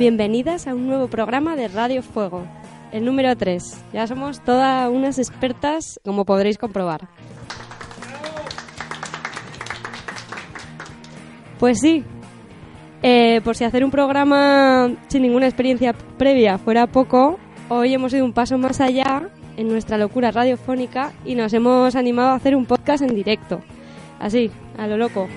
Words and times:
Bienvenidas 0.00 0.66
a 0.66 0.74
un 0.74 0.86
nuevo 0.86 1.08
programa 1.08 1.56
de 1.56 1.68
Radio 1.68 2.02
Fuego, 2.02 2.46
el 2.90 3.04
número 3.04 3.36
3. 3.36 3.84
Ya 3.92 4.06
somos 4.06 4.40
todas 4.40 4.88
unas 4.88 5.18
expertas, 5.18 6.00
como 6.02 6.24
podréis 6.24 6.56
comprobar. 6.56 7.06
Pues 11.58 11.80
sí, 11.80 12.02
eh, 13.02 13.42
por 13.44 13.56
si 13.56 13.64
hacer 13.64 13.84
un 13.84 13.90
programa 13.90 14.90
sin 15.08 15.20
ninguna 15.20 15.46
experiencia 15.46 15.92
previa 16.16 16.56
fuera 16.56 16.86
poco, 16.86 17.38
hoy 17.68 17.92
hemos 17.92 18.14
ido 18.14 18.24
un 18.24 18.32
paso 18.32 18.56
más 18.56 18.80
allá 18.80 19.28
en 19.58 19.68
nuestra 19.68 19.98
locura 19.98 20.30
radiofónica 20.30 21.12
y 21.26 21.34
nos 21.34 21.52
hemos 21.52 21.94
animado 21.94 22.30
a 22.30 22.36
hacer 22.36 22.56
un 22.56 22.64
podcast 22.64 23.02
en 23.02 23.14
directo. 23.14 23.60
Así, 24.18 24.50
a 24.78 24.86
lo 24.86 24.96
loco. 24.96 25.28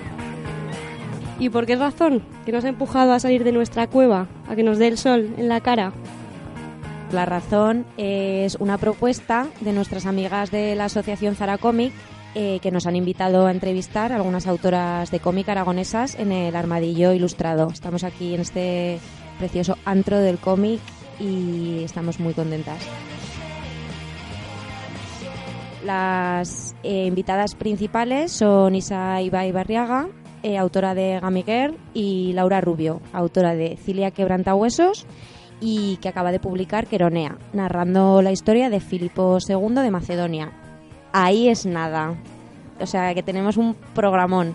¿Y 1.38 1.48
por 1.48 1.66
qué 1.66 1.76
razón? 1.76 2.22
¿Qué 2.44 2.52
nos 2.52 2.64
ha 2.64 2.68
empujado 2.68 3.12
a 3.12 3.18
salir 3.18 3.42
de 3.44 3.52
nuestra 3.52 3.88
cueva, 3.88 4.28
a 4.48 4.54
que 4.54 4.62
nos 4.62 4.78
dé 4.78 4.86
el 4.86 4.98
sol 4.98 5.34
en 5.36 5.48
la 5.48 5.60
cara? 5.60 5.92
La 7.12 7.26
razón 7.26 7.84
es 7.96 8.56
una 8.56 8.78
propuesta 8.78 9.46
de 9.60 9.72
nuestras 9.72 10.06
amigas 10.06 10.50
de 10.50 10.74
la 10.74 10.86
Asociación 10.86 11.34
Zara 11.34 11.58
Comic 11.58 11.92
eh, 12.34 12.58
que 12.60 12.72
nos 12.72 12.86
han 12.86 12.96
invitado 12.96 13.46
a 13.46 13.52
entrevistar 13.52 14.10
a 14.10 14.16
algunas 14.16 14.48
autoras 14.48 15.10
de 15.12 15.20
cómic 15.20 15.48
aragonesas 15.48 16.16
en 16.16 16.32
el 16.32 16.56
Armadillo 16.56 17.12
Ilustrado. 17.12 17.68
Estamos 17.72 18.02
aquí 18.02 18.34
en 18.34 18.40
este 18.40 18.98
precioso 19.38 19.76
antro 19.84 20.18
del 20.18 20.38
cómic 20.38 20.80
y 21.20 21.84
estamos 21.84 22.18
muy 22.18 22.34
contentas. 22.34 22.78
Las 25.84 26.74
eh, 26.82 27.06
invitadas 27.06 27.54
principales 27.54 28.32
son 28.32 28.74
Isa 28.74 29.20
Ibai 29.20 29.52
Barriaga, 29.52 30.08
eh, 30.44 30.58
autora 30.58 30.94
de 30.94 31.18
Gamiguer, 31.20 31.74
y 31.94 32.34
Laura 32.34 32.60
Rubio, 32.60 33.00
autora 33.14 33.54
de 33.54 33.78
Cilia 33.78 34.10
Quebrantahuesos 34.10 35.06
y 35.58 35.96
que 36.02 36.10
acaba 36.10 36.32
de 36.32 36.38
publicar 36.38 36.86
Queronea, 36.86 37.38
narrando 37.54 38.20
la 38.20 38.30
historia 38.30 38.68
de 38.68 38.80
Filipo 38.80 39.38
II 39.40 39.76
de 39.76 39.90
Macedonia. 39.90 40.52
Ahí 41.14 41.48
es 41.48 41.64
nada. 41.64 42.16
O 42.78 42.84
sea, 42.86 43.14
que 43.14 43.22
tenemos 43.22 43.56
un 43.56 43.74
programón. 43.94 44.54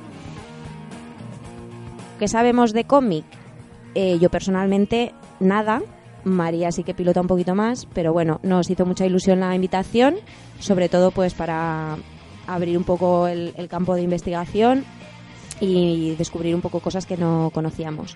¿Qué 2.20 2.28
sabemos 2.28 2.72
de 2.72 2.84
cómic? 2.84 3.26
Eh, 3.96 4.20
yo 4.20 4.30
personalmente 4.30 5.16
nada. 5.40 5.82
María 6.24 6.72
sí 6.72 6.84
que 6.84 6.94
pilota 6.94 7.22
un 7.22 7.28
poquito 7.28 7.56
más, 7.56 7.88
pero 7.96 8.14
bueno, 8.14 8.40
nos 8.44 8.70
hizo 8.70 8.86
mucha 8.86 9.08
ilusión 9.08 9.40
la 9.40 9.56
invitación, 9.56 10.18
sobre 10.60 10.88
todo 10.88 11.10
pues 11.10 11.34
para 11.34 11.98
abrir 12.46 12.78
un 12.78 12.84
poco 12.84 13.28
el, 13.28 13.54
el 13.58 13.68
campo 13.68 13.96
de 13.96 14.04
investigación 14.04 14.86
y 15.60 16.16
descubrir 16.16 16.56
un 16.56 16.62
poco 16.62 16.80
cosas 16.80 17.06
que 17.06 17.18
no 17.18 17.52
conocíamos. 17.54 18.16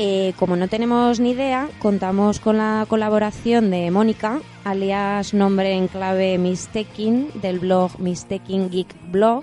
Eh, 0.00 0.32
como 0.38 0.54
no 0.54 0.68
tenemos 0.68 1.18
ni 1.18 1.32
idea, 1.32 1.68
contamos 1.80 2.38
con 2.38 2.56
la 2.56 2.86
colaboración 2.88 3.70
de 3.72 3.90
Mónica, 3.90 4.40
alias 4.64 5.34
nombre 5.34 5.72
en 5.72 5.88
clave 5.88 6.38
Mistaking, 6.38 7.40
del 7.40 7.58
blog 7.58 7.98
Mistaking 7.98 8.70
Geek 8.70 8.94
Blog, 9.10 9.42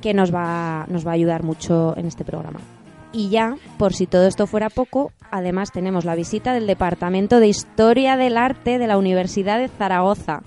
que 0.00 0.14
nos 0.14 0.34
va, 0.34 0.86
nos 0.88 1.06
va 1.06 1.10
a 1.10 1.14
ayudar 1.14 1.42
mucho 1.42 1.94
en 1.98 2.06
este 2.06 2.24
programa. 2.24 2.60
Y 3.12 3.28
ya, 3.28 3.56
por 3.76 3.92
si 3.92 4.06
todo 4.06 4.26
esto 4.26 4.46
fuera 4.46 4.70
poco, 4.70 5.12
además 5.30 5.70
tenemos 5.70 6.06
la 6.06 6.14
visita 6.14 6.54
del 6.54 6.66
Departamento 6.66 7.38
de 7.38 7.48
Historia 7.48 8.16
del 8.16 8.38
Arte 8.38 8.78
de 8.78 8.86
la 8.86 8.96
Universidad 8.96 9.58
de 9.58 9.68
Zaragoza. 9.68 10.42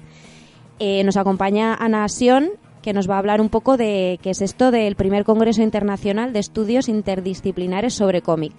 Eh, 0.79 1.03
nos 1.03 1.17
acompaña 1.17 1.75
Ana 1.75 2.09
Sion, 2.09 2.49
que 2.81 2.93
nos 2.93 3.09
va 3.09 3.15
a 3.15 3.19
hablar 3.19 3.41
un 3.41 3.49
poco 3.49 3.77
de 3.77 4.19
qué 4.21 4.31
es 4.31 4.41
esto 4.41 4.71
del 4.71 4.95
primer 4.95 5.23
Congreso 5.23 5.61
Internacional 5.61 6.33
de 6.33 6.39
Estudios 6.39 6.89
Interdisciplinares 6.89 7.93
sobre 7.93 8.21
cómic, 8.21 8.53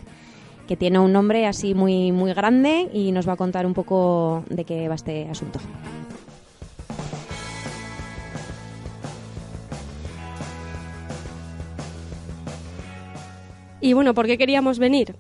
que 0.69 0.77
tiene 0.77 0.99
un 0.99 1.13
nombre 1.13 1.47
así 1.47 1.75
muy, 1.75 2.13
muy 2.13 2.33
grande 2.33 2.89
y 2.93 3.13
nos 3.13 3.29
va 3.29 3.33
a 3.33 3.37
contar 3.37 3.67
un 3.67 3.75
poco 3.75 4.45
de 4.49 4.65
qué 4.65 4.89
va 4.89 4.95
este 4.95 5.29
asunto. 5.29 5.59
Y 13.81 13.95
bueno, 13.95 14.15
¿por 14.15 14.27
qué 14.27 14.39
queríamos 14.39 14.79
venir? 14.79 15.17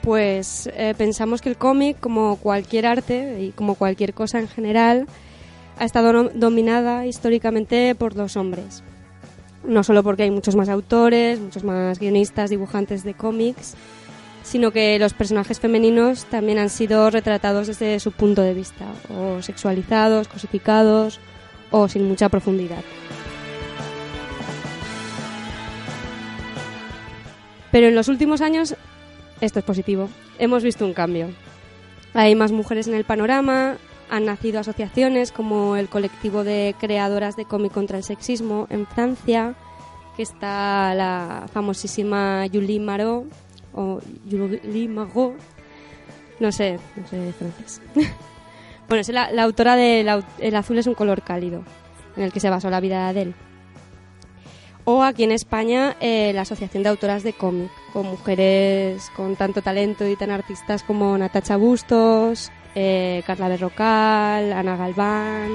Pues 0.00 0.70
eh, 0.74 0.94
pensamos 0.96 1.42
que 1.42 1.50
el 1.50 1.58
cómic, 1.58 2.00
como 2.00 2.36
cualquier 2.36 2.86
arte 2.86 3.42
y 3.42 3.50
como 3.50 3.74
cualquier 3.74 4.14
cosa 4.14 4.38
en 4.38 4.48
general, 4.48 5.06
ha 5.78 5.84
estado 5.84 6.30
dominada 6.34 7.06
históricamente 7.06 7.94
por 7.94 8.16
los 8.16 8.36
hombres. 8.36 8.82
No 9.64 9.82
solo 9.82 10.02
porque 10.02 10.22
hay 10.22 10.30
muchos 10.30 10.56
más 10.56 10.68
autores, 10.68 11.40
muchos 11.40 11.64
más 11.64 11.98
guionistas, 11.98 12.50
dibujantes 12.50 13.02
de 13.04 13.14
cómics, 13.14 13.74
sino 14.42 14.70
que 14.70 14.98
los 14.98 15.12
personajes 15.12 15.58
femeninos 15.58 16.24
también 16.26 16.58
han 16.58 16.70
sido 16.70 17.10
retratados 17.10 17.66
desde 17.66 17.98
su 17.98 18.12
punto 18.12 18.42
de 18.42 18.54
vista, 18.54 18.86
o 19.10 19.42
sexualizados, 19.42 20.28
cosificados, 20.28 21.18
o 21.72 21.88
sin 21.88 22.06
mucha 22.06 22.28
profundidad. 22.28 22.82
Pero 27.72 27.88
en 27.88 27.96
los 27.96 28.08
últimos 28.08 28.40
años 28.40 28.76
esto 29.40 29.58
es 29.58 29.64
positivo. 29.64 30.08
Hemos 30.38 30.62
visto 30.62 30.84
un 30.84 30.94
cambio. 30.94 31.28
Hay 32.14 32.34
más 32.34 32.52
mujeres 32.52 32.86
en 32.86 32.94
el 32.94 33.04
panorama, 33.04 33.76
han 34.10 34.24
nacido 34.24 34.60
asociaciones 34.60 35.32
como 35.32 35.76
el 35.76 35.88
colectivo 35.88 36.44
de 36.44 36.74
creadoras 36.78 37.36
de 37.36 37.44
cómic 37.44 37.72
contra 37.72 37.98
el 37.98 38.04
sexismo 38.04 38.66
en 38.70 38.86
Francia, 38.86 39.54
que 40.16 40.22
está 40.22 40.94
la 40.94 41.46
famosísima 41.52 42.46
Julie 42.52 42.80
Marot, 42.80 43.24
o 43.74 44.00
Julie 44.30 44.88
Marot, 44.88 45.34
no 46.40 46.52
sé, 46.52 46.78
no 46.96 47.06
sé 47.06 47.32
francés. 47.32 47.82
bueno, 48.88 49.00
es 49.00 49.08
la, 49.08 49.42
autora 49.42 49.76
de 49.76 50.00
El 50.38 50.56
azul 50.56 50.78
es 50.78 50.86
un 50.86 50.94
color 50.94 51.22
cálido, 51.22 51.62
en 52.16 52.24
el 52.24 52.32
que 52.32 52.40
se 52.40 52.50
basó 52.50 52.70
la 52.70 52.80
vida 52.80 53.04
de 53.04 53.10
Adele. 53.10 53.34
O 54.88 55.02
aquí 55.02 55.24
en 55.24 55.32
España, 55.32 55.96
eh, 56.00 56.30
la 56.32 56.42
Asociación 56.42 56.84
de 56.84 56.90
Autoras 56.90 57.24
de 57.24 57.32
Cómic, 57.32 57.72
con 57.92 58.06
mujeres 58.06 59.10
con 59.16 59.34
tanto 59.34 59.60
talento 59.60 60.06
y 60.06 60.14
tan 60.14 60.30
artistas 60.30 60.84
como 60.84 61.18
Natacha 61.18 61.56
Bustos, 61.56 62.52
eh, 62.76 63.24
Carla 63.26 63.48
Berrocal, 63.48 64.52
Ana 64.52 64.76
Galván. 64.76 65.50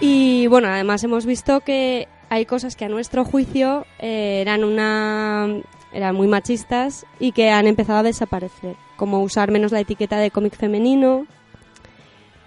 Y 0.00 0.46
bueno, 0.48 0.68
además 0.68 1.02
hemos 1.02 1.24
visto 1.24 1.60
que 1.60 2.06
hay 2.28 2.44
cosas 2.44 2.76
que 2.76 2.84
a 2.84 2.90
nuestro 2.90 3.24
juicio 3.24 3.86
eh, 3.98 4.42
eran 4.42 4.62
una 4.62 5.58
eran 5.90 6.14
muy 6.14 6.28
machistas 6.28 7.06
y 7.18 7.32
que 7.32 7.48
han 7.48 7.66
empezado 7.66 8.00
a 8.00 8.02
desaparecer, 8.02 8.76
como 8.96 9.20
usar 9.22 9.50
menos 9.50 9.72
la 9.72 9.80
etiqueta 9.80 10.18
de 10.18 10.30
cómic 10.30 10.54
femenino, 10.54 11.26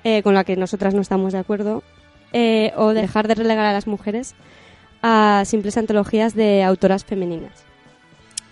eh, 0.03 0.23
con 0.23 0.33
la 0.33 0.43
que 0.43 0.55
nosotras 0.55 0.93
no 0.93 1.01
estamos 1.01 1.33
de 1.33 1.39
acuerdo, 1.39 1.83
eh, 2.33 2.73
o 2.75 2.89
dejar 2.93 3.27
de 3.27 3.35
relegar 3.35 3.65
a 3.65 3.73
las 3.73 3.87
mujeres 3.87 4.35
a 5.01 5.43
simples 5.45 5.77
antologías 5.77 6.33
de 6.33 6.63
autoras 6.63 7.05
femeninas. 7.05 7.65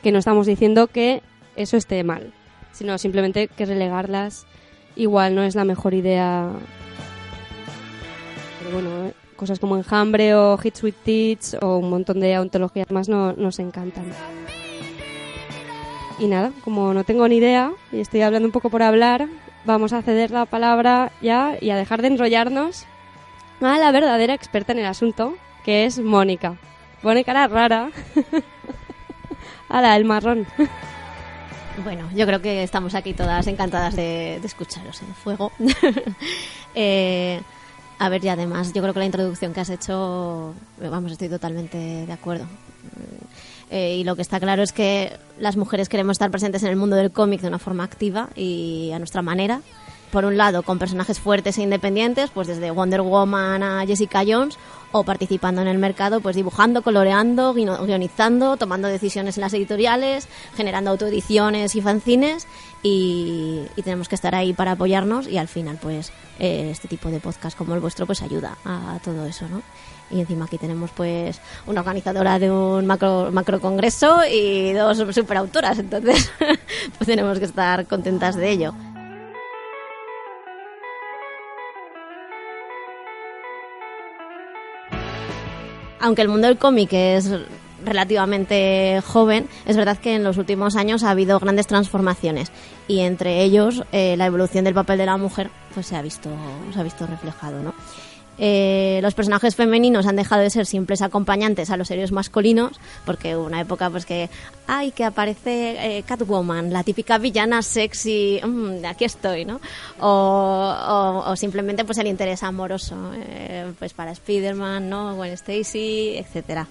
Que 0.03 0.12
no 0.12 0.19
estamos 0.19 0.48
diciendo 0.48 0.88
que 0.88 1.21
eso 1.56 1.77
esté 1.77 2.03
mal, 2.03 2.33
sino 2.71 2.98
simplemente 2.98 3.48
que 3.48 3.65
relegarlas 3.65 4.45
igual 4.95 5.36
no 5.36 5.44
es 5.44 5.56
la 5.56 5.65
mejor 5.65 5.94
idea. 5.94 6.50
Pero 8.59 8.71
bueno, 8.74 9.07
eh, 9.07 9.13
cosas 9.36 9.59
como 9.59 9.77
Enjambre 9.77 10.36
o 10.36 10.59
Hits 10.62 10.83
with 10.83 10.95
Teach 11.04 11.56
o 11.62 11.77
un 11.77 11.89
montón 11.89 12.19
de 12.19 12.36
antologías 12.36 12.92
más 12.92 13.09
no, 13.09 13.33
nos 13.33 13.59
encantan. 13.59 14.06
Y 16.19 16.27
nada, 16.27 16.51
como 16.63 16.94
no 16.94 17.04
tengo 17.04 17.27
ni 17.27 17.38
idea 17.38 17.71
y 17.92 18.00
estoy 18.00 18.21
hablando 18.21 18.47
un 18.47 18.51
poco 18.51 18.69
por 18.69 18.83
hablar, 18.83 19.27
vamos 19.65 19.93
a 19.93 20.01
ceder 20.01 20.31
la 20.31 20.45
palabra 20.45 21.11
ya 21.21 21.57
y 21.59 21.69
a 21.69 21.75
dejar 21.75 22.01
de 22.01 22.09
enrollarnos 22.09 22.85
a 23.61 23.77
la 23.77 23.91
verdadera 23.91 24.33
experta 24.33 24.71
en 24.71 24.79
el 24.79 24.85
asunto, 24.85 25.35
que 25.63 25.85
es 25.85 25.99
Mónica. 25.99 26.57
Pone 27.01 27.23
cara 27.23 27.47
rara. 27.47 27.89
la 29.69 29.95
el 29.95 30.05
marrón. 30.05 30.45
Bueno, 31.83 32.09
yo 32.13 32.25
creo 32.25 32.41
que 32.41 32.63
estamos 32.63 32.95
aquí 32.95 33.13
todas 33.13 33.47
encantadas 33.47 33.95
de, 33.95 34.37
escucharos 34.37 35.01
en 35.01 35.13
fuego. 35.15 35.51
Eh, 36.73 37.41
a 37.99 38.07
ver, 38.07 38.23
y 38.23 38.29
además, 38.29 38.71
yo 38.71 38.81
creo 38.81 38.93
que 38.93 38.99
la 38.99 39.05
introducción 39.05 39.53
que 39.53 39.59
has 39.59 39.69
hecho, 39.69 40.55
vamos, 40.79 41.11
estoy 41.11 41.27
totalmente 41.27 41.77
de 41.77 42.13
acuerdo. 42.13 42.45
Eh, 43.71 43.95
y 43.95 44.03
lo 44.03 44.18
que 44.18 44.21
está 44.21 44.39
claro 44.39 44.62
es 44.62 44.73
que 44.73 45.18
las 45.39 45.56
mujeres 45.56 45.88
queremos 45.88 46.15
estar 46.15 46.29
presentes 46.29 46.62
en 46.63 46.69
el 46.69 46.75
mundo 46.75 46.97
del 46.97 47.09
cómic 47.09 47.39
de 47.39 47.47
una 47.47 47.57
forma 47.57 47.85
activa 47.85 48.29
y 48.35 48.91
a 48.94 49.00
nuestra 49.00 49.21
manera. 49.21 49.62
Por 50.12 50.25
un 50.25 50.35
lado, 50.35 50.62
con 50.62 50.77
personajes 50.77 51.19
fuertes 51.19 51.57
e 51.57 51.63
independientes, 51.63 52.31
pues 52.31 52.50
desde 52.50 52.69
Wonder 52.69 53.01
Woman 53.01 53.63
a 53.63 53.85
Jessica 53.88 54.23
Jones, 54.27 54.57
o 54.91 55.03
participando 55.03 55.61
en 55.61 55.67
el 55.67 55.77
mercado, 55.77 56.21
pues 56.21 56.35
dibujando, 56.35 56.81
coloreando, 56.81 57.53
guionizando, 57.53 58.57
tomando 58.57 58.88
decisiones 58.88 59.38
en 59.38 59.41
las 59.41 59.53
editoriales, 59.53 60.27
generando 60.55 60.91
autoediciones 60.91 61.75
y 61.75 61.81
fanzines 61.81 62.47
y, 62.83 63.65
tenemos 63.83 64.07
que 64.07 64.15
estar 64.15 64.35
ahí 64.35 64.53
para 64.53 64.73
apoyarnos 64.73 65.27
y 65.27 65.38
al 65.38 65.47
final 65.47 65.79
pues 65.81 66.11
eh, 66.39 66.69
este 66.71 66.88
tipo 66.88 67.09
de 67.09 67.19
podcast 67.19 67.57
como 67.57 67.73
el 67.73 67.79
vuestro 67.79 68.05
pues 68.05 68.21
ayuda 68.21 68.57
a, 68.63 68.99
todo 69.03 69.25
eso, 69.25 69.47
¿no? 69.49 69.61
Y 70.11 70.19
encima 70.19 70.45
aquí 70.45 70.57
tenemos 70.57 70.91
pues 70.91 71.39
una 71.65 71.79
organizadora 71.79 72.37
de 72.37 72.51
un 72.51 72.85
macro, 72.85 73.31
macro 73.31 73.59
congreso 73.59 74.19
y 74.31 74.73
dos 74.73 74.97
superautoras, 74.97 75.79
entonces 75.79 76.31
pues 76.97 77.07
tenemos 77.07 77.39
que 77.39 77.45
estar 77.45 77.87
contentas 77.87 78.35
de 78.35 78.51
ello. 78.51 78.73
Aunque 86.01 86.21
el 86.21 86.27
mundo 86.27 86.48
del 86.48 86.57
cómic 86.57 86.94
es 86.94 87.31
relativamente 87.83 89.01
joven, 89.06 89.48
es 89.65 89.75
verdad 89.75 89.98
que 89.98 90.15
en 90.15 90.24
los 90.24 90.38
últimos 90.38 90.75
años 90.75 91.03
ha 91.03 91.09
habido 91.09 91.39
grandes 91.39 91.68
transformaciones 91.68 92.51
y 92.88 93.00
entre 93.00 93.44
ellos 93.44 93.83
eh, 93.92 94.15
la 94.18 94.25
evolución 94.27 94.65
del 94.65 94.74
papel 94.74 95.00
de 95.00 95.06
la 95.06 95.18
mujer 95.18 95.50
pues 95.74 95.88
se 95.88 95.95
ha 95.95 96.01
visto 96.01 96.30
se 96.74 96.80
ha 96.80 96.83
visto 96.83 97.07
reflejado, 97.07 97.62
¿no? 97.63 97.74
Eh, 98.43 98.99
los 99.03 99.13
personajes 99.13 99.55
femeninos 99.55 100.07
han 100.07 100.15
dejado 100.15 100.41
de 100.41 100.49
ser 100.49 100.65
simples 100.65 101.03
acompañantes 101.03 101.69
a 101.69 101.77
los 101.77 101.91
héroes 101.91 102.11
masculinos, 102.11 102.79
porque 103.05 103.35
hubo 103.35 103.45
una 103.45 103.61
época 103.61 103.91
pues 103.91 104.07
que, 104.07 104.31
ay, 104.65 104.89
que 104.91 105.03
aparece 105.03 105.97
eh, 105.99 106.03
Catwoman, 106.03 106.73
la 106.73 106.83
típica 106.83 107.19
villana 107.19 107.61
sexy, 107.61 108.41
mm, 108.43 108.83
aquí 108.85 109.05
estoy, 109.05 109.45
¿no? 109.45 109.61
O, 109.99 111.35
simplemente 111.35 111.85
pues 111.85 111.99
el 111.99 112.07
interés 112.07 112.41
amoroso, 112.41 112.95
eh, 113.13 113.71
pues 113.77 113.93
para 113.93 114.11
Spider-Man, 114.11 114.89
¿no? 114.89 115.15
Gwen 115.15 115.33
Stacy, 115.33 116.17
etcétera. 116.17 116.67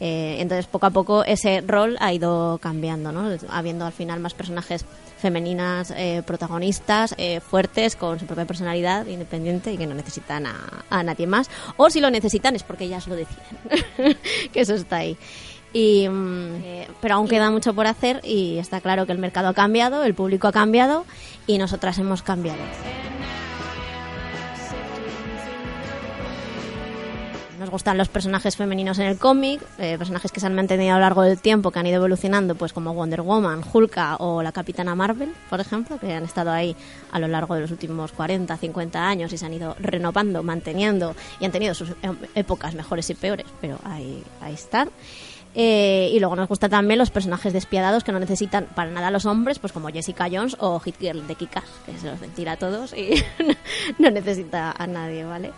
entonces 0.00 0.66
poco 0.66 0.86
a 0.86 0.90
poco 0.90 1.24
ese 1.24 1.60
rol 1.60 1.96
ha 2.00 2.12
ido 2.12 2.58
cambiando, 2.58 3.12
¿no? 3.12 3.30
Habiendo 3.48 3.86
al 3.86 3.92
final 3.92 4.18
más 4.18 4.34
personajes 4.34 4.84
femeninas 5.24 5.90
eh, 5.96 6.22
protagonistas 6.26 7.14
eh, 7.16 7.40
fuertes 7.40 7.96
con 7.96 8.20
su 8.20 8.26
propia 8.26 8.44
personalidad 8.44 9.06
independiente 9.06 9.72
y 9.72 9.78
que 9.78 9.86
no 9.86 9.94
necesitan 9.94 10.44
a, 10.44 11.02
nadie 11.02 11.26
más 11.26 11.48
o 11.78 11.88
si 11.88 12.02
lo 12.02 12.10
necesitan 12.10 12.54
es 12.54 12.62
porque 12.62 12.84
ellas 12.84 13.08
lo 13.08 13.16
deciden 13.16 14.18
que 14.52 14.60
eso 14.60 14.74
está 14.74 14.96
ahí 14.96 15.16
y, 15.72 16.06
mm, 16.06 16.54
eh, 16.62 16.88
pero 17.00 17.14
aún 17.14 17.26
queda 17.26 17.50
mucho 17.50 17.72
por 17.72 17.86
hacer 17.86 18.20
y 18.22 18.58
está 18.58 18.82
claro 18.82 19.06
que 19.06 19.12
el 19.12 19.18
mercado 19.18 19.48
ha 19.48 19.54
cambiado, 19.54 20.04
el 20.04 20.14
público 20.14 20.46
ha 20.46 20.52
cambiado 20.52 21.06
y 21.46 21.56
nosotras 21.56 21.98
hemos 21.98 22.22
cambiado. 22.22 22.60
Nos 27.64 27.70
gustan 27.70 27.96
los 27.96 28.10
personajes 28.10 28.56
femeninos 28.56 28.98
en 28.98 29.06
el 29.06 29.16
cómic, 29.16 29.58
eh, 29.78 29.96
personajes 29.96 30.30
que 30.30 30.38
se 30.38 30.44
han 30.44 30.54
mantenido 30.54 30.92
a 30.92 30.96
lo 30.96 31.00
largo 31.00 31.22
del 31.22 31.38
tiempo, 31.38 31.70
que 31.70 31.78
han 31.78 31.86
ido 31.86 31.96
evolucionando, 31.96 32.56
pues 32.56 32.74
como 32.74 32.92
Wonder 32.92 33.22
Woman, 33.22 33.62
Hulka 33.72 34.16
o 34.16 34.42
la 34.42 34.52
Capitana 34.52 34.94
Marvel, 34.94 35.32
por 35.48 35.60
ejemplo, 35.60 35.98
que 35.98 36.12
han 36.12 36.24
estado 36.24 36.50
ahí 36.50 36.76
a 37.10 37.18
lo 37.18 37.26
largo 37.26 37.54
de 37.54 37.62
los 37.62 37.70
últimos 37.70 38.12
40, 38.12 38.54
50 38.54 39.02
años 39.02 39.32
y 39.32 39.38
se 39.38 39.46
han 39.46 39.54
ido 39.54 39.76
renovando, 39.78 40.42
manteniendo 40.42 41.16
y 41.40 41.46
han 41.46 41.52
tenido 41.52 41.72
sus 41.72 41.94
em, 42.02 42.14
épocas 42.34 42.74
mejores 42.74 43.08
y 43.08 43.14
peores, 43.14 43.46
pero 43.62 43.78
ahí, 43.82 44.22
ahí 44.42 44.52
están. 44.52 44.90
Eh, 45.54 46.10
y 46.12 46.20
luego 46.20 46.36
nos 46.36 46.48
gustan 46.48 46.70
también 46.70 46.98
los 46.98 47.10
personajes 47.10 47.54
despiadados 47.54 48.04
que 48.04 48.12
no 48.12 48.20
necesitan 48.20 48.66
para 48.74 48.90
nada 48.90 49.06
a 49.08 49.10
los 49.10 49.24
hombres, 49.24 49.58
pues 49.58 49.72
como 49.72 49.88
Jessica 49.88 50.28
Jones 50.30 50.56
o 50.60 50.80
Hit 50.80 50.96
Girl 50.98 51.26
de 51.26 51.34
Kikas, 51.34 51.64
que 51.86 51.96
se 51.96 52.10
los 52.10 52.20
ventila 52.20 52.52
a 52.52 52.56
todos 52.58 52.92
y 52.92 53.14
no 53.98 54.10
necesita 54.10 54.74
a 54.76 54.86
nadie, 54.86 55.24
¿vale? 55.24 55.52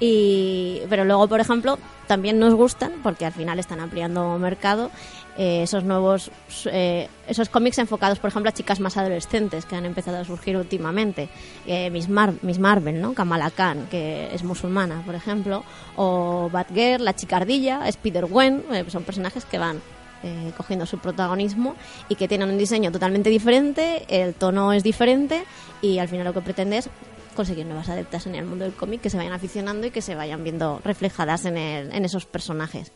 Y, 0.00 0.82
pero 0.88 1.04
luego, 1.04 1.26
por 1.28 1.40
ejemplo, 1.40 1.78
también 2.06 2.38
nos 2.38 2.54
gustan, 2.54 2.92
porque 3.02 3.26
al 3.26 3.32
final 3.32 3.58
están 3.58 3.80
ampliando 3.80 4.38
mercado, 4.38 4.90
eh, 5.36 5.62
esos 5.62 5.84
nuevos, 5.84 6.32
eh, 6.66 7.08
esos 7.28 7.48
cómics 7.48 7.78
enfocados, 7.78 8.18
por 8.18 8.28
ejemplo, 8.28 8.48
a 8.48 8.52
chicas 8.52 8.80
más 8.80 8.96
adolescentes 8.96 9.66
que 9.66 9.76
han 9.76 9.84
empezado 9.84 10.18
a 10.18 10.24
surgir 10.24 10.56
últimamente. 10.56 11.28
Eh, 11.64 11.90
Miss, 11.90 12.08
Marvel, 12.08 13.00
¿no? 13.00 13.14
Kamala 13.14 13.50
Khan, 13.50 13.86
que 13.88 14.34
es 14.34 14.42
musulmana, 14.42 15.02
por 15.06 15.14
ejemplo, 15.14 15.62
o 15.94 16.50
Batgirl, 16.50 17.04
la 17.04 17.14
chicardilla, 17.14 17.86
Spider-Gwen, 17.88 18.64
son 18.88 19.04
personajes 19.04 19.44
que 19.44 19.58
van 19.58 19.80
cogiendo 20.56 20.84
su 20.84 20.98
protagonismo 20.98 21.76
y 22.08 22.16
que 22.16 22.26
tienen 22.26 22.50
un 22.50 22.58
diseño 22.58 22.90
totalmente 22.90 23.30
diferente, 23.30 24.04
el 24.08 24.34
tono 24.34 24.72
es 24.72 24.82
diferente 24.82 25.44
y 25.80 26.00
al 26.00 26.08
final 26.08 26.24
lo 26.24 26.34
que 26.34 26.40
pretende 26.40 26.78
es 26.78 26.90
conseguir 27.38 27.66
nuevas 27.66 27.88
adeptas 27.88 28.26
en 28.26 28.34
el 28.34 28.44
mundo 28.44 28.64
del 28.64 28.74
cómic 28.74 29.00
que 29.00 29.10
se 29.10 29.16
vayan 29.16 29.32
aficionando 29.32 29.86
y 29.86 29.92
que 29.92 30.02
se 30.02 30.16
vayan 30.16 30.42
viendo 30.42 30.80
reflejadas 30.84 31.44
en, 31.44 31.56
en 31.56 32.04
esos 32.04 32.26
personajes. 32.26 32.90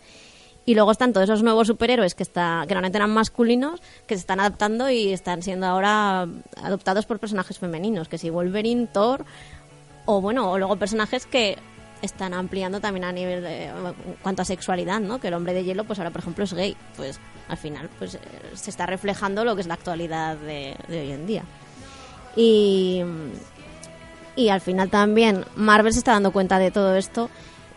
Y 0.66 0.74
luego 0.74 0.90
están 0.90 1.12
todos 1.12 1.28
esos 1.28 1.44
nuevos 1.44 1.68
superhéroes 1.68 2.16
que, 2.16 2.24
está, 2.24 2.64
que 2.66 2.74
normalmente 2.74 2.98
eran 2.98 3.10
masculinos, 3.10 3.80
que 4.08 4.16
se 4.16 4.20
están 4.20 4.40
adaptando 4.40 4.90
y 4.90 5.12
están 5.12 5.42
siendo 5.42 5.66
ahora 5.66 6.26
adoptados 6.56 7.06
por 7.06 7.20
personajes 7.20 7.60
femeninos, 7.60 8.08
que 8.08 8.18
si 8.18 8.30
Wolverine, 8.30 8.88
Thor, 8.88 9.24
o 10.06 10.20
bueno, 10.20 10.50
o 10.50 10.58
luego 10.58 10.74
personajes 10.74 11.24
que 11.24 11.56
están 12.02 12.34
ampliando 12.34 12.80
también 12.80 13.04
a 13.04 13.12
nivel 13.12 13.44
de 13.44 13.66
en 13.66 13.94
cuanto 14.22 14.42
a 14.42 14.44
sexualidad, 14.44 14.98
¿no? 14.98 15.20
Que 15.20 15.28
el 15.28 15.34
hombre 15.34 15.54
de 15.54 15.62
hielo, 15.62 15.84
pues 15.84 16.00
ahora 16.00 16.10
por 16.10 16.22
ejemplo 16.22 16.42
es 16.42 16.52
gay, 16.52 16.76
pues 16.96 17.20
al 17.48 17.58
final 17.58 17.88
pues 18.00 18.16
eh, 18.16 18.18
se 18.54 18.70
está 18.70 18.86
reflejando 18.86 19.44
lo 19.44 19.54
que 19.54 19.60
es 19.60 19.68
la 19.68 19.74
actualidad 19.74 20.36
de, 20.36 20.74
de 20.88 21.00
hoy 21.00 21.12
en 21.12 21.26
día. 21.28 21.44
Y, 22.36 23.02
y 24.36 24.48
al 24.48 24.60
final 24.60 24.90
también 24.90 25.44
Marvel 25.56 25.92
se 25.92 25.98
está 25.98 26.12
dando 26.12 26.32
cuenta 26.32 26.58
de 26.58 26.70
todo 26.70 26.96
esto 26.96 27.30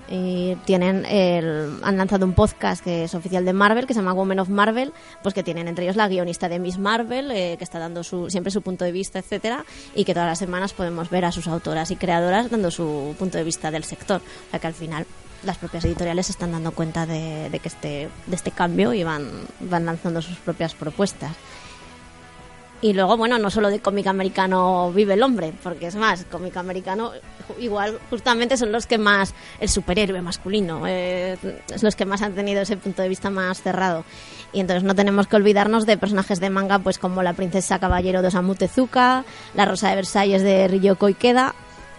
y 0.08 0.56
tienen 0.66 1.06
el, 1.06 1.80
han 1.82 1.98
lanzado 1.98 2.26
un 2.26 2.34
podcast 2.34 2.84
que 2.84 3.06
es 3.06 3.16
oficial 3.16 3.44
de 3.44 3.54
Marvel 3.54 3.88
que 3.88 3.94
se 3.94 4.02
llama 4.02 4.14
Women 4.14 4.40
of 4.40 4.50
Marvel 4.50 4.94
pues 5.24 5.34
que 5.34 5.42
tienen 5.42 5.68
entre 5.68 5.86
ellos 5.86 5.96
la 5.96 6.08
guionista 6.08 6.48
de 6.48 6.60
Miss 6.60 6.78
Marvel 6.78 7.32
eh, 7.32 7.56
que 7.58 7.64
está 7.64 7.80
dando 7.80 8.04
su, 8.04 8.30
siempre 8.30 8.52
su 8.52 8.62
punto 8.62 8.86
de 8.86 8.92
vista 8.92 9.18
etcétera 9.20 9.66
y 9.96 10.06
que 10.06 10.14
todas 10.14 10.30
las 10.30 10.40
semanas 10.40 10.74
podemos 10.74 11.10
ver 11.10 11.26
a 11.26 11.32
sus 11.32 11.48
autoras 11.48 11.90
y 11.90 11.96
creadoras 11.96 12.52
dando 12.52 12.70
su 12.70 13.16
punto 13.18 13.38
de 13.38 13.44
vista 13.44 13.72
del 13.72 13.84
sector. 13.84 14.22
O 14.22 14.52
sea 14.52 14.60
que 14.60 14.68
al 14.68 14.74
final 14.74 15.08
las 15.44 15.58
propias 15.58 15.86
editoriales 15.86 16.28
se 16.28 16.34
están 16.34 16.52
dando 16.52 16.72
cuenta 16.72 17.06
de, 17.06 17.50
de 17.50 17.60
que 17.60 17.68
este 17.68 18.10
de 18.28 18.36
este 18.36 18.52
cambio 18.52 18.94
y 18.94 19.04
van 19.04 19.28
van 19.60 19.86
lanzando 19.86 20.22
sus 20.22 20.38
propias 20.38 20.76
propuestas 20.76 21.32
y 22.86 22.94
luego, 22.94 23.18
bueno, 23.18 23.40
no 23.40 23.50
solo 23.50 23.72
de 23.72 23.80
cómic 23.80 24.06
americano 24.06 24.92
vive 24.94 25.16
el 25.16 25.24
hombre, 25.24 25.52
porque 25.64 25.88
es 25.88 25.96
más, 25.96 26.24
cómic 26.26 26.56
americano 26.56 27.14
igual 27.58 27.98
justamente 28.12 28.58
son 28.58 28.72
los 28.72 28.86
que 28.86 29.00
más, 29.00 29.34
el 29.60 29.70
superhéroe 29.70 30.22
masculino, 30.22 30.84
eh, 30.86 31.36
es 31.74 31.82
los 31.82 31.96
que 31.96 32.06
más 32.06 32.22
han 32.22 32.34
tenido 32.34 32.62
ese 32.62 32.78
punto 32.78 33.02
de 33.02 33.10
vista 33.10 33.32
más 33.32 33.64
cerrado. 33.64 34.06
Y 34.54 34.60
entonces 34.60 34.84
no 34.84 34.94
tenemos 34.94 35.26
que 35.26 35.36
olvidarnos 35.36 35.88
de 35.88 35.98
personajes 35.98 36.40
de 36.40 36.52
manga, 36.52 36.78
pues 36.78 37.00
como 37.00 37.24
la 37.24 37.34
princesa 37.34 37.80
caballero 37.80 38.22
de 38.22 38.28
Osamu 38.28 38.54
Tezuka, 38.54 39.26
la 39.56 39.66
rosa 39.66 39.90
de 39.90 39.96
Versalles 39.96 40.44
de 40.44 40.68
Ryoko 40.68 41.08
Ikeda, 41.08 41.56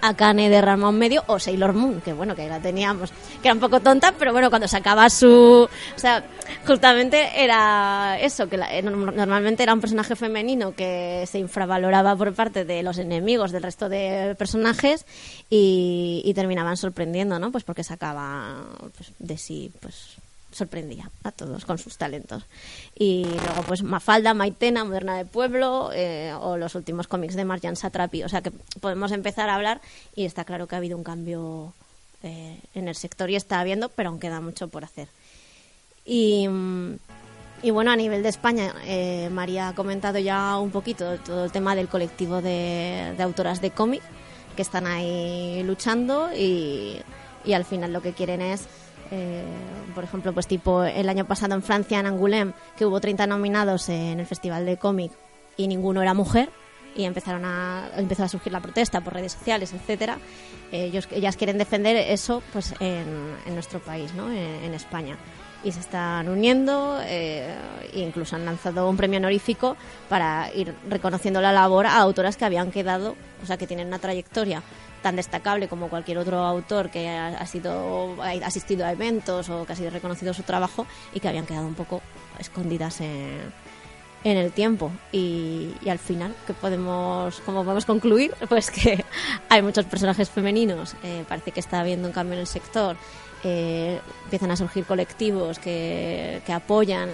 Akane 0.08 0.48
de 0.48 0.60
Ramón 0.60 0.98
Medio 0.98 1.24
o 1.26 1.38
Sailor 1.38 1.72
Moon, 1.72 2.00
que 2.00 2.12
bueno, 2.12 2.34
que 2.34 2.48
la 2.48 2.60
teníamos, 2.60 3.10
que 3.42 3.48
era 3.48 3.54
un 3.54 3.60
poco 3.60 3.80
tonta, 3.80 4.14
pero 4.18 4.32
bueno, 4.32 4.50
cuando 4.50 4.68
sacaba 4.68 5.08
su... 5.10 5.68
O 5.68 5.98
sea, 5.98 6.24
justamente 6.66 7.42
era 7.42 8.18
eso, 8.20 8.48
que 8.48 8.56
eh, 8.56 8.82
normalmente 8.82 9.62
era 9.62 9.74
un 9.74 9.80
personaje 9.80 10.16
femenino 10.16 10.74
que 10.74 11.24
se 11.26 11.38
infravaloraba 11.38 12.16
por 12.16 12.32
parte 12.34 12.64
de 12.64 12.82
los 12.82 12.98
enemigos 12.98 13.52
del 13.52 13.62
resto 13.62 13.88
de 13.88 14.34
personajes 14.38 15.06
y, 15.50 16.22
y 16.24 16.34
terminaban 16.34 16.76
sorprendiendo, 16.76 17.38
¿no? 17.38 17.50
Pues 17.50 17.64
porque 17.64 17.84
sacaba 17.84 18.66
pues, 18.96 19.12
de 19.18 19.38
sí, 19.38 19.72
pues 19.80 20.16
sorprendía 20.56 21.10
a 21.22 21.30
todos 21.30 21.64
con 21.64 21.78
sus 21.78 21.96
talentos. 21.96 22.44
Y 22.98 23.24
luego, 23.24 23.62
pues 23.66 23.82
Mafalda, 23.82 24.34
Maitena, 24.34 24.84
Moderna 24.84 25.16
de 25.16 25.24
Pueblo, 25.24 25.90
eh, 25.92 26.32
o 26.40 26.56
los 26.56 26.74
últimos 26.74 27.06
cómics 27.06 27.36
de 27.36 27.44
Marjan 27.44 27.76
Satrapi. 27.76 28.24
O 28.24 28.28
sea 28.28 28.42
que 28.42 28.50
podemos 28.80 29.12
empezar 29.12 29.48
a 29.48 29.54
hablar 29.54 29.80
y 30.14 30.24
está 30.24 30.44
claro 30.44 30.66
que 30.66 30.74
ha 30.74 30.78
habido 30.78 30.96
un 30.96 31.04
cambio 31.04 31.74
eh, 32.22 32.58
en 32.74 32.88
el 32.88 32.94
sector 32.96 33.30
y 33.30 33.36
está 33.36 33.60
habiendo, 33.60 33.88
pero 33.90 34.08
aún 34.08 34.18
queda 34.18 34.40
mucho 34.40 34.68
por 34.68 34.82
hacer. 34.84 35.08
Y, 36.04 36.48
Y 37.62 37.70
bueno, 37.70 37.90
a 37.90 37.96
nivel 37.96 38.22
de 38.22 38.28
España, 38.28 38.74
eh, 38.84 39.28
María 39.32 39.68
ha 39.68 39.74
comentado 39.74 40.18
ya 40.18 40.58
un 40.58 40.70
poquito 40.70 41.16
todo 41.24 41.46
el 41.46 41.50
tema 41.50 41.74
del 41.74 41.88
colectivo 41.88 42.42
de, 42.42 43.14
de 43.16 43.22
autoras 43.22 43.60
de 43.62 43.70
cómic 43.70 44.02
que 44.54 44.62
están 44.62 44.86
ahí 44.86 45.62
luchando 45.64 46.30
y, 46.36 47.00
y 47.44 47.54
al 47.54 47.64
final 47.64 47.92
lo 47.92 48.02
que 48.02 48.12
quieren 48.12 48.42
es 48.42 48.68
eh, 49.10 49.44
por 49.94 50.04
ejemplo, 50.04 50.32
pues 50.32 50.46
tipo 50.46 50.84
el 50.84 51.08
año 51.08 51.24
pasado 51.26 51.54
en 51.54 51.62
Francia, 51.62 52.00
en 52.00 52.06
Angoulême, 52.06 52.52
que 52.76 52.84
hubo 52.86 53.00
30 53.00 53.26
nominados 53.26 53.88
en 53.88 54.20
el 54.20 54.26
Festival 54.26 54.66
de 54.66 54.76
Cómic 54.76 55.12
y 55.56 55.68
ninguno 55.68 56.02
era 56.02 56.14
mujer 56.14 56.50
y 56.94 57.04
empezaron 57.04 57.44
a 57.44 57.90
empezó 57.96 58.24
a 58.24 58.28
surgir 58.28 58.52
la 58.52 58.60
protesta 58.60 59.00
por 59.00 59.14
redes 59.14 59.32
sociales, 59.32 59.72
etcétera. 59.72 60.18
Ellos, 60.72 61.08
ellas 61.12 61.36
quieren 61.36 61.58
defender 61.58 61.96
eso, 61.96 62.42
pues 62.52 62.74
en, 62.80 63.06
en 63.46 63.54
nuestro 63.54 63.80
país, 63.80 64.12
¿no? 64.14 64.30
En, 64.30 64.74
España 64.74 65.16
y 65.64 65.72
se 65.72 65.80
están 65.80 66.28
uniendo 66.28 67.00
eh, 67.02 67.54
incluso 67.94 68.36
han 68.36 68.44
lanzado 68.44 68.90
un 68.90 68.96
premio 68.96 69.18
honorífico 69.18 69.74
para 70.08 70.52
ir 70.54 70.74
reconociendo 70.88 71.40
la 71.40 71.50
labor 71.50 71.86
a 71.86 71.96
autoras 71.96 72.36
que 72.36 72.44
habían 72.44 72.70
quedado, 72.70 73.16
o 73.42 73.46
sea, 73.46 73.56
que 73.56 73.66
tienen 73.66 73.86
una 73.86 73.98
trayectoria 73.98 74.62
tan 75.06 75.14
destacable 75.14 75.68
como 75.68 75.88
cualquier 75.88 76.18
otro 76.18 76.38
autor 76.38 76.90
que 76.90 77.08
ha, 77.08 77.46
sido 77.46 78.20
ha 78.20 78.30
asistido 78.44 78.84
a 78.84 78.90
eventos 78.90 79.48
o 79.48 79.64
que 79.64 79.72
ha 79.72 79.76
sido 79.76 79.90
reconocido 79.90 80.34
su 80.34 80.42
trabajo 80.42 80.84
y 81.14 81.20
que 81.20 81.28
habían 81.28 81.46
quedado 81.46 81.68
un 81.68 81.76
poco 81.76 82.02
escondidas 82.40 83.00
en, 83.00 83.38
en 84.24 84.36
el 84.36 84.50
tiempo. 84.50 84.90
Y, 85.12 85.70
y 85.80 85.90
al 85.90 86.00
final 86.00 86.34
que 86.44 86.54
podemos 86.54 87.38
como 87.42 87.62
podemos 87.62 87.84
concluir 87.84 88.34
pues 88.48 88.72
que 88.72 89.04
hay 89.48 89.62
muchos 89.62 89.84
personajes 89.84 90.28
femeninos 90.28 90.96
eh, 91.04 91.24
parece 91.28 91.52
que 91.52 91.60
está 91.60 91.78
habiendo 91.78 92.08
un 92.08 92.12
cambio 92.12 92.34
en 92.34 92.40
el 92.40 92.48
sector 92.48 92.96
eh, 93.44 94.00
empiezan 94.24 94.50
a 94.50 94.56
surgir 94.56 94.86
colectivos 94.86 95.60
que, 95.60 96.42
que 96.44 96.52
apoyan 96.52 97.10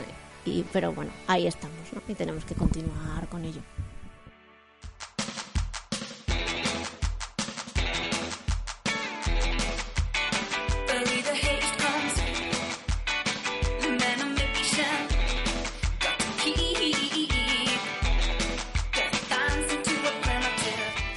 y 0.46 0.64
pero 0.72 0.94
bueno 0.94 1.10
ahí 1.26 1.46
estamos 1.46 1.76
¿no? 1.92 2.00
y 2.08 2.14
tenemos 2.14 2.46
que 2.46 2.54
continuar 2.54 3.28
con 3.28 3.44
ello 3.44 3.60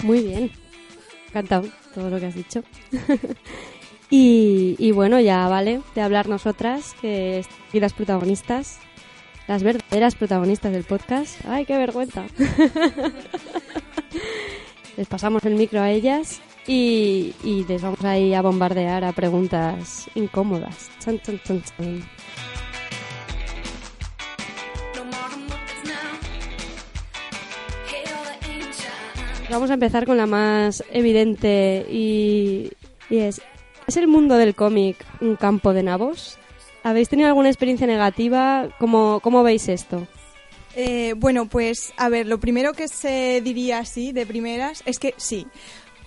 Muy 0.06 0.22
bien. 0.22 0.52
Cantado 1.34 1.68
todo 1.96 2.12
lo 2.12 2.20
que 2.20 2.28
has 2.28 2.36
dicho. 2.36 2.64
y, 4.12 4.76
y 4.78 4.92
bueno, 4.92 5.20
ya 5.20 5.48
vale 5.48 5.82
de 5.96 6.02
hablar 6.02 6.30
nosotras, 6.30 6.96
que 7.02 7.44
y 7.74 7.80
las 7.80 7.94
protagonistas, 7.94 8.78
las 9.48 9.64
verdaderas 9.64 10.14
protagonistas 10.14 10.72
del 10.72 10.84
podcast. 10.84 11.44
¡Ay, 11.48 11.66
qué 11.66 11.76
vergüenza! 11.76 12.26
les 14.98 15.08
pasamos 15.08 15.44
el 15.46 15.56
micro 15.56 15.82
a 15.82 15.90
ellas 15.90 16.40
y, 16.68 17.34
les 17.68 17.82
vamos 17.82 18.04
ahí 18.04 18.36
a 18.36 18.44
bombardear 18.44 19.04
a 19.04 19.12
preguntas 19.12 20.08
incómodas. 20.14 20.92
Vamos 29.56 29.72
a 29.72 29.76
empezar 29.76 30.06
con 30.06 30.18
la 30.18 30.26
más 30.26 30.84
evidente 30.92 31.86
y, 31.90 32.74
es, 33.10 33.40
¿es 33.88 33.96
el 33.96 34.06
mundo 34.06 34.36
del 34.36 34.54
cómic 34.54 34.98
un 35.22 35.38
campo 35.38 35.72
de 35.72 35.82
nabos? 35.82 36.38
¿Habéis 36.84 37.08
tenido 37.08 37.30
alguna 37.30 37.48
experiencia 37.48 37.88
negativa? 37.88 38.68
¿Cómo, 38.80 39.22
cómo 39.24 39.44
veis 39.44 39.70
esto? 39.70 40.06
Eh, 40.76 41.14
bueno, 41.16 41.46
pues 41.46 41.94
a 41.96 42.10
ver, 42.10 42.28
lo 42.28 42.38
primero 42.38 42.74
que 42.74 42.90
se 42.90 43.40
diría 43.46 43.80
así 43.80 44.12
de 44.12 44.26
primeras 44.26 44.84
es 44.86 45.00
que 45.00 45.14
sí. 45.16 45.48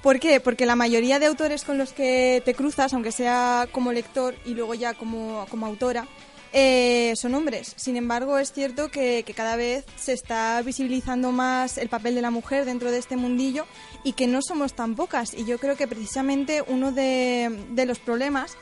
¿Por 0.02 0.20
qué? 0.20 0.40
Porque 0.40 0.66
la 0.66 0.76
mayoría 0.76 1.18
de 1.18 1.24
autores 1.24 1.64
con 1.64 1.78
los 1.78 1.94
que 1.94 2.42
te 2.44 2.52
cruzas, 2.52 2.92
aunque 2.92 3.12
sea 3.12 3.66
como 3.72 3.92
lector 3.92 4.34
y 4.44 4.52
luego 4.52 4.74
ya 4.74 4.92
como, 4.92 5.46
como 5.48 5.64
autora, 5.64 6.06
eh, 6.52 7.14
son 7.16 7.34
hombres. 7.34 7.74
Sin 7.76 7.96
embargo, 7.96 8.38
es 8.38 8.52
cierto 8.52 8.90
que, 8.90 9.24
cada 9.36 9.56
vez 9.56 9.84
se 9.96 10.12
está 10.12 10.60
visibilizando 10.62 11.32
más 11.32 11.78
el 11.78 11.88
papel 11.88 12.14
de 12.14 12.22
la 12.22 12.30
mujer 12.30 12.64
dentro 12.64 12.90
de 12.90 12.98
este 12.98 13.16
mundillo 13.16 13.66
y 14.04 14.12
que 14.12 14.26
no 14.26 14.42
somos 14.42 14.74
tan 14.74 14.94
pocas. 14.94 15.34
Y 15.34 15.44
yo 15.44 15.58
creo 15.58 15.76
que 15.76 15.86
precisamente 15.86 16.62
uno 16.66 16.92
de, 16.92 17.84
los 17.86 17.98
problemas 17.98 18.56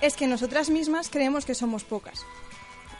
es 0.00 0.14
que 0.14 0.26
nosotras 0.26 0.70
mismas 0.70 1.08
creemos 1.08 1.44
que 1.44 1.54
somos 1.54 1.84
pocas. 1.84 2.24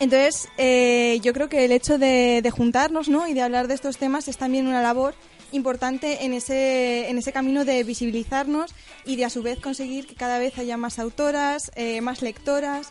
Entonces, 0.01 0.49
eh, 0.59 1.19
yo 1.23 1.33
creo 1.33 1.49
que 1.49 1.65
el 1.65 1.73
hecho 1.73 1.99
de, 1.99 2.41
de 2.43 2.51
juntarnos 2.51 3.09
¿no? 3.09 3.27
y 3.27 3.35
de 3.35 3.43
hablar 3.43 3.67
de 3.67 3.75
estos 3.75 3.99
temas 3.99 4.29
es 4.29 4.37
también 4.37 4.69
una 4.69 4.81
labor 4.81 5.15
importante 5.53 6.25
en 6.25 6.35
ese, 6.35 7.09
en 7.09 7.19
ese 7.19 7.33
camino 7.33 7.65
de 7.65 7.83
visibilizarnos 7.85 8.75
y 9.05 9.17
de 9.17 9.25
a 9.25 9.31
su 9.31 9.43
vez 9.43 9.59
conseguir 9.61 10.07
que 10.07 10.15
cada 10.15 10.39
vez 10.39 10.59
haya 10.59 10.77
más 10.77 10.99
autoras, 10.99 11.71
eh, 11.75 12.01
más 12.01 12.23
lectoras. 12.23 12.91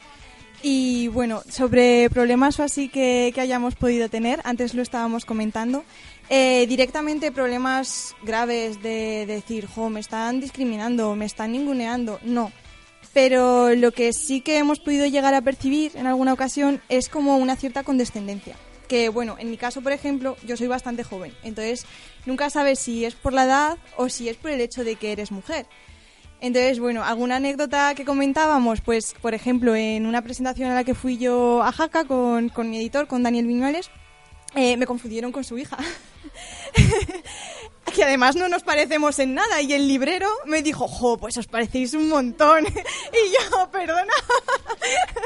Y 0.64 1.08
bueno, 1.10 1.44
sobre 1.50 2.10
problemas 2.10 2.60
o 2.60 2.64
así 2.64 2.90
que, 2.90 3.32
que 3.34 3.42
hayamos 3.42 3.76
podido 3.76 4.10
tener, 4.10 4.42
antes 4.44 4.74
lo 4.74 4.82
estábamos 4.82 5.24
comentando, 5.24 5.84
eh, 6.30 6.66
directamente 6.68 7.32
problemas 7.32 8.16
graves 8.24 8.82
de 8.82 9.26
decir, 9.28 9.68
jo, 9.68 9.90
me 9.90 10.00
están 10.00 10.40
discriminando, 10.40 11.16
me 11.16 11.26
están 11.26 11.52
ninguneando, 11.52 12.20
no 12.24 12.52
pero 13.18 13.74
lo 13.74 13.92
que 13.94 14.14
sí 14.14 14.42
que 14.42 14.60
hemos 14.60 14.80
podido 14.80 15.08
llegar 15.08 15.34
a 15.34 15.42
percibir 15.42 15.92
en 15.96 16.06
alguna 16.06 16.34
ocasión 16.34 16.84
es 16.88 17.10
como 17.10 17.38
una 17.38 17.56
cierta 17.56 17.84
condescendencia. 17.84 18.56
Que 18.88 19.10
bueno, 19.10 19.38
en 19.40 19.50
mi 19.50 19.58
caso, 19.58 19.82
por 19.82 19.92
ejemplo, 19.92 20.38
yo 20.46 20.56
soy 20.56 20.68
bastante 20.68 21.04
joven, 21.04 21.34
entonces 21.42 21.88
nunca 22.28 22.52
sabes 22.52 22.78
si 22.78 23.06
es 23.06 23.16
por 23.16 23.34
la 23.34 23.46
edad 23.46 23.78
o 23.96 24.10
si 24.10 24.30
es 24.30 24.38
por 24.38 24.52
el 24.52 24.62
hecho 24.62 24.84
de 24.84 24.98
que 24.98 25.12
eres 25.12 25.32
mujer. 25.32 25.66
Entonces, 26.40 26.80
bueno, 26.80 27.04
alguna 27.04 27.38
anécdota 27.38 27.96
que 27.96 28.06
comentábamos, 28.06 28.82
pues 28.82 29.16
por 29.22 29.34
ejemplo, 29.34 29.76
en 29.76 30.06
una 30.06 30.22
presentación 30.22 30.70
a 30.70 30.76
la 30.76 30.84
que 30.84 30.94
fui 30.94 31.18
yo 31.18 31.64
a 31.64 31.72
Jaca 31.72 32.06
con, 32.06 32.50
con 32.50 32.70
mi 32.70 32.78
editor, 32.78 33.08
con 33.08 33.24
Daniel 33.24 33.48
Viñuales, 33.48 33.90
eh, 34.56 34.78
me 34.78 34.86
confundieron 34.86 35.32
con 35.32 35.44
su 35.44 35.58
hija. 35.58 35.78
que 37.96 38.04
además 38.04 38.36
no 38.36 38.48
nos 38.48 38.64
parecemos 38.64 39.18
en 39.18 39.34
nada 39.34 39.62
y 39.62 39.74
el 39.74 39.88
librero 39.88 40.30
me 40.46 40.62
dijo, 40.62 40.88
jo, 40.88 41.18
pues 41.18 41.38
os 41.38 41.48
parecéis 41.48 41.96
un 41.96 42.10
montón. 42.10 42.66
y 42.68 42.72
yo, 42.72 43.72
perdona. 43.72 44.14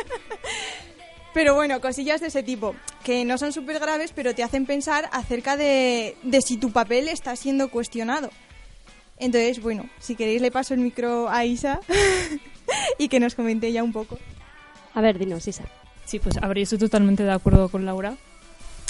pero 1.34 1.56
bueno, 1.56 1.82
cosillas 1.82 2.22
de 2.22 2.28
ese 2.28 2.44
tipo, 2.44 2.74
que 3.04 3.26
no 3.26 3.38
son 3.38 3.52
súper 3.52 3.80
graves, 3.80 4.14
pero 4.16 4.34
te 4.34 4.44
hacen 4.44 4.66
pensar 4.66 5.10
acerca 5.12 5.58
de, 5.58 6.16
de 6.24 6.42
si 6.42 6.56
tu 6.56 6.72
papel 6.72 7.10
está 7.10 7.36
siendo 7.36 7.70
cuestionado. 7.70 8.30
Entonces, 9.22 9.62
bueno, 9.62 9.86
si 10.00 10.16
queréis 10.16 10.42
le 10.42 10.50
paso 10.50 10.74
el 10.74 10.80
micro 10.80 11.30
a 11.30 11.46
Isa 11.46 11.80
y 12.98 13.08
que 13.08 13.20
nos 13.20 13.36
comente 13.36 13.72
ya 13.72 13.84
un 13.84 13.94
poco. 13.94 14.18
A 14.96 15.02
ver, 15.02 15.20
dinos, 15.20 15.48
Isa. 15.48 15.64
Sí, 16.06 16.18
pues 16.18 16.38
a 16.38 16.48
ver, 16.48 16.58
yo 16.58 16.64
estoy 16.64 16.80
totalmente 16.80 17.24
de 17.24 17.32
acuerdo 17.32 17.70
con 17.70 17.86
Laura. 17.86 18.18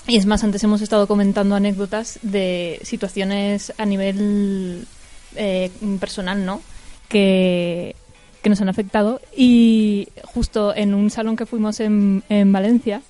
Y 0.08 0.16
es 0.16 0.26
más, 0.26 0.46
antes 0.46 0.64
hemos 0.64 0.82
estado 0.82 1.06
comentando 1.06 1.54
anécdotas 1.54 2.18
de 2.22 2.80
situaciones 2.82 3.74
a 3.78 3.86
nivel 3.86 4.88
eh, 5.36 5.70
personal, 6.00 6.46
¿no? 6.46 6.62
Que, 7.10 7.98
que 8.42 8.50
nos 8.50 8.62
han 8.62 8.70
afectado. 8.70 9.20
Y 9.36 10.08
justo 10.24 10.74
en 10.74 10.94
un 10.94 11.10
salón 11.10 11.36
que 11.36 11.46
fuimos 11.46 11.82
en, 11.82 12.24
en 12.30 12.54
Valencia, 12.54 13.02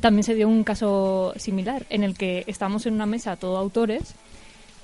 también 0.00 0.24
se 0.24 0.34
dio 0.34 0.48
un 0.48 0.64
caso 0.64 1.34
similar, 1.36 1.86
en 1.88 2.02
el 2.02 2.16
que 2.16 2.42
estábamos 2.48 2.84
en 2.86 2.94
una 2.94 3.06
mesa 3.06 3.36
todo 3.36 3.56
autores 3.56 4.16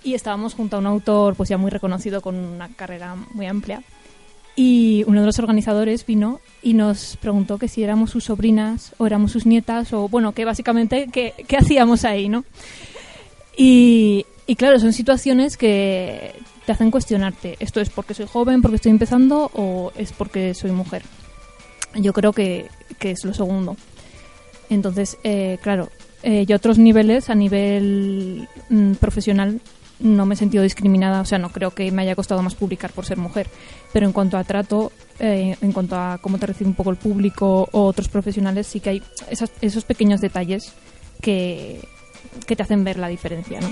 y 0.02 0.14
estábamos 0.14 0.54
junto 0.54 0.76
a 0.76 0.78
un 0.78 0.86
autor 0.86 1.34
pues 1.34 1.48
ya 1.48 1.58
muy 1.58 1.70
reconocido 1.70 2.20
con 2.20 2.36
una 2.36 2.68
carrera 2.68 3.16
muy 3.32 3.46
amplia. 3.46 3.82
Y 4.56 5.04
uno 5.06 5.20
de 5.20 5.26
los 5.26 5.38
organizadores 5.38 6.04
vino 6.04 6.40
y 6.62 6.74
nos 6.74 7.16
preguntó 7.18 7.58
que 7.58 7.68
si 7.68 7.84
éramos 7.84 8.10
sus 8.10 8.24
sobrinas 8.24 8.92
o 8.98 9.06
éramos 9.06 9.30
sus 9.30 9.46
nietas 9.46 9.92
o 9.92 10.08
bueno 10.08 10.32
que 10.32 10.44
básicamente 10.44 11.08
qué, 11.12 11.32
qué 11.46 11.56
hacíamos 11.56 12.04
ahí 12.04 12.28
no 12.28 12.44
y, 13.56 14.26
y 14.48 14.56
claro 14.56 14.80
son 14.80 14.92
situaciones 14.92 15.56
que 15.56 16.34
te 16.66 16.72
hacen 16.72 16.90
cuestionarte. 16.90 17.56
Esto 17.60 17.80
es 17.80 17.88
porque 17.88 18.14
soy 18.14 18.26
joven 18.26 18.60
porque 18.60 18.76
estoy 18.76 18.90
empezando 18.90 19.50
o 19.54 19.92
es 19.96 20.12
porque 20.12 20.54
soy 20.54 20.72
mujer 20.72 21.02
yo 21.94 22.12
creo 22.12 22.32
que, 22.32 22.66
que 22.98 23.12
es 23.12 23.24
lo 23.24 23.34
segundo. 23.34 23.76
Entonces 24.70 25.18
eh, 25.24 25.58
claro 25.62 25.88
eh, 26.22 26.46
a 26.50 26.56
otros 26.56 26.78
niveles 26.78 27.30
a 27.30 27.34
nivel 27.34 28.48
mm, 28.68 28.94
profesional 28.94 29.60
no 30.00 30.26
me 30.26 30.34
he 30.34 30.36
sentido 30.36 30.62
discriminada, 30.62 31.20
o 31.20 31.24
sea, 31.24 31.38
no 31.38 31.50
creo 31.50 31.72
que 31.72 31.90
me 31.90 32.02
haya 32.02 32.14
costado 32.14 32.42
más 32.42 32.54
publicar 32.54 32.92
por 32.92 33.04
ser 33.04 33.18
mujer, 33.18 33.48
pero 33.92 34.06
en 34.06 34.12
cuanto 34.12 34.36
a 34.36 34.44
trato, 34.44 34.92
eh, 35.18 35.56
en 35.60 35.72
cuanto 35.72 35.96
a 35.96 36.18
cómo 36.20 36.38
te 36.38 36.46
recibe 36.46 36.70
un 36.70 36.74
poco 36.74 36.90
el 36.90 36.96
público 36.96 37.68
o 37.72 37.84
otros 37.84 38.08
profesionales, 38.08 38.66
sí 38.66 38.80
que 38.80 38.90
hay 38.90 39.02
esos 39.60 39.84
pequeños 39.84 40.20
detalles 40.20 40.72
que, 41.20 41.80
que 42.46 42.56
te 42.56 42.62
hacen 42.62 42.84
ver 42.84 42.98
la 42.98 43.08
diferencia, 43.08 43.60
¿no? 43.60 43.68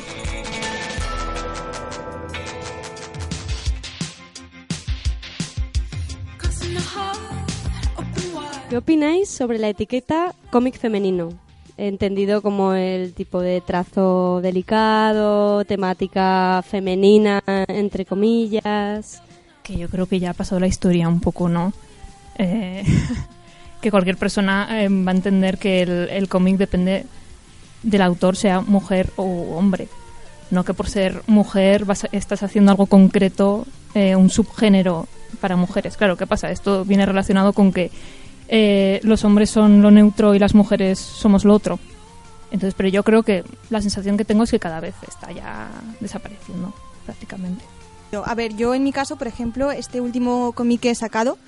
¿Qué 8.69 8.77
opináis 8.77 9.29
sobre 9.29 9.59
la 9.61 9.69
etiqueta 9.69 10.35
cómic 10.51 10.77
femenino? 10.77 11.46
Entendido 11.77 12.43
como 12.43 12.73
el 12.73 13.13
tipo 13.13 13.41
de 13.41 13.61
trazo 13.61 14.41
delicado, 14.43 15.65
temática 15.65 16.63
femenina, 16.69 17.43
entre 17.69 18.05
comillas. 18.05 19.23
que 19.63 19.77
yo 19.77 19.89
creo 19.89 20.07
que 20.07 20.21
ya 20.21 20.31
ha 20.31 20.35
pasado 20.35 20.61
la 20.61 20.67
historia 20.67 21.09
un 21.09 21.21
poco, 21.21 21.49
¿no? 21.49 21.73
Eh, 22.39 22.85
que 23.81 23.91
cualquier 23.91 24.17
persona 24.17 24.83
eh, 24.83 24.89
va 24.89 25.13
a 25.13 25.15
entender 25.15 25.59
que 25.59 25.83
el, 25.83 26.29
cómic 26.29 26.57
depende 26.57 27.07
del 27.83 28.03
autor, 28.03 28.37
sea 28.37 28.61
mujer 28.61 29.11
o 29.17 29.57
hombre. 29.57 29.89
No 30.51 30.65
que 30.65 30.75
por 30.75 30.89
ser 30.89 31.23
mujer 31.27 31.85
vas 31.85 32.07
estás 32.13 32.43
haciendo 32.43 32.71
algo 32.71 32.87
concreto, 32.87 33.67
eh, 33.95 34.15
un 34.15 34.31
subgénero 34.31 35.09
para 35.41 35.57
mujeres. 35.57 35.97
Claro, 35.97 36.17
¿qué 36.17 36.27
pasa? 36.27 36.51
Esto 36.51 36.85
viene 36.85 37.05
relacionado 37.05 37.53
con 37.53 37.73
que 37.73 37.91
eh, 38.49 39.01
los 39.03 39.25
hombres 39.25 39.51
son 39.51 39.83
lo 39.83 39.91
neutro 39.91 40.35
y 40.35 40.39
las 40.39 40.55
mujeres 40.55 40.99
somos 40.99 41.45
lo 41.45 41.55
otro. 41.55 41.79
Entonces, 42.51 42.75
pero 42.77 42.89
yo 42.89 43.03
creo 43.03 43.23
que 43.23 43.45
la 43.71 43.81
sensación 43.81 44.17
que 44.17 44.25
tengo 44.25 44.45
es 44.45 44.51
que 44.51 44.61
cada 44.61 44.81
vez 44.81 44.95
está 45.07 45.33
ya 45.33 45.69
desapareciendo 46.01 46.73
prácticamente. 47.05 47.65
A 48.25 48.35
ver, 48.35 48.55
yo 48.57 48.75
en 48.75 48.85
mi 48.85 48.93
caso, 48.93 49.17
por 49.17 49.27
ejemplo, 49.27 49.71
este 49.71 50.01
último 50.01 50.53
cómic 50.53 50.81
que 50.81 50.91
he 50.91 50.95
sacado, 50.95 51.39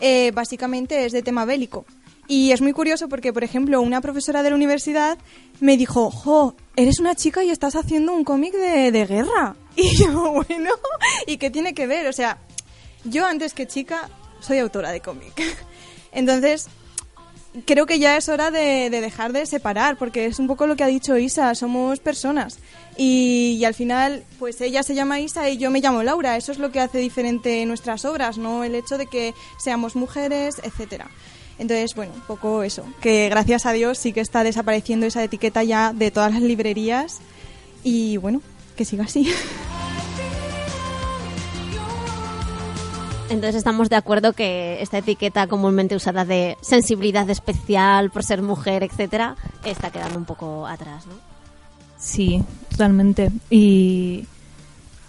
eh, 0.00 0.30
básicamente 0.32 1.04
es 1.04 1.12
de 1.12 1.22
tema 1.22 1.44
bélico. 1.44 1.84
Y 2.28 2.52
es 2.52 2.60
muy 2.60 2.72
curioso 2.72 3.08
porque, 3.08 3.32
por 3.32 3.44
ejemplo, 3.44 3.80
una 3.80 4.00
profesora 4.00 4.42
de 4.42 4.50
la 4.50 4.56
universidad 4.56 5.18
me 5.60 5.76
dijo, 5.76 6.10
jo, 6.10 6.56
eres 6.74 6.98
una 6.98 7.14
chica 7.14 7.44
y 7.44 7.50
estás 7.50 7.76
haciendo 7.76 8.12
un 8.12 8.24
cómic 8.24 8.54
de, 8.54 8.90
de 8.92 9.06
guerra. 9.06 9.56
Y 9.78 9.94
yo, 9.94 10.32
bueno, 10.32 10.70
¿y 11.26 11.36
qué 11.36 11.50
tiene 11.50 11.74
que 11.74 11.86
ver? 11.86 12.06
O 12.06 12.12
sea, 12.14 12.38
yo 13.04 13.26
antes 13.26 13.52
que 13.52 13.66
chica 13.66 14.08
soy 14.40 14.58
autora 14.58 14.90
de 14.90 15.02
cómic. 15.02 15.34
Entonces, 16.16 16.66
creo 17.66 17.86
que 17.86 17.98
ya 17.98 18.16
es 18.16 18.28
hora 18.28 18.50
de, 18.50 18.90
de 18.90 19.00
dejar 19.00 19.32
de 19.32 19.46
separar, 19.46 19.96
porque 19.96 20.26
es 20.26 20.38
un 20.38 20.46
poco 20.46 20.66
lo 20.66 20.74
que 20.74 20.82
ha 20.82 20.88
dicho 20.88 21.16
Isa, 21.16 21.54
somos 21.54 22.00
personas. 22.00 22.58
Y, 22.96 23.56
y 23.60 23.64
al 23.66 23.74
final, 23.74 24.24
pues 24.38 24.60
ella 24.62 24.82
se 24.82 24.94
llama 24.94 25.20
Isa 25.20 25.48
y 25.50 25.58
yo 25.58 25.70
me 25.70 25.80
llamo 25.80 26.02
Laura. 26.02 26.36
Eso 26.36 26.52
es 26.52 26.58
lo 26.58 26.72
que 26.72 26.80
hace 26.80 26.98
diferente 26.98 27.64
nuestras 27.66 28.04
obras, 28.06 28.38
no 28.38 28.64
el 28.64 28.74
hecho 28.74 28.98
de 28.98 29.06
que 29.06 29.34
seamos 29.58 29.94
mujeres, 29.94 30.56
etcétera. 30.64 31.08
Entonces, 31.58 31.94
bueno, 31.94 32.12
un 32.14 32.22
poco 32.22 32.62
eso, 32.62 32.84
que 33.00 33.28
gracias 33.28 33.66
a 33.66 33.72
Dios 33.72 33.98
sí 33.98 34.12
que 34.12 34.20
está 34.20 34.42
desapareciendo 34.42 35.06
esa 35.06 35.22
etiqueta 35.22 35.62
ya 35.62 35.92
de 35.94 36.10
todas 36.10 36.32
las 36.32 36.42
librerías 36.42 37.20
y 37.84 38.16
bueno, 38.16 38.42
que 38.74 38.84
siga 38.84 39.04
así. 39.04 39.30
Entonces 43.28 43.56
estamos 43.56 43.88
de 43.90 43.96
acuerdo 43.96 44.32
que 44.32 44.80
esta 44.80 44.98
etiqueta 44.98 45.46
comúnmente 45.48 45.96
usada 45.96 46.24
de 46.24 46.56
sensibilidad 46.60 47.28
especial 47.28 48.10
por 48.10 48.22
ser 48.22 48.40
mujer, 48.40 48.84
etcétera, 48.84 49.34
está 49.64 49.90
quedando 49.90 50.16
un 50.18 50.24
poco 50.24 50.66
atrás, 50.66 51.06
¿no? 51.06 51.14
Sí, 51.98 52.42
totalmente. 52.70 53.30
Y 53.50 54.26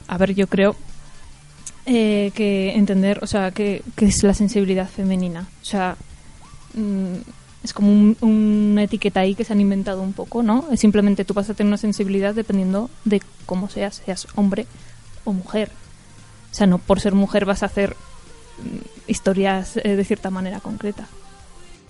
a 0.08 0.18
ver, 0.18 0.34
yo 0.34 0.48
creo 0.48 0.76
eh, 1.86 2.32
que 2.34 2.72
entender, 2.76 3.20
o 3.22 3.28
sea, 3.28 3.52
que, 3.52 3.84
que 3.96 4.06
es 4.06 4.24
la 4.24 4.34
sensibilidad 4.34 4.90
femenina. 4.90 5.48
O 5.62 5.66
sea, 5.66 5.96
mm, 6.74 7.16
es 7.64 7.72
como 7.74 7.90
un- 7.92 8.18
una 8.22 8.84
etiqueta 8.84 9.20
ahí 9.20 9.36
que 9.36 9.44
se 9.46 9.54
han 9.54 9.62
inventado 9.62 10.02
un 10.02 10.14
poco, 10.14 10.42
¿no? 10.42 10.66
Es 10.72 10.80
simplemente 10.80 11.24
tú 11.24 11.34
vas 11.36 11.50
a 11.50 11.54
tener 11.54 11.70
una 11.70 11.78
sensibilidad 11.78 12.34
dependiendo 12.34 12.90
de 13.06 13.22
cómo 13.46 13.70
seas, 13.70 14.02
seas 14.04 14.28
hombre 14.36 14.66
o 15.24 15.34
mujer. 15.34 15.70
Sea, 16.58 16.66
no 16.66 16.80
por 16.80 17.00
ser 17.00 17.14
mujer 17.14 17.46
vas 17.46 17.62
a 17.62 17.68
hacer 17.68 17.96
mm, 18.58 19.12
historias 19.12 19.78
eh, 19.78 19.96
de 19.96 20.04
cierta 20.04 20.32
manera 20.32 20.60
concreta. 20.60 21.08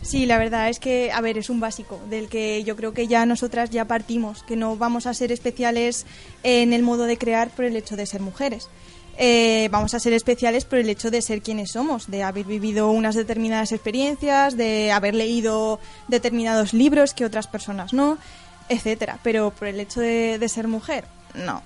Sí, 0.01 0.25
la 0.25 0.37
verdad 0.37 0.67
es 0.67 0.81
que, 0.81 1.09
a 1.13 1.21
ver, 1.21 1.37
es 1.37 1.49
un 1.49 1.61
básico 1.61 2.01
del 2.09 2.27
que 2.27 2.65
yo 2.65 2.75
creo 2.75 2.93
que 2.93 3.07
ya 3.07 3.25
nosotras 3.25 3.69
ya 3.69 3.85
partimos, 3.85 4.43
que 4.43 4.57
no 4.57 4.75
vamos 4.75 5.07
a 5.07 5.13
ser 5.13 5.31
especiales 5.31 6.05
en 6.43 6.73
el 6.73 6.83
modo 6.83 7.05
de 7.05 7.17
crear 7.17 7.49
por 7.49 7.63
el 7.63 7.77
hecho 7.77 7.95
de 7.95 8.05
ser 8.05 8.19
mujeres. 8.19 8.67
Eh, 9.17 9.69
vamos 9.71 9.93
a 9.93 10.01
ser 10.01 10.11
especiales 10.11 10.65
por 10.65 10.79
el 10.79 10.89
hecho 10.89 11.11
de 11.11 11.21
ser 11.21 11.41
quienes 11.41 11.71
somos, 11.71 12.11
de 12.11 12.23
haber 12.23 12.43
vivido 12.43 12.91
unas 12.91 13.15
determinadas 13.15 13.71
experiencias, 13.71 14.57
de 14.57 14.91
haber 14.91 15.15
leído 15.15 15.79
determinados 16.09 16.73
libros 16.73 17.13
que 17.13 17.23
otras 17.23 17.47
personas 17.47 17.93
no, 17.93 18.17
etcétera. 18.67 19.17
Pero 19.23 19.51
por 19.51 19.69
el 19.69 19.79
hecho 19.79 20.01
de 20.01 20.45
ser 20.49 20.67
mujer, 20.67 21.05
no. 21.35 21.63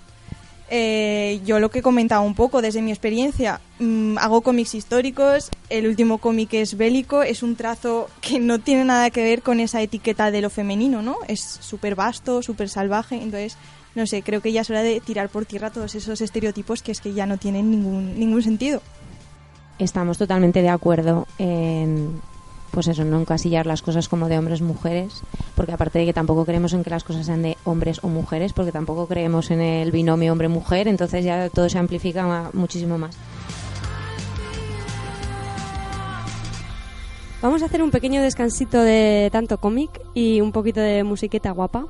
Eh, 0.73 1.41
yo 1.43 1.59
lo 1.59 1.69
que 1.69 1.79
he 1.79 1.81
comentado 1.81 2.21
un 2.21 2.33
poco 2.33 2.61
desde 2.61 2.81
mi 2.81 2.91
experiencia, 2.91 3.59
mm, 3.79 4.17
hago 4.17 4.39
cómics 4.39 4.73
históricos, 4.73 5.49
el 5.69 5.85
último 5.85 6.19
cómic 6.19 6.53
es 6.53 6.77
bélico, 6.77 7.23
es 7.23 7.43
un 7.43 7.57
trazo 7.57 8.09
que 8.21 8.39
no 8.39 8.57
tiene 8.57 8.85
nada 8.85 9.09
que 9.09 9.21
ver 9.21 9.41
con 9.41 9.59
esa 9.59 9.81
etiqueta 9.81 10.31
de 10.31 10.39
lo 10.39 10.49
femenino, 10.49 11.01
¿no? 11.01 11.17
Es 11.27 11.41
súper 11.41 11.95
vasto, 11.95 12.41
súper 12.41 12.69
salvaje, 12.69 13.15
entonces, 13.15 13.57
no 13.95 14.07
sé, 14.07 14.21
creo 14.21 14.39
que 14.39 14.53
ya 14.53 14.61
es 14.61 14.69
hora 14.69 14.81
de 14.81 15.01
tirar 15.01 15.27
por 15.27 15.45
tierra 15.45 15.71
todos 15.71 15.93
esos 15.93 16.21
estereotipos 16.21 16.81
que 16.81 16.93
es 16.93 17.01
que 17.01 17.11
ya 17.11 17.25
no 17.25 17.35
tienen 17.35 17.69
ningún, 17.69 18.17
ningún 18.17 18.41
sentido. 18.41 18.81
Estamos 19.77 20.17
totalmente 20.17 20.61
de 20.61 20.69
acuerdo 20.69 21.27
en, 21.37 22.21
pues 22.71 22.87
eso, 22.87 23.03
no 23.03 23.19
encasillar 23.19 23.65
las 23.65 23.81
cosas 23.81 24.07
como 24.07 24.27
de 24.29 24.37
hombres 24.37 24.61
mujeres, 24.61 25.21
porque 25.55 25.73
aparte 25.73 25.99
de 25.99 26.05
que 26.05 26.13
tampoco 26.13 26.45
creemos 26.45 26.73
en 26.73 26.83
que 26.83 26.89
las 26.89 27.03
cosas 27.03 27.25
sean 27.25 27.41
de 27.41 27.57
hombres 27.65 27.99
o 28.03 28.07
mujeres, 28.07 28.53
porque 28.53 28.71
tampoco 28.71 29.07
creemos 29.07 29.51
en 29.51 29.61
el 29.61 29.91
binomio 29.91 30.31
hombre-mujer, 30.31 30.87
entonces 30.87 31.25
ya 31.25 31.49
todo 31.49 31.69
se 31.69 31.77
amplifica 31.77 32.49
muchísimo 32.53 32.97
más. 32.97 33.17
Vamos 37.41 37.63
a 37.63 37.65
hacer 37.65 37.81
un 37.81 37.89
pequeño 37.89 38.21
descansito 38.21 38.81
de 38.81 39.29
tanto 39.31 39.57
cómic 39.57 39.89
y 40.13 40.41
un 40.41 40.51
poquito 40.51 40.79
de 40.79 41.03
musiqueta 41.03 41.51
guapa. 41.51 41.87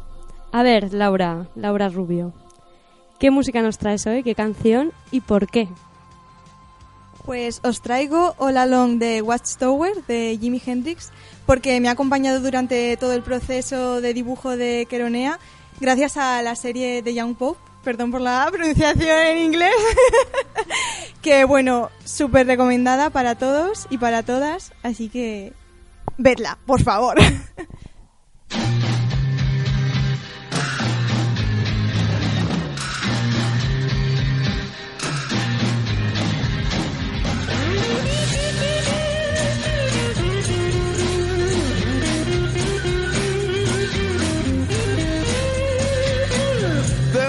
A 0.54 0.64
ver, 0.64 0.94
Laura, 0.94 1.48
Laura 1.56 1.90
Rubio, 1.90 2.32
¿qué 3.20 3.32
música 3.32 3.62
nos 3.62 3.78
traes 3.78 4.08
hoy? 4.08 4.24
¿Qué 4.24 4.34
canción 4.34 4.94
y 5.12 5.20
por 5.20 5.48
qué? 5.48 5.68
Pues 7.26 7.62
os 7.64 7.82
traigo 7.82 8.36
All 8.38 8.58
Along 8.58 8.98
de 8.98 9.22
Watchtower 9.22 10.04
de 10.08 10.38
Jimi 10.40 10.62
Hendrix 10.66 11.10
porque 11.46 11.80
me 11.80 11.88
ha 11.88 11.92
acompañado 11.92 12.40
durante 12.40 12.96
todo 12.98 13.14
el 13.14 13.22
proceso 13.22 14.02
de 14.02 14.14
dibujo 14.14 14.58
de 14.58 14.88
Queronea 14.90 15.40
gracias 15.82 16.16
a 16.18 16.42
la 16.42 16.56
serie 16.56 17.02
de 17.02 17.14
Young 17.14 17.36
Pope, 17.36 17.60
perdón 17.84 18.12
por 18.12 18.22
la 18.22 18.48
pronunciación 18.52 19.18
en 19.18 19.38
inglés, 19.40 19.74
que 21.22 21.44
bueno, 21.44 21.90
súper 22.06 22.48
recomendada 22.48 23.10
para 23.10 23.36
todos 23.36 23.88
y 23.90 23.98
para 23.98 24.24
todas, 24.24 24.74
así 24.84 25.10
que 25.10 25.54
vedla, 26.18 26.58
por 26.66 26.82
favor. 26.82 27.18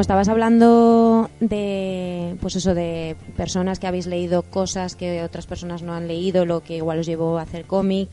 como 0.00 0.02
estabas 0.02 0.30
hablando 0.30 1.28
de, 1.40 2.34
pues 2.40 2.56
eso, 2.56 2.72
de 2.74 3.16
personas 3.36 3.78
que 3.78 3.86
habéis 3.86 4.06
leído 4.06 4.40
cosas 4.40 4.96
que 4.96 5.22
otras 5.22 5.44
personas 5.44 5.82
no 5.82 5.92
han 5.92 6.08
leído, 6.08 6.46
lo 6.46 6.62
que 6.62 6.76
igual 6.76 7.00
os 7.00 7.06
llevó 7.06 7.38
a 7.38 7.42
hacer 7.42 7.66
cómic, 7.66 8.08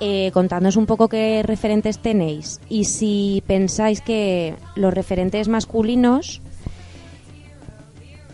eh, 0.00 0.30
contadnos 0.32 0.76
un 0.76 0.86
poco 0.86 1.10
qué 1.10 1.42
referentes 1.42 1.98
tenéis. 1.98 2.62
Y 2.70 2.84
si 2.84 3.42
pensáis 3.46 4.00
que 4.00 4.54
los 4.74 4.94
referentes 4.94 5.48
masculinos, 5.48 6.40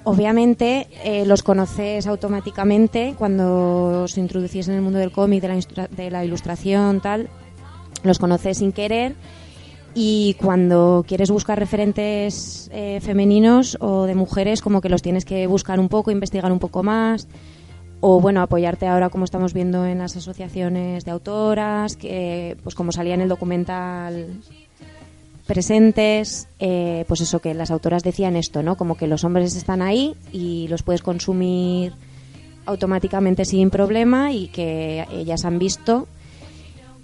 obviamente 0.05 0.87
eh, 1.03 1.27
los 1.27 1.43
conoces 1.43 2.07
automáticamente 2.07 3.17
cuando 3.19 4.05
os 4.05 4.17
introducís 4.19 4.69
en 4.69 4.77
el 4.77 4.83
mundo 4.83 5.01
del 5.01 5.11
cómic, 5.11 5.43
de 5.43 5.49
la, 5.49 5.89
de 5.89 6.11
la 6.13 6.25
ilustración, 6.25 7.01
tal, 7.01 7.29
los 8.05 8.21
conoces 8.21 8.59
sin 8.59 8.71
querer 8.71 9.17
y 10.01 10.35
cuando 10.35 11.05
quieres 11.09 11.29
buscar 11.29 11.59
referentes 11.59 12.71
eh, 12.73 13.01
femeninos 13.01 13.77
o 13.81 14.05
de 14.05 14.15
mujeres, 14.15 14.63
como 14.63 14.81
que 14.81 14.89
los 14.89 15.03
tienes 15.03 15.25
que 15.25 15.49
buscar 15.49 15.81
un 15.81 15.89
poco, 15.89 16.13
investigar 16.13 16.53
un 16.53 16.61
poco 16.61 16.85
más, 16.85 17.27
o 18.01 18.21
bueno, 18.21 18.41
apoyarte 18.41 18.87
ahora 18.87 19.11
como 19.11 19.25
estamos 19.25 19.55
viendo 19.55 19.85
en 19.87 19.99
las 19.99 20.17
asociaciones 20.17 21.05
de 21.05 21.11
autoras, 21.11 21.97
que 21.97 22.57
pues 22.63 22.77
como 22.77 22.93
salía 22.93 23.15
en 23.15 23.23
el 23.23 23.29
documental 23.29 24.41
presentes, 25.49 26.47
eh, 26.61 27.05
pues 27.09 27.21
eso 27.21 27.41
que 27.41 27.53
las 27.53 27.73
autoras 27.73 28.05
decían 28.05 28.37
esto, 28.37 28.63
¿no? 28.63 28.77
Como 28.77 28.97
que 28.97 29.09
los 29.09 29.25
hombres 29.25 29.57
están 29.57 29.83
ahí 29.83 30.15
y 30.31 30.69
los 30.69 30.85
puedes 30.85 31.03
consumir 31.03 31.93
automáticamente 32.67 33.45
sin 33.45 33.69
problema 33.69 34.31
y 34.31 34.47
que 34.47 35.07
ellas 35.11 35.45
han 35.45 35.59
visto 35.59 36.07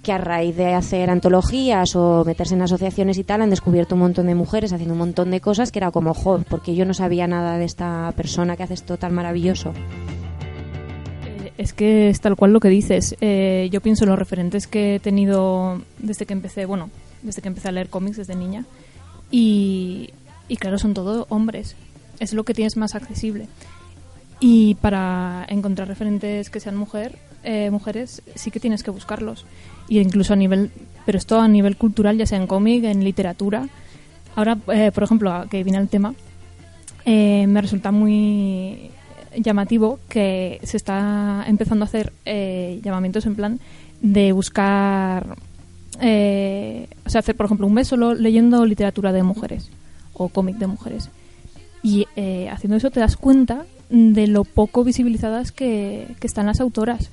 que 0.04 0.12
a 0.12 0.18
raíz 0.18 0.54
de 0.54 0.74
hacer 0.74 1.10
antologías 1.10 1.96
o 1.96 2.22
meterse 2.24 2.54
en 2.54 2.62
asociaciones 2.62 3.18
y 3.18 3.24
tal 3.24 3.42
han 3.42 3.50
descubierto 3.50 3.96
un 3.96 4.02
montón 4.02 4.26
de 4.28 4.36
mujeres 4.36 4.72
haciendo 4.72 4.92
un 4.94 4.98
montón 4.98 5.32
de 5.32 5.40
cosas 5.40 5.72
que 5.72 5.80
era 5.80 5.90
como, 5.90 6.14
jo, 6.14 6.40
porque 6.48 6.76
yo 6.76 6.84
no 6.84 6.94
sabía 6.94 7.26
nada 7.26 7.58
de 7.58 7.64
esta 7.64 8.12
persona 8.16 8.56
que 8.56 8.62
hace 8.62 8.74
esto 8.74 8.96
tan 8.96 9.12
maravilloso. 9.12 9.72
Eh, 11.26 11.52
Es 11.58 11.72
que 11.72 12.08
es 12.10 12.20
tal 12.20 12.36
cual 12.36 12.52
lo 12.52 12.60
que 12.60 12.68
dices. 12.68 13.16
Eh, 13.20 13.68
yo 13.72 13.80
pienso 13.80 14.04
en 14.04 14.10
los 14.10 14.18
referentes 14.18 14.68
que 14.68 14.96
he 14.96 15.00
tenido 15.00 15.80
desde 15.98 16.26
que 16.26 16.34
empecé, 16.34 16.66
bueno, 16.66 16.90
desde 17.22 17.42
que 17.42 17.48
empecé 17.48 17.68
a 17.68 17.72
leer 17.72 17.88
cómics 17.88 18.18
desde 18.18 18.36
niña. 18.36 18.64
Y, 19.30 20.10
y 20.48 20.56
claro, 20.58 20.78
son 20.78 20.94
todos 20.94 21.26
hombres. 21.30 21.74
Es 22.20 22.32
lo 22.34 22.44
que 22.44 22.54
tienes 22.54 22.76
más 22.76 22.94
accesible. 22.94 23.48
Y 24.38 24.74
para 24.76 25.46
encontrar 25.48 25.88
referentes 25.88 26.50
que 26.50 26.60
sean 26.60 26.76
mujer, 26.76 27.18
eh, 27.44 27.70
mujeres, 27.70 28.22
sí 28.34 28.50
que 28.50 28.60
tienes 28.60 28.82
que 28.82 28.90
buscarlos. 28.90 29.46
Y 29.88 29.98
incluso 29.98 30.32
a 30.32 30.36
nivel, 30.36 30.70
pero 31.04 31.18
esto 31.18 31.40
a 31.40 31.48
nivel 31.48 31.76
cultural, 31.76 32.16
ya 32.16 32.26
sea 32.26 32.38
en 32.38 32.46
cómic, 32.46 32.84
en 32.84 33.04
literatura. 33.04 33.68
Ahora, 34.34 34.58
eh, 34.72 34.90
por 34.92 35.04
ejemplo, 35.04 35.44
que 35.50 35.62
viene 35.62 35.78
el 35.78 35.88
tema, 35.88 36.14
eh, 37.04 37.46
me 37.46 37.60
resulta 37.60 37.92
muy 37.92 38.90
llamativo 39.36 39.98
que 40.08 40.60
se 40.62 40.76
está 40.76 41.44
empezando 41.46 41.84
a 41.84 41.88
hacer 41.88 42.12
eh, 42.24 42.80
llamamientos 42.82 43.26
en 43.26 43.34
plan 43.34 43.60
de 44.00 44.32
buscar, 44.32 45.36
eh, 46.00 46.88
o 47.04 47.10
sea, 47.10 47.20
hacer 47.20 47.36
por 47.36 47.46
ejemplo 47.46 47.66
un 47.66 47.74
mes 47.74 47.88
solo 47.88 48.14
leyendo 48.14 48.64
literatura 48.66 49.12
de 49.12 49.22
mujeres 49.22 49.70
o 50.12 50.28
cómic 50.28 50.56
de 50.56 50.66
mujeres. 50.66 51.10
Y 51.82 52.06
eh, 52.16 52.48
haciendo 52.50 52.76
eso 52.76 52.90
te 52.90 53.00
das 53.00 53.16
cuenta 53.16 53.64
de 53.90 54.26
lo 54.26 54.44
poco 54.44 54.84
visibilizadas 54.84 55.52
que, 55.52 56.06
que 56.20 56.26
están 56.26 56.46
las 56.46 56.60
autoras 56.60 57.10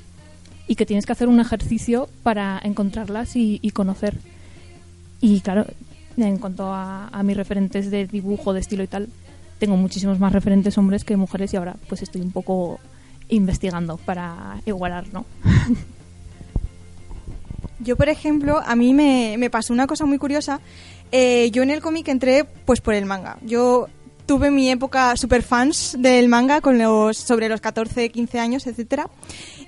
y 0.72 0.76
que 0.76 0.86
tienes 0.86 1.06
que 1.06 1.12
hacer 1.12 1.28
un 1.28 1.42
ejercicio 1.42 2.08
para 2.24 2.58
encontrarlas 2.64 3.36
y, 3.36 3.60
y 3.62 3.72
conocer. 3.72 4.18
Y 5.20 5.42
claro, 5.42 5.66
en 6.16 6.38
cuanto 6.38 6.72
a, 6.72 7.10
a 7.10 7.24
mis 7.24 7.36
referentes 7.36 7.92
de 7.92 8.08
dibujo, 8.08 8.54
de 8.54 8.62
estilo 8.62 8.82
y 8.82 8.88
tal, 8.88 9.10
tengo 9.60 9.76
muchísimos 9.76 10.18
más 10.18 10.32
referentes 10.32 10.78
hombres 10.78 11.04
que 11.04 11.18
mujeres 11.18 11.54
y 11.54 11.58
ahora 11.58 11.76
pues 11.90 12.04
estoy 12.04 12.22
un 12.22 12.32
poco 12.32 12.80
investigando 13.28 13.98
para 13.98 14.62
igualar, 14.66 15.08
¿no? 15.12 15.26
Yo, 17.82 17.98
por 17.98 18.08
ejemplo, 18.08 18.62
a 18.66 18.74
mí 18.78 18.94
me, 18.94 19.36
me 19.38 19.50
pasó 19.50 19.74
una 19.74 19.88
cosa 19.88 20.06
muy 20.06 20.20
curiosa. 20.20 20.62
Eh, 21.12 21.52
yo 21.52 21.64
en 21.64 21.72
el 21.72 21.82
cómic 21.82 22.08
entré 22.08 22.46
pues 22.46 22.80
por 22.80 22.94
el 22.94 23.06
manga. 23.06 23.40
Yo 23.42 23.90
tuve 24.26 24.50
mi 24.50 24.70
época 24.70 25.18
super 25.18 25.44
fans 25.44 25.98
del 26.00 26.30
manga 26.30 26.62
con 26.62 26.78
los 26.78 27.18
sobre 27.18 27.50
los 27.50 27.60
14, 27.60 28.12
15 28.12 28.40
años, 28.40 28.66
etcétera. 28.66 29.10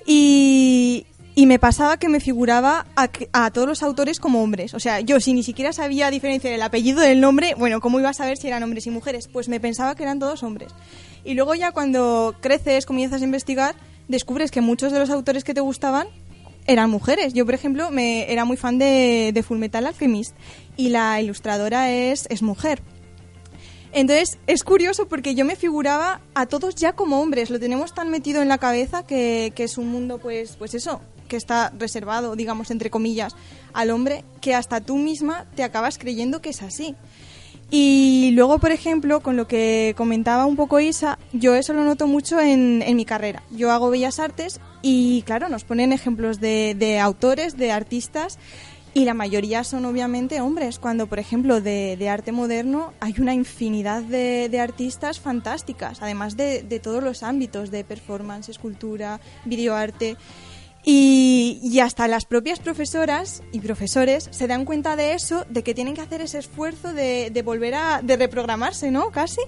Y, 0.05 1.05
me 1.35 1.59
pasaba 1.59 1.97
que 1.97 2.09
me 2.09 2.19
figuraba 2.19 2.85
a, 2.95 3.51
todos 3.51 3.67
los 3.67 3.83
autores 3.83 4.19
como 4.19 4.41
hombres. 4.41 4.73
O 4.73 4.79
sea, 4.79 5.01
yo 5.01 5.19
si 5.19 5.33
ni 5.33 5.43
siquiera 5.43 5.73
sabía 5.73 6.09
diferenciar 6.09 6.53
el 6.53 6.61
apellido 6.61 7.01
del 7.01 7.21
nombre, 7.21 7.53
bueno, 7.55 7.81
¿cómo 7.81 7.99
iba 7.99 8.09
a 8.09 8.13
saber 8.13 8.37
si 8.37 8.47
eran 8.47 8.63
hombres 8.63 8.87
y 8.87 8.91
mujeres? 8.91 9.27
Pues 9.27 9.49
me 9.49 9.59
pensaba 9.59 9.95
que 9.95 10.03
eran 10.03 10.19
todos 10.19 10.43
hombres. 10.43 10.71
Y 11.25 11.33
luego 11.33 11.53
ya 11.55 11.71
cuando 11.71 12.35
creces, 12.41 12.85
comienzas 12.85 13.21
a 13.21 13.25
investigar, 13.25 13.75
descubres 14.07 14.51
que 14.51 14.61
muchos 14.61 14.91
de 14.91 14.99
los 14.99 15.09
autores 15.09 15.43
que 15.43 15.53
te 15.53 15.61
gustaban 15.61 16.07
eran 16.65 16.89
mujeres. 16.89 17.33
Yo, 17.33 17.45
por 17.45 17.55
ejemplo, 17.55 17.91
me 17.91 18.31
era 18.31 18.45
muy 18.45 18.57
fan 18.57 18.77
de, 18.77 19.31
de 19.33 19.43
Full 19.43 19.57
Metal 19.57 19.85
Alchemist 19.85 20.35
y 20.77 20.89
la 20.89 21.21
ilustradora 21.21 21.91
es 21.91 22.41
mujer. 22.41 22.81
Entonces, 23.93 24.39
es 24.47 24.63
curioso 24.63 25.07
porque 25.07 25.35
yo 25.35 25.45
me 25.45 25.55
figuraba 25.55 26.19
a 26.33 26.47
todos 26.47 26.73
ya 26.73 26.93
como 26.93 27.21
hombres. 27.21 27.51
Lo 27.51 27.59
tenemos 27.59 27.93
tan 27.93 28.09
metido 28.09 28.41
en 28.41 28.49
la 28.49 28.57
cabeza 28.57 29.05
que, 29.05 29.53
es 29.55 29.77
un 29.77 29.89
mundo, 29.89 30.17
pues, 30.17 30.55
pues 30.57 30.73
eso, 30.73 30.99
que 31.27 31.37
está 31.37 31.71
reservado, 31.77 32.35
digamos, 32.35 32.71
entre 32.71 32.89
comillas, 32.89 33.35
al 33.71 33.91
hombre, 33.91 34.25
que 34.41 34.55
hasta 34.55 34.81
tú 34.81 34.97
misma 34.97 35.45
te 35.55 35.63
acabas 35.63 35.99
creyendo 35.99 36.41
que 36.41 36.49
es 36.49 36.63
así. 36.63 36.95
Y 37.69 38.31
luego, 38.33 38.57
por 38.57 38.71
ejemplo, 38.71 39.21
con 39.21 39.37
lo 39.37 39.47
que 39.47 39.93
comentaba 39.95 40.47
un 40.47 40.55
poco 40.55 40.79
Isa, 40.79 41.19
yo 41.31 41.53
eso 41.53 41.73
lo 41.73 41.83
noto 41.83 42.07
mucho 42.07 42.39
en, 42.39 42.81
en 42.83 42.95
mi 42.95 43.05
carrera. 43.05 43.43
Yo 43.51 43.71
hago 43.71 43.91
bellas 43.91 44.19
artes 44.19 44.59
y, 44.81 45.21
claro, 45.23 45.49
nos 45.49 45.63
ponen 45.63 45.93
ejemplos 45.93 46.39
de 46.39 46.99
autores, 46.99 47.57
de 47.57 47.71
artistas, 47.71 48.39
y 48.93 49.05
la 49.05 49.13
mayoría 49.13 49.63
son 49.63 49.85
obviamente 49.85 50.39
hombres, 50.39 50.77
cuando, 50.77 51.07
por 51.07 51.17
ejemplo, 51.17 51.61
de, 51.61 52.09
arte 52.09 52.31
moderno 52.31 52.93
hay 52.99 53.15
una 53.17 53.33
infinidad 53.33 54.03
de, 54.03 54.59
artistas 54.59 55.19
fantásticas, 55.19 56.01
además 56.01 56.37
de, 56.37 56.79
todos 56.81 57.03
los 57.03 57.23
ámbitos, 57.23 57.71
de 57.71 57.83
performance, 57.83 58.49
escultura, 58.49 59.19
videoarte. 59.45 60.15
Y, 60.85 61.59
y 61.63 61.79
hasta 61.79 62.09
las 62.09 62.25
propias 62.25 62.59
profesoras 62.59 63.41
y 63.53 63.61
profesores 63.61 64.27
se 64.31 64.47
dan 64.47 64.65
cuenta 64.65 64.97
de 64.97 65.13
eso, 65.13 65.45
de 65.49 65.63
que 65.63 65.73
tienen 65.73 65.93
que 65.93 66.01
hacer 66.01 66.19
ese 66.19 66.39
esfuerzo 66.39 66.91
de, 66.91 67.29
de 67.31 67.41
volver 67.41 67.73
a 67.73 68.01
de 68.03 68.17
reprogramarse, 68.17 68.91
¿no? 68.91 69.09
Casi. 69.09 69.39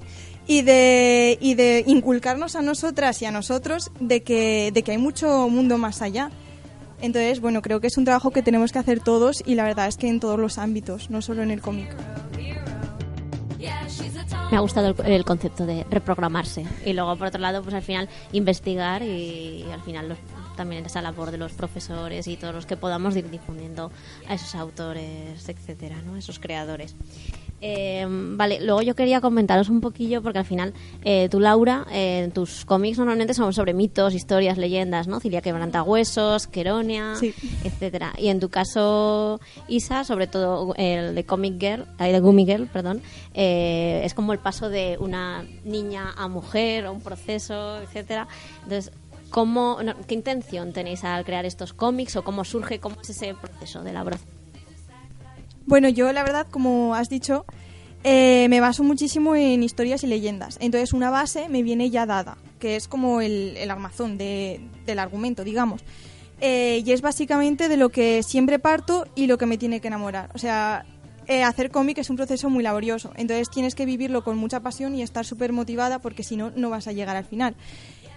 Y 0.47 0.61
de, 0.61 1.37
y 1.41 1.55
de 1.55 1.83
inculcarnos 1.87 2.55
a 2.55 2.61
nosotras 2.61 3.21
y 3.21 3.25
a 3.25 3.31
nosotros 3.31 3.91
de 3.99 4.23
que, 4.23 4.71
de 4.73 4.83
que 4.83 4.91
hay 4.91 4.97
mucho 4.97 5.49
mundo 5.49 5.77
más 5.77 6.01
allá. 6.01 6.31
Entonces, 7.01 7.41
bueno, 7.41 7.61
creo 7.61 7.79
que 7.81 7.87
es 7.87 7.97
un 7.97 8.05
trabajo 8.05 8.31
que 8.31 8.41
tenemos 8.41 8.71
que 8.71 8.79
hacer 8.79 8.99
todos 8.99 9.43
y 9.45 9.55
la 9.55 9.63
verdad 9.63 9.87
es 9.87 9.97
que 9.97 10.07
en 10.07 10.19
todos 10.19 10.39
los 10.39 10.57
ámbitos, 10.57 11.09
no 11.09 11.21
solo 11.21 11.43
en 11.43 11.51
el 11.51 11.61
cómic. 11.61 11.95
Me 14.51 14.57
ha 14.57 14.59
gustado 14.59 14.95
el, 15.03 15.25
concepto 15.25 15.65
de 15.65 15.85
reprogramarse. 15.89 16.65
Y 16.85 16.93
luego, 16.93 17.15
por 17.17 17.27
otro 17.27 17.41
lado, 17.41 17.63
pues 17.63 17.73
al 17.73 17.81
final 17.81 18.07
investigar 18.31 19.01
y, 19.01 19.65
al 19.73 19.81
final 19.81 20.09
los- 20.09 20.17
también 20.55 20.85
esa 20.85 21.01
labor 21.01 21.31
de 21.31 21.37
los 21.37 21.51
profesores 21.51 22.27
y 22.27 22.37
todos 22.37 22.53
los 22.53 22.65
que 22.65 22.77
podamos 22.77 23.15
ir 23.17 23.29
difundiendo 23.29 23.91
a 24.29 24.35
esos 24.35 24.55
autores, 24.55 25.49
etcétera, 25.49 25.97
¿no? 26.05 26.15
Esos 26.15 26.39
creadores. 26.39 26.95
Eh, 27.61 28.05
vale, 28.07 28.59
luego 28.61 28.81
yo 28.81 28.95
quería 28.95 29.21
comentaros 29.21 29.69
un 29.69 29.81
poquillo, 29.81 30.21
porque 30.21 30.39
al 30.39 30.45
final 30.45 30.73
eh, 31.03 31.29
tú, 31.31 31.39
Laura, 31.39 31.85
eh, 31.91 32.29
tus 32.33 32.65
cómics 32.65 32.97
normalmente 32.97 33.33
son 33.33 33.53
sobre 33.53 33.73
mitos, 33.73 34.13
historias, 34.13 34.57
leyendas, 34.57 35.07
¿no? 35.07 35.19
Cilia 35.19 35.41
Quebrantahuesos, 35.41 36.47
Queronia, 36.47 37.15
Sí. 37.15 37.33
etcétera. 37.63 38.13
Y 38.17 38.27
en 38.27 38.39
tu 38.39 38.49
caso, 38.49 39.39
Isa, 39.67 40.03
sobre 40.03 40.27
todo 40.27 40.73
el 40.77 41.15
de 41.15 41.23
Comic 41.25 41.59
Girl, 41.59 41.85
de 41.97 42.19
Gummy 42.19 42.45
Girl, 42.45 42.67
perdón, 42.67 43.01
eh, 43.33 44.01
es 44.03 44.13
como 44.13 44.33
el 44.33 44.39
paso 44.39 44.69
de 44.69 44.97
una 44.99 45.43
niña 45.63 46.13
a 46.17 46.27
mujer, 46.27 46.85
o 46.85 46.91
un 46.91 47.01
proceso, 47.01 47.81
etcétera. 47.81 48.27
Entonces, 48.63 48.91
¿cómo, 49.29 49.79
no, 49.83 49.95
¿qué 50.07 50.13
intención 50.13 50.73
tenéis 50.73 51.03
al 51.03 51.23
crear 51.25 51.45
estos 51.45 51.73
cómics 51.73 52.15
o 52.15 52.23
cómo 52.23 52.43
surge, 52.43 52.79
cómo 52.79 52.97
es 53.01 53.09
ese 53.09 53.33
proceso 53.33 53.81
de 53.81 53.91
elaboración? 53.91 54.34
Bueno, 55.65 55.89
yo 55.89 56.11
la 56.13 56.23
verdad, 56.23 56.47
como 56.49 56.95
has 56.95 57.09
dicho, 57.09 57.45
eh, 58.03 58.47
me 58.49 58.59
baso 58.59 58.83
muchísimo 58.83 59.35
en 59.35 59.63
historias 59.63 60.03
y 60.03 60.07
leyendas. 60.07 60.57
Entonces 60.61 60.93
una 60.93 61.09
base 61.09 61.49
me 61.49 61.63
viene 61.63 61.89
ya 61.89 62.05
dada, 62.05 62.37
que 62.59 62.75
es 62.75 62.87
como 62.87 63.21
el, 63.21 63.57
armazón 63.69 64.17
de- 64.17 64.61
del 64.85 64.99
argumento, 64.99 65.43
digamos. 65.43 65.81
Eh, 66.41 66.83
y 66.85 66.91
es 66.91 67.01
básicamente 67.01 67.69
de 67.69 67.77
lo 67.77 67.89
que 67.89 68.21
siempre 68.21 68.59
parto 68.59 69.07
y 69.15 69.25
lo 69.27 69.37
que 69.37 69.45
me 69.45 69.57
tiene 69.57 69.79
que 69.79 69.87
enamorar. 69.87 70.29
O 70.35 70.37
sea, 70.37 70.85
eh, 71.27 71.41
hacer 71.43 71.71
cómic 71.71 71.97
es 71.97 72.09
un 72.11 72.17
proceso 72.17 72.49
muy 72.49 72.61
laborioso. 72.61 73.11
Entonces 73.15 73.49
tienes 73.49 73.73
que 73.73 73.85
vivirlo 73.85 74.23
con 74.23 74.37
mucha 74.37 74.59
pasión 74.59 74.93
y 74.93 75.01
estar 75.01 75.25
súper 75.25 75.51
motivada 75.53 75.97
porque 75.99 76.21
si 76.23 76.35
no, 76.35 76.51
no 76.55 76.69
vas 76.69 76.87
a 76.87 76.91
llegar 76.91 77.15
al 77.15 77.25
final. 77.25 77.55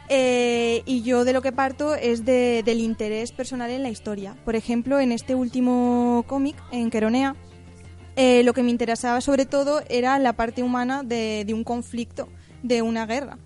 Eh, 0.08 0.82
y 0.86 1.02
yo 1.02 1.24
de 1.24 1.32
lo 1.32 1.42
que 1.42 1.52
parto 1.52 1.94
es 1.94 2.24
de- 2.24 2.62
del 2.64 2.80
interés 2.80 3.30
personal 3.32 3.70
en 3.70 3.82
la 3.82 3.90
historia. 3.90 4.34
Por 4.44 4.56
ejemplo, 4.56 5.00
en 5.00 5.12
este 5.12 5.34
último 5.34 6.24
cómic, 6.26 6.56
en 6.72 6.90
Queronea, 6.90 7.36
eh, 8.16 8.42
lo 8.42 8.52
que 8.54 8.62
me 8.62 8.70
interesaba 8.70 9.20
sobre 9.20 9.44
todo 9.46 9.82
era 9.88 10.18
la 10.18 10.32
parte 10.32 10.62
humana 10.62 11.02
de, 11.02 11.44
de 11.46 11.54
un 11.54 11.62
conflicto, 11.62 12.28
de 12.62 12.82
una 12.82 13.06
guerra. 13.06 13.38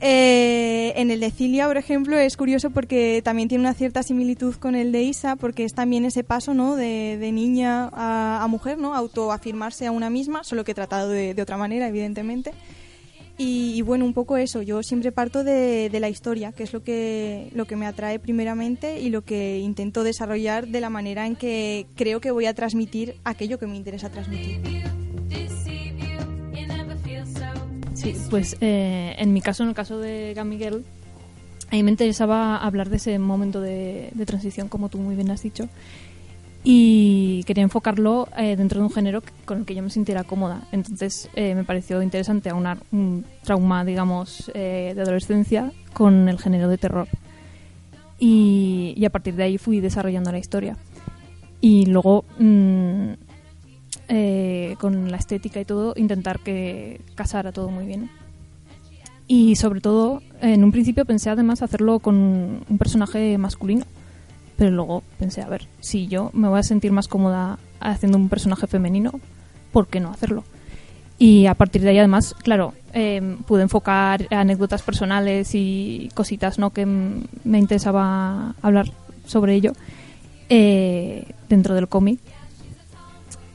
Eh, 0.00 0.92
en 0.96 1.10
el 1.10 1.18
de 1.20 1.30
Cilia, 1.32 1.66
por 1.66 1.76
ejemplo, 1.76 2.16
es 2.16 2.36
curioso 2.36 2.70
porque 2.70 3.20
también 3.22 3.48
tiene 3.48 3.62
una 3.62 3.74
cierta 3.74 4.02
similitud 4.04 4.54
con 4.54 4.76
el 4.76 4.92
de 4.92 5.02
Isa, 5.02 5.34
porque 5.36 5.64
es 5.64 5.74
también 5.74 6.04
ese 6.04 6.22
paso 6.22 6.54
¿no? 6.54 6.76
de, 6.76 7.18
de 7.18 7.32
niña 7.32 7.90
a, 7.92 8.42
a 8.42 8.46
mujer, 8.46 8.78
¿no? 8.78 8.94
autoafirmarse 8.94 9.86
a 9.86 9.90
una 9.90 10.08
misma, 10.08 10.44
solo 10.44 10.62
que 10.64 10.72
tratado 10.72 11.08
de, 11.10 11.34
de 11.34 11.42
otra 11.42 11.56
manera, 11.56 11.88
evidentemente. 11.88 12.52
Y, 13.40 13.82
bueno, 13.82 14.04
un 14.04 14.14
poco 14.14 14.36
eso, 14.36 14.62
yo 14.62 14.82
siempre 14.82 15.12
parto 15.12 15.44
de, 15.44 15.90
de 15.90 16.00
la 16.00 16.08
historia, 16.08 16.50
que 16.50 16.64
es 16.64 16.72
lo 16.72 16.82
que, 16.82 17.50
lo 17.54 17.66
que 17.66 17.76
me 17.76 17.86
atrae 17.86 18.18
primeramente 18.18 18.98
y 18.98 19.10
lo 19.10 19.22
que 19.22 19.58
intento 19.58 20.02
desarrollar 20.02 20.66
de 20.66 20.80
la 20.80 20.90
manera 20.90 21.24
en 21.24 21.36
que 21.36 21.86
creo 21.94 22.20
que 22.20 22.32
voy 22.32 22.46
a 22.46 22.54
transmitir 22.54 23.14
aquello 23.22 23.60
que 23.60 23.68
me 23.68 23.76
interesa 23.76 24.10
transmitir. 24.10 24.60
Sí, 27.94 28.14
pues 28.30 28.56
eh, 28.60 29.14
en 29.18 29.32
mi 29.32 29.40
caso, 29.40 29.62
en 29.62 29.68
el 29.68 29.74
caso 29.74 29.98
de 29.98 30.32
Gamiguel, 30.34 30.84
a 31.70 31.74
mí 31.74 31.82
me 31.82 31.90
interesaba 31.90 32.56
hablar 32.56 32.90
de 32.90 32.96
ese 32.96 33.18
momento 33.18 33.60
de, 33.60 34.10
de 34.14 34.26
transición, 34.26 34.68
como 34.68 34.88
tú 34.88 34.98
muy 34.98 35.14
bien 35.14 35.30
has 35.30 35.42
dicho, 35.42 35.68
y 36.70 37.44
quería 37.44 37.62
enfocarlo 37.62 38.28
eh, 38.36 38.54
dentro 38.54 38.78
de 38.78 38.84
un 38.84 38.92
género 38.92 39.22
con 39.46 39.60
el 39.60 39.64
que 39.64 39.74
yo 39.74 39.82
me 39.82 39.88
sintiera 39.88 40.24
cómoda. 40.24 40.68
Entonces 40.70 41.30
eh, 41.34 41.54
me 41.54 41.64
pareció 41.64 42.02
interesante 42.02 42.50
aunar 42.50 42.76
un 42.92 43.24
trauma, 43.42 43.86
digamos, 43.86 44.50
eh, 44.52 44.92
de 44.94 45.00
adolescencia 45.00 45.72
con 45.94 46.28
el 46.28 46.38
género 46.38 46.68
de 46.68 46.76
terror. 46.76 47.08
Y, 48.18 49.02
a 49.02 49.08
partir 49.08 49.34
de 49.34 49.44
ahí 49.44 49.56
fui 49.56 49.80
desarrollando 49.80 50.30
la 50.30 50.40
historia. 50.40 50.76
Y 51.62 51.86
luego, 51.86 52.26
mm, 52.38 53.12
eh, 54.08 54.76
con 54.78 55.10
la 55.10 55.16
estética 55.16 55.62
y 55.62 55.64
todo, 55.64 55.94
intentar 55.96 56.38
que 56.40 57.00
casara 57.14 57.50
todo 57.50 57.70
muy 57.70 57.86
bien. 57.86 58.10
Y 59.26 59.56
sobre 59.56 59.80
todo, 59.80 60.20
en 60.42 60.62
un 60.64 60.72
principio 60.72 61.06
pensé 61.06 61.30
además 61.30 61.62
hacerlo 61.62 61.98
con 62.00 62.14
un 62.68 62.78
personaje 62.78 63.38
masculino. 63.38 63.86
Pero 64.58 64.72
luego 64.72 65.04
pensé, 65.18 65.40
a 65.40 65.48
ver, 65.48 65.68
si 65.80 66.08
yo 66.08 66.30
me 66.34 66.48
voy 66.48 66.58
a 66.58 66.64
sentir 66.64 66.90
más 66.90 67.06
cómoda 67.06 67.58
haciendo 67.78 68.18
un 68.18 68.28
personaje 68.28 68.66
femenino, 68.66 69.12
¿por 69.72 69.86
qué 69.86 70.00
no 70.00 70.10
hacerlo? 70.10 70.42
Y 71.16 71.46
a 71.46 71.54
partir 71.54 71.82
de 71.82 71.90
ahí, 71.90 71.98
además, 71.98 72.34
claro, 72.42 72.74
eh, 72.92 73.36
pude 73.46 73.62
enfocar 73.62 74.26
anécdotas 74.30 74.82
personales 74.82 75.54
y 75.54 76.10
cositas 76.14 76.58
¿no? 76.58 76.70
que 76.70 76.86
me 76.86 77.58
interesaba 77.58 78.56
hablar 78.60 78.90
sobre 79.26 79.54
ello 79.54 79.72
eh, 80.48 81.24
dentro 81.48 81.76
del 81.76 81.88
cómic. 81.88 82.18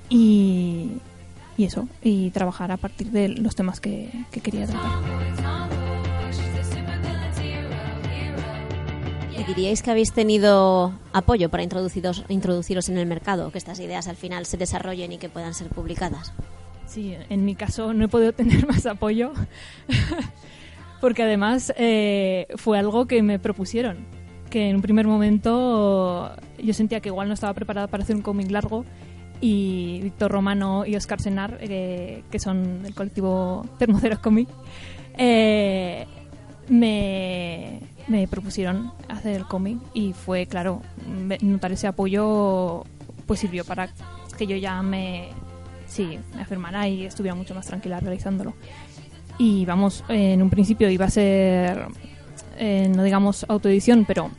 Y, 0.09 0.89
y 1.57 1.65
eso, 1.65 1.89
y 2.01 2.29
trabajar 2.29 2.71
a 2.71 2.77
partir 2.77 3.11
de 3.11 3.27
los 3.27 3.55
temas 3.55 3.81
que, 3.81 4.09
que 4.31 4.39
quería 4.39 4.67
tratar. 4.67 5.72
¿Y 9.43 9.45
diríais 9.45 9.81
que 9.81 9.91
habéis 9.91 10.13
tenido 10.13 10.93
apoyo 11.11 11.49
para 11.49 11.63
introduciros, 11.63 12.23
introduciros 12.29 12.87
en 12.87 12.97
el 12.97 13.05
mercado, 13.05 13.51
que 13.51 13.57
estas 13.57 13.77
ideas 13.81 14.07
al 14.07 14.15
final 14.15 14.45
se 14.45 14.55
desarrollen 14.55 15.11
y 15.11 15.17
que 15.17 15.27
puedan 15.27 15.53
ser 15.53 15.67
publicadas? 15.67 16.33
Sí, 16.85 17.13
en 17.29 17.43
mi 17.43 17.53
caso 17.53 17.93
no 17.93 18.05
he 18.05 18.07
podido 18.07 18.31
tener 18.33 18.65
más 18.65 18.85
apoyo 18.85 19.33
porque 21.01 21.23
además 21.23 21.73
eh, 21.75 22.47
fue 22.55 22.79
algo 22.79 23.05
que 23.05 23.21
me 23.21 23.37
propusieron, 23.37 24.05
que 24.49 24.69
en 24.69 24.77
un 24.77 24.81
primer 24.81 25.07
momento 25.07 26.33
yo 26.57 26.73
sentía 26.73 27.01
que 27.01 27.09
igual 27.09 27.27
no 27.27 27.33
estaba 27.33 27.53
preparada 27.53 27.87
para 27.87 28.03
hacer 28.03 28.15
un 28.15 28.21
cómic 28.21 28.49
largo 28.49 28.85
y 29.41 29.99
Víctor 30.03 30.31
Romano 30.31 30.85
y 30.85 30.95
Oscar 30.95 31.19
Senar, 31.19 31.57
eh, 31.59 32.23
que 32.31 32.39
son 32.39 32.83
del 32.83 32.95
colectivo 32.95 33.65
Termoceros 33.77 34.19
Comic, 34.19 34.47
eh, 35.17 36.07
me, 36.69 37.81
me 38.07 38.27
propusieron 38.27 38.91
hacer 39.07 39.35
el 39.35 39.45
cómic 39.45 39.77
y 39.93 40.13
fue, 40.13 40.45
claro, 40.45 40.81
notar 41.41 41.71
ese 41.71 41.87
apoyo 41.87 42.83
pues 43.25 43.39
sirvió 43.39 43.63
para 43.63 43.89
que 44.37 44.47
yo 44.47 44.55
ya 44.57 44.81
me, 44.81 45.29
sí, 45.87 46.19
me 46.35 46.41
afirmara 46.41 46.87
y 46.87 47.05
estuviera 47.05 47.35
mucho 47.35 47.55
más 47.55 47.67
tranquila 47.67 47.99
realizándolo. 47.99 48.53
Y 49.37 49.65
vamos, 49.65 50.03
en 50.09 50.41
un 50.41 50.49
principio 50.49 50.89
iba 50.89 51.05
a 51.05 51.09
ser, 51.09 51.87
eh, 52.57 52.91
no 52.93 53.03
digamos 53.03 53.45
autoedición, 53.47 54.05
pero 54.05 54.29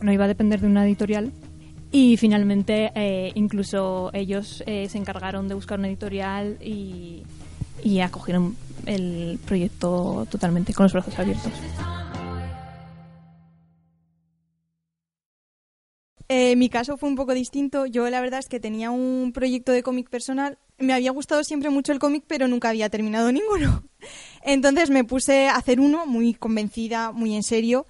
no 0.00 0.12
iba 0.12 0.24
a 0.24 0.28
depender 0.28 0.60
de 0.60 0.66
una 0.66 0.84
editorial. 0.86 1.32
Y 1.92 2.16
finalmente 2.16 2.92
eh, 2.94 3.30
incluso 3.34 4.10
ellos 4.12 4.62
eh, 4.66 4.88
se 4.88 4.98
encargaron 4.98 5.48
de 5.48 5.54
buscar 5.54 5.78
una 5.78 5.88
editorial 5.88 6.58
y, 6.60 7.22
y 7.82 8.00
acogieron 8.00 8.56
el 8.86 9.38
proyecto 9.44 10.26
totalmente 10.30 10.74
con 10.74 10.84
los 10.84 10.92
brazos 10.92 11.18
abiertos. 11.18 11.52
Eh, 16.28 16.56
mi 16.56 16.68
caso 16.68 16.96
fue 16.96 17.08
un 17.08 17.14
poco 17.14 17.34
distinto. 17.34 17.86
Yo 17.86 18.08
la 18.10 18.20
verdad 18.20 18.40
es 18.40 18.48
que 18.48 18.60
tenía 18.60 18.90
un 18.90 19.32
proyecto 19.32 19.72
de 19.72 19.82
cómic 19.82 20.08
personal. 20.08 20.58
Me 20.78 20.92
había 20.92 21.12
gustado 21.12 21.44
siempre 21.44 21.70
mucho 21.70 21.92
el 21.92 21.98
cómic, 21.98 22.24
pero 22.26 22.48
nunca 22.48 22.68
había 22.68 22.88
terminado 22.90 23.30
ninguno. 23.32 23.84
Entonces 24.42 24.90
me 24.90 25.04
puse 25.04 25.48
a 25.48 25.56
hacer 25.56 25.80
uno 25.80 26.06
muy 26.06 26.34
convencida, 26.34 27.12
muy 27.12 27.34
en 27.34 27.42
serio. 27.42 27.86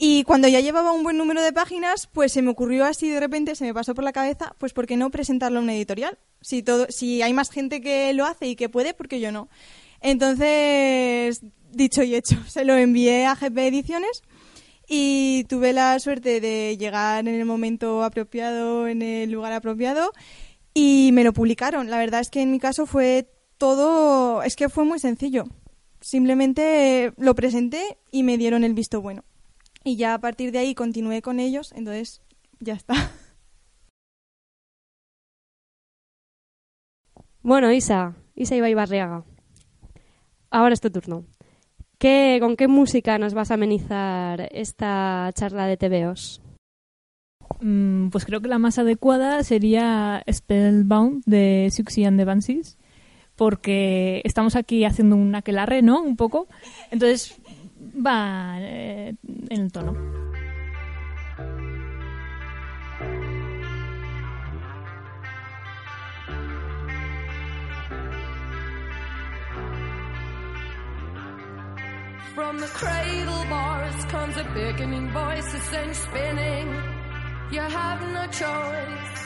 Y 0.00 0.22
cuando 0.24 0.46
ya 0.46 0.60
llevaba 0.60 0.92
un 0.92 1.02
buen 1.02 1.18
número 1.18 1.42
de 1.42 1.52
páginas, 1.52 2.06
pues 2.06 2.32
se 2.32 2.40
me 2.40 2.50
ocurrió 2.50 2.84
así 2.84 3.10
de 3.10 3.18
repente, 3.18 3.56
se 3.56 3.64
me 3.64 3.74
pasó 3.74 3.96
por 3.96 4.04
la 4.04 4.12
cabeza, 4.12 4.54
pues 4.58 4.72
¿por 4.72 4.86
qué 4.86 4.96
no 4.96 5.10
presentarlo 5.10 5.58
a 5.58 5.62
una 5.62 5.74
editorial? 5.74 6.18
Si 6.40 6.62
todo, 6.62 6.86
si 6.88 7.20
hay 7.20 7.32
más 7.32 7.50
gente 7.50 7.80
que 7.80 8.12
lo 8.12 8.24
hace 8.24 8.46
y 8.46 8.54
que 8.54 8.68
puede, 8.68 8.94
¿por 8.94 9.08
qué 9.08 9.18
yo 9.18 9.32
no? 9.32 9.48
Entonces, 10.00 11.42
dicho 11.72 12.04
y 12.04 12.14
hecho, 12.14 12.36
se 12.48 12.64
lo 12.64 12.76
envié 12.76 13.26
a 13.26 13.34
GP 13.34 13.58
Ediciones 13.58 14.22
y 14.88 15.44
tuve 15.44 15.74
la 15.74 15.98
suerte 16.00 16.40
de 16.40 16.76
llegar 16.78 17.28
en 17.28 17.34
el 17.34 17.44
momento 17.44 18.02
apropiado, 18.02 18.88
en 18.88 19.02
el 19.02 19.30
lugar 19.30 19.52
apropiado 19.52 20.12
y 20.72 21.10
me 21.12 21.24
lo 21.24 21.32
publicaron. 21.32 21.90
La 21.90 21.98
verdad 21.98 22.20
es 22.20 22.30
que 22.30 22.40
en 22.40 22.50
mi 22.50 22.58
caso 22.58 22.86
fue 22.86 23.30
todo, 23.58 24.42
es 24.42 24.56
que 24.56 24.70
fue 24.70 24.84
muy 24.84 24.98
sencillo. 24.98 25.44
Simplemente 26.00 27.12
lo 27.18 27.34
presenté 27.34 27.98
y 28.10 28.22
me 28.22 28.38
dieron 28.38 28.64
el 28.64 28.72
visto 28.74 29.02
bueno. 29.02 29.24
Y 29.84 29.96
ya 29.96 30.14
a 30.14 30.20
partir 30.20 30.52
de 30.52 30.58
ahí 30.58 30.74
continué 30.74 31.20
con 31.22 31.38
ellos, 31.38 31.72
entonces 31.76 32.22
ya 32.60 32.74
está. 32.74 32.94
Bueno, 37.40 37.72
Isa, 37.72 38.14
Isa 38.34 38.56
Ibai 38.56 38.74
Barriaga. 38.74 39.24
Ahora 40.50 40.74
es 40.74 40.80
tu 40.82 40.90
turno. 40.90 41.24
¿Qué, 41.98 42.38
¿Con 42.40 42.56
qué 42.56 42.68
música 42.68 43.18
nos 43.18 43.34
vas 43.34 43.50
a 43.50 43.54
amenizar 43.54 44.48
esta 44.52 45.30
charla 45.34 45.66
de 45.66 45.76
TVOs? 45.76 46.40
Mm, 47.60 48.10
pues 48.10 48.24
creo 48.24 48.40
que 48.40 48.46
la 48.48 48.58
más 48.58 48.78
adecuada 48.78 49.42
sería 49.42 50.22
Spellbound 50.30 51.24
de 51.26 51.68
Siouxsie 51.72 52.06
and 52.06 52.16
the 52.16 52.24
Banshees, 52.24 52.78
porque 53.34 54.22
estamos 54.24 54.54
aquí 54.54 54.84
haciendo 54.84 55.16
un 55.16 55.34
aquelarre, 55.34 55.82
¿no? 55.82 56.00
Un 56.00 56.16
poco. 56.16 56.46
Entonces 56.92 57.36
va 57.84 58.58
eh, 58.60 59.16
en 59.48 59.60
el 59.60 59.72
tono. 59.72 60.27
From 72.38 72.60
the 72.60 72.68
cradle 72.68 73.44
bars 73.50 74.04
comes 74.04 74.36
a 74.36 74.44
beckoning 74.54 75.10
voice 75.10 75.50
that 75.50 75.62
sends 75.72 75.98
spinning. 75.98 76.68
You 77.50 77.62
have 77.62 78.00
no 78.12 78.28
choice. 78.28 79.18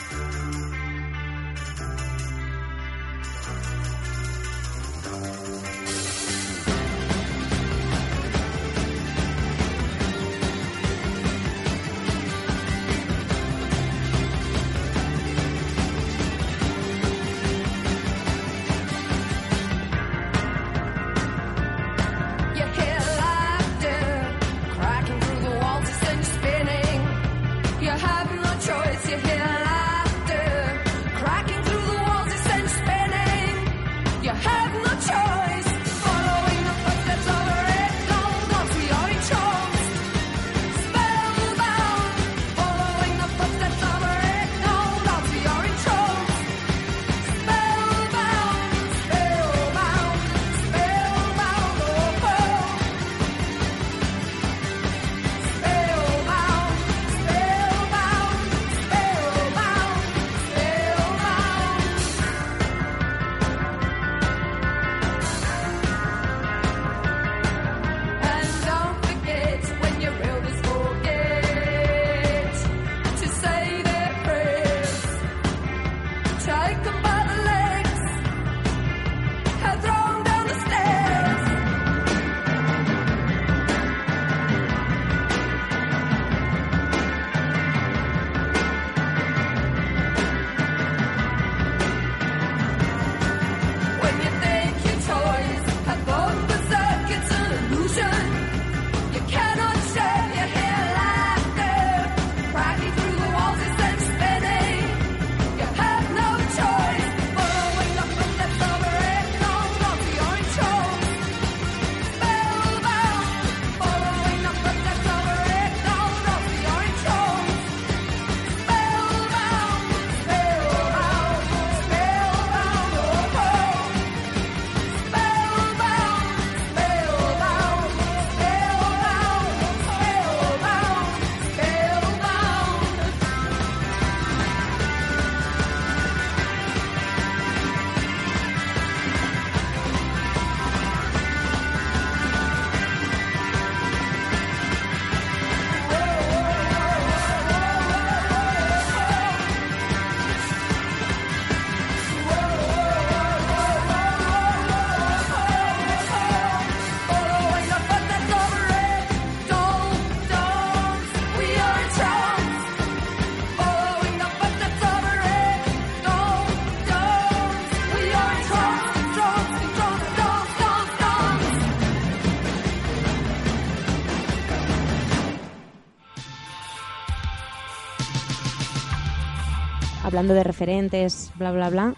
Hablando 180.03 180.33
de 180.33 180.43
referentes, 180.43 181.31
bla, 181.35 181.51
bla, 181.51 181.69
bla. 181.69 181.95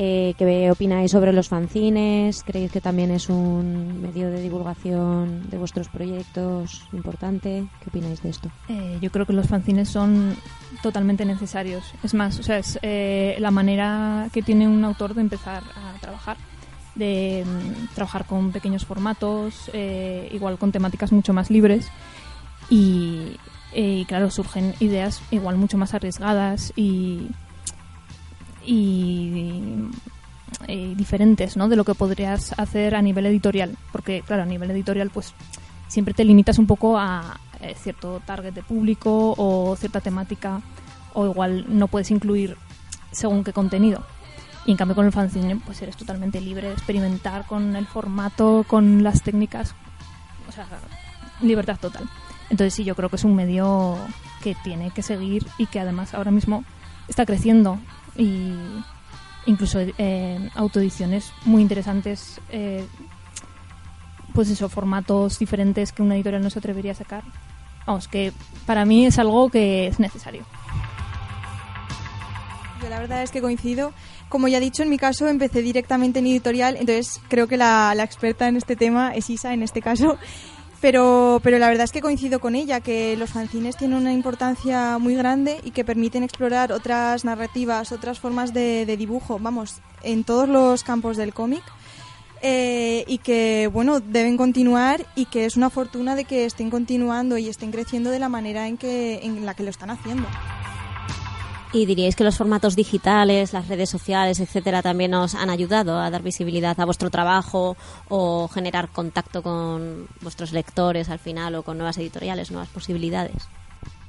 Eh, 0.00 0.34
¿Qué 0.38 0.70
opináis 0.70 1.10
sobre 1.10 1.32
los 1.32 1.48
fanzines? 1.48 2.44
¿Creéis 2.44 2.70
que 2.70 2.80
también 2.80 3.10
es 3.10 3.28
un 3.28 4.00
medio 4.00 4.30
de 4.30 4.40
divulgación 4.40 5.50
de 5.50 5.58
vuestros 5.58 5.88
proyectos 5.88 6.84
importante? 6.92 7.66
¿Qué 7.82 7.88
opináis 7.90 8.22
de 8.22 8.30
esto? 8.30 8.48
Eh, 8.68 8.98
yo 9.02 9.10
creo 9.10 9.26
que 9.26 9.32
los 9.32 9.48
fanzines 9.48 9.88
son 9.88 10.36
totalmente 10.84 11.24
necesarios. 11.24 11.82
Es 12.04 12.14
más, 12.14 12.38
o 12.38 12.44
sea, 12.44 12.58
es 12.58 12.78
eh, 12.82 13.34
la 13.40 13.50
manera 13.50 14.28
que 14.32 14.40
tiene 14.40 14.68
un 14.68 14.84
autor 14.84 15.14
de 15.14 15.22
empezar 15.22 15.64
a 15.64 15.98
trabajar, 16.00 16.36
de 16.94 17.44
mm, 17.44 17.94
trabajar 17.96 18.24
con 18.24 18.52
pequeños 18.52 18.86
formatos, 18.86 19.68
eh, 19.72 20.28
igual 20.30 20.58
con 20.58 20.70
temáticas 20.70 21.10
mucho 21.10 21.32
más 21.32 21.50
libres 21.50 21.90
y, 22.70 23.36
eh, 23.72 24.00
y, 24.00 24.04
claro, 24.04 24.30
surgen 24.30 24.74
ideas 24.80 25.22
igual 25.30 25.56
mucho 25.56 25.78
más 25.78 25.94
arriesgadas 25.94 26.72
y, 26.76 27.28
eh, 28.66 29.88
diferentes 30.96 31.56
¿no? 31.56 31.68
de 31.68 31.76
lo 31.76 31.84
que 31.84 31.94
podrías 31.94 32.58
hacer 32.58 32.94
a 32.94 33.02
nivel 33.02 33.26
editorial. 33.26 33.76
Porque, 33.92 34.22
claro, 34.22 34.42
a 34.42 34.46
nivel 34.46 34.70
editorial, 34.70 35.10
pues 35.10 35.34
siempre 35.86 36.14
te 36.14 36.24
limitas 36.24 36.58
un 36.58 36.66
poco 36.66 36.98
a 36.98 37.40
eh, 37.60 37.74
cierto 37.76 38.20
target 38.24 38.54
de 38.54 38.62
público 38.62 39.34
o 39.36 39.76
cierta 39.76 40.00
temática, 40.00 40.60
o 41.14 41.26
igual 41.26 41.66
no 41.68 41.88
puedes 41.88 42.10
incluir 42.10 42.56
según 43.10 43.44
qué 43.44 43.52
contenido. 43.52 44.04
Y 44.64 44.72
en 44.72 44.76
cambio 44.76 44.94
con 44.94 45.06
el 45.06 45.12
fanzine, 45.12 45.56
pues 45.56 45.80
eres 45.82 45.96
totalmente 45.96 46.40
libre 46.40 46.68
de 46.68 46.74
experimentar 46.74 47.46
con 47.46 47.74
el 47.74 47.86
formato, 47.86 48.64
con 48.68 49.02
las 49.02 49.22
técnicas, 49.22 49.74
o 50.48 50.52
sea, 50.52 50.66
libertad 51.40 51.78
total. 51.80 52.08
Entonces 52.50 52.74
sí, 52.74 52.84
yo 52.84 52.94
creo 52.94 53.08
que 53.08 53.16
es 53.16 53.24
un 53.24 53.34
medio 53.34 53.98
que 54.42 54.54
tiene 54.62 54.90
que 54.90 55.02
seguir 55.02 55.46
y 55.58 55.66
que 55.66 55.80
además 55.80 56.14
ahora 56.14 56.30
mismo 56.30 56.64
está 57.08 57.26
creciendo 57.26 57.78
y 58.16 58.52
incluso 59.46 59.78
eh, 59.80 60.50
autoediciones 60.54 61.32
muy 61.44 61.62
interesantes, 61.62 62.40
eh, 62.50 62.86
pues 64.34 64.50
eso, 64.50 64.68
formatos 64.68 65.38
diferentes 65.38 65.92
que 65.92 66.02
una 66.02 66.14
editorial 66.14 66.42
no 66.42 66.50
se 66.50 66.58
atrevería 66.58 66.92
a 66.92 66.94
sacar. 66.94 67.24
Vamos, 67.86 68.08
que 68.08 68.32
para 68.66 68.84
mí 68.84 69.06
es 69.06 69.18
algo 69.18 69.48
que 69.48 69.86
es 69.86 69.98
necesario. 69.98 70.44
Yo 72.82 72.88
la 72.88 73.00
verdad 73.00 73.22
es 73.22 73.30
que 73.30 73.40
coincido. 73.40 73.92
Como 74.28 74.46
ya 74.46 74.58
he 74.58 74.60
dicho, 74.60 74.82
en 74.82 74.90
mi 74.90 74.98
caso 74.98 75.26
empecé 75.26 75.62
directamente 75.62 76.18
en 76.18 76.26
editorial, 76.26 76.76
entonces 76.76 77.20
creo 77.28 77.48
que 77.48 77.56
la, 77.56 77.94
la 77.94 78.04
experta 78.04 78.46
en 78.46 78.56
este 78.56 78.76
tema 78.76 79.14
es 79.14 79.30
Isa 79.30 79.54
en 79.54 79.62
este 79.62 79.80
caso. 79.80 80.18
Pero, 80.80 81.40
pero 81.42 81.58
la 81.58 81.68
verdad 81.68 81.84
es 81.84 81.92
que 81.92 82.00
coincido 82.00 82.38
con 82.38 82.54
ella, 82.54 82.80
que 82.80 83.16
los 83.16 83.30
fanzines 83.30 83.76
tienen 83.76 83.98
una 83.98 84.12
importancia 84.12 84.98
muy 84.98 85.16
grande 85.16 85.60
y 85.64 85.72
que 85.72 85.84
permiten 85.84 86.22
explorar 86.22 86.72
otras 86.72 87.24
narrativas, 87.24 87.90
otras 87.90 88.20
formas 88.20 88.54
de, 88.54 88.84
dibujo, 88.96 89.40
vamos, 89.40 89.80
en 90.02 90.22
todos 90.22 90.48
los 90.48 90.84
campos 90.84 91.16
del 91.16 91.34
cómic. 91.34 91.62
Eh, 92.40 93.04
y 93.08 93.18
que, 93.18 93.68
bueno, 93.72 93.98
deben 93.98 94.36
continuar 94.36 95.04
y 95.16 95.24
que 95.26 95.44
es 95.44 95.56
una 95.56 95.70
fortuna 95.70 96.14
de 96.14 96.24
que 96.24 96.44
estén 96.44 96.70
continuando 96.70 97.36
y 97.36 97.48
estén 97.48 97.72
creciendo 97.72 98.10
de 98.10 98.20
la 98.20 98.28
manera 98.28 98.68
en, 98.68 98.76
que, 98.76 99.18
en 99.24 99.44
la 99.44 99.54
que 99.54 99.64
lo 99.64 99.70
están 99.70 99.90
haciendo. 99.90 100.28
¿Y 101.70 101.84
diríais 101.84 102.16
que 102.16 102.24
los 102.24 102.38
formatos 102.38 102.76
digitales, 102.76 103.52
las 103.52 103.68
redes 103.68 103.90
sociales, 103.90 104.40
etcétera, 104.40 104.80
también 104.80 105.12
os 105.12 105.34
han 105.34 105.50
ayudado 105.50 106.00
a 106.00 106.10
dar 106.10 106.22
visibilidad 106.22 106.78
a 106.80 106.84
vuestro 106.86 107.10
trabajo 107.10 107.76
o 108.08 108.48
generar 108.48 108.88
contacto 108.88 109.42
con 109.42 110.06
vuestros 110.22 110.52
lectores 110.52 111.10
al 111.10 111.18
final 111.18 111.54
o 111.56 111.62
con 111.62 111.76
nuevas 111.76 111.98
editoriales, 111.98 112.50
nuevas 112.50 112.70
posibilidades? 112.70 113.48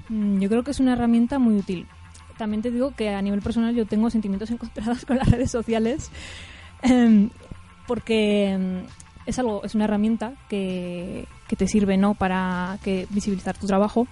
Mm, 0.08 0.40
Yo 0.40 0.48
creo 0.48 0.64
que 0.64 0.72
es 0.72 0.80
una 0.80 0.94
herramienta 0.94 1.38
muy 1.38 1.58
útil. 1.58 1.86
También 2.38 2.62
te 2.62 2.72
digo 2.72 2.94
que 2.96 3.10
a 3.10 3.22
nivel 3.22 3.42
personal 3.42 3.76
yo 3.76 3.86
tengo 3.86 4.10
sentimientos 4.10 4.50
encontrados 4.52 5.04
con 5.04 5.18
las 5.18 5.30
redes 5.30 5.52
sociales 5.52 6.12
em, 6.82 7.30
porque 7.88 8.52
em, 8.52 8.84
es 9.26 9.38
algo, 9.38 9.66
es 9.66 9.76
una 9.76 9.84
herramienta 9.84 10.32
que, 10.48 11.28
que 11.50 11.58
te 11.58 11.68
sirve 11.68 11.98
¿no? 11.98 12.14
para 12.14 12.78
que 12.86 13.06
visibilizar 13.10 13.58
tu 13.58 13.68
trabajo, 13.68 14.08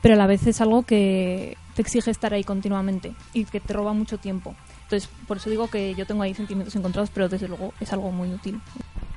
pero 0.00 0.14
a 0.14 0.16
la 0.16 0.26
vez 0.26 0.46
es 0.46 0.62
algo 0.62 0.82
que 0.82 1.58
exige 1.80 2.10
estar 2.10 2.32
ahí 2.34 2.44
continuamente 2.44 3.14
y 3.32 3.44
que 3.44 3.60
te 3.60 3.72
roba 3.72 3.92
mucho 3.92 4.18
tiempo. 4.18 4.54
Entonces, 4.84 5.08
por 5.26 5.36
eso 5.36 5.50
digo 5.50 5.68
que 5.68 5.94
yo 5.94 6.06
tengo 6.06 6.22
ahí 6.22 6.34
sentimientos 6.34 6.74
encontrados, 6.76 7.10
pero 7.12 7.28
desde 7.28 7.48
luego 7.48 7.72
es 7.80 7.92
algo 7.92 8.10
muy 8.10 8.32
útil. 8.32 8.60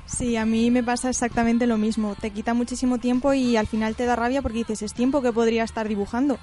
Sí, 0.06 0.36
a 0.36 0.46
mí 0.46 0.70
me 0.70 0.84
pasa 0.84 1.10
exactamente 1.10 1.66
lo 1.66 1.78
mismo. 1.78 2.16
Te 2.16 2.30
quita 2.30 2.54
muchísimo 2.54 2.98
tiempo 3.00 3.34
y 3.34 3.58
al 3.58 3.68
final 3.68 3.96
te 3.96 4.06
da 4.06 4.16
rabia 4.16 4.42
porque 4.42 4.60
dices, 4.60 4.82
es 4.82 4.94
tiempo 4.94 5.22
que 5.22 5.32
podría 5.32 5.64
estar 5.64 5.88
dibujando. 5.88 6.38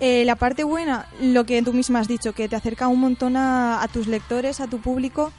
Eh, 0.00 0.24
la 0.24 0.34
parte 0.36 0.64
buena, 0.64 1.06
lo 1.20 1.44
que 1.44 1.62
tú 1.62 1.72
misma 1.72 2.00
has 2.00 2.08
dicho, 2.08 2.32
que 2.32 2.48
te 2.48 2.56
acerca 2.56 2.88
un 2.88 3.00
montón 3.00 3.36
a 3.36 3.86
tus 3.92 4.08
lectores, 4.08 4.60
a 4.60 4.66
tu 4.66 4.80
público 4.80 5.32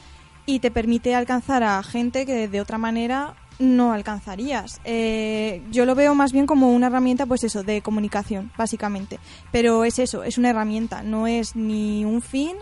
y 0.45 0.59
te 0.59 0.71
permite 0.71 1.15
alcanzar 1.15 1.63
a 1.63 1.81
gente 1.83 2.25
que 2.25 2.47
de 2.47 2.61
otra 2.61 2.77
manera 2.77 3.35
no 3.59 3.93
alcanzarías. 3.93 4.81
Eh, 4.83 5.63
yo 5.71 5.85
lo 5.85 5.95
veo 5.95 6.15
más 6.15 6.31
bien 6.31 6.45
como 6.45 6.71
una 6.71 6.87
herramienta, 6.87 7.25
pues 7.25 7.43
eso, 7.43 7.63
de 7.63 7.81
comunicación, 7.81 8.51
básicamente. 8.57 9.19
Pero 9.51 9.83
es 9.85 9.99
eso, 9.99 10.23
es 10.23 10.37
una 10.37 10.49
herramienta, 10.49 11.03
no 11.03 11.27
es 11.27 11.55
ni 11.55 12.05
un 12.05 12.21
fin 12.21 12.55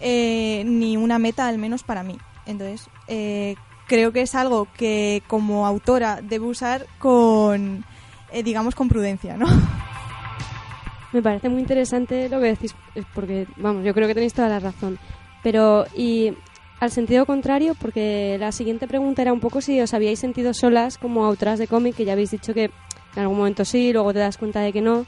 eh, 0.00 0.62
ni 0.64 0.96
una 0.96 1.18
meta, 1.18 1.48
al 1.48 1.58
menos 1.58 1.82
para 1.82 2.02
mí. 2.02 2.16
Entonces, 2.46 2.88
eh, 3.08 3.56
creo 3.86 4.12
que 4.12 4.22
es 4.22 4.34
algo 4.34 4.68
que 4.76 5.22
como 5.26 5.66
autora 5.66 6.20
debo 6.22 6.46
usar 6.46 6.86
con, 6.98 7.84
eh, 8.32 8.42
digamos, 8.42 8.74
con 8.74 8.88
prudencia, 8.88 9.36
¿no? 9.36 9.46
Me 11.12 11.22
parece 11.22 11.48
muy 11.48 11.60
interesante 11.60 12.28
lo 12.28 12.38
que 12.38 12.46
decís, 12.46 12.74
porque, 13.14 13.46
vamos, 13.56 13.84
yo 13.84 13.94
creo 13.94 14.06
que 14.06 14.14
tenéis 14.14 14.34
toda 14.34 14.48
la 14.48 14.60
razón. 14.60 14.98
Pero, 15.42 15.86
y 15.96 16.34
al 16.80 16.90
sentido 16.90 17.26
contrario, 17.26 17.74
porque 17.74 18.36
la 18.38 18.52
siguiente 18.52 18.86
pregunta 18.86 19.22
era 19.22 19.32
un 19.32 19.40
poco 19.40 19.60
si 19.60 19.80
os 19.80 19.94
habíais 19.94 20.20
sentido 20.20 20.54
solas 20.54 20.98
como 20.98 21.24
autoras 21.24 21.58
de 21.58 21.66
cómic, 21.66 21.96
que 21.96 22.04
ya 22.04 22.12
habéis 22.12 22.30
dicho 22.30 22.54
que 22.54 22.64
en 22.64 23.22
algún 23.22 23.38
momento 23.38 23.64
sí, 23.64 23.92
luego 23.92 24.12
te 24.12 24.20
das 24.20 24.36
cuenta 24.36 24.60
de 24.60 24.72
que 24.72 24.80
no. 24.80 25.06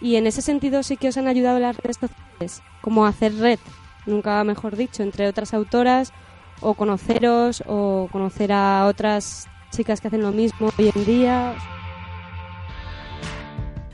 Y 0.00 0.16
en 0.16 0.26
ese 0.26 0.42
sentido 0.42 0.82
sí 0.82 0.96
que 0.96 1.08
os 1.08 1.16
han 1.16 1.28
ayudado 1.28 1.58
las 1.58 1.76
redes 1.76 1.98
sociales, 1.98 2.62
como 2.80 3.06
hacer 3.06 3.36
red, 3.36 3.58
nunca 4.06 4.42
mejor 4.42 4.76
dicho, 4.76 5.02
entre 5.02 5.28
otras 5.28 5.54
autoras, 5.54 6.12
o 6.60 6.74
conoceros, 6.74 7.62
o 7.66 8.08
conocer 8.10 8.52
a 8.52 8.86
otras 8.86 9.48
chicas 9.70 10.00
que 10.00 10.08
hacen 10.08 10.22
lo 10.22 10.32
mismo 10.32 10.70
hoy 10.78 10.90
en 10.94 11.04
día. 11.04 11.54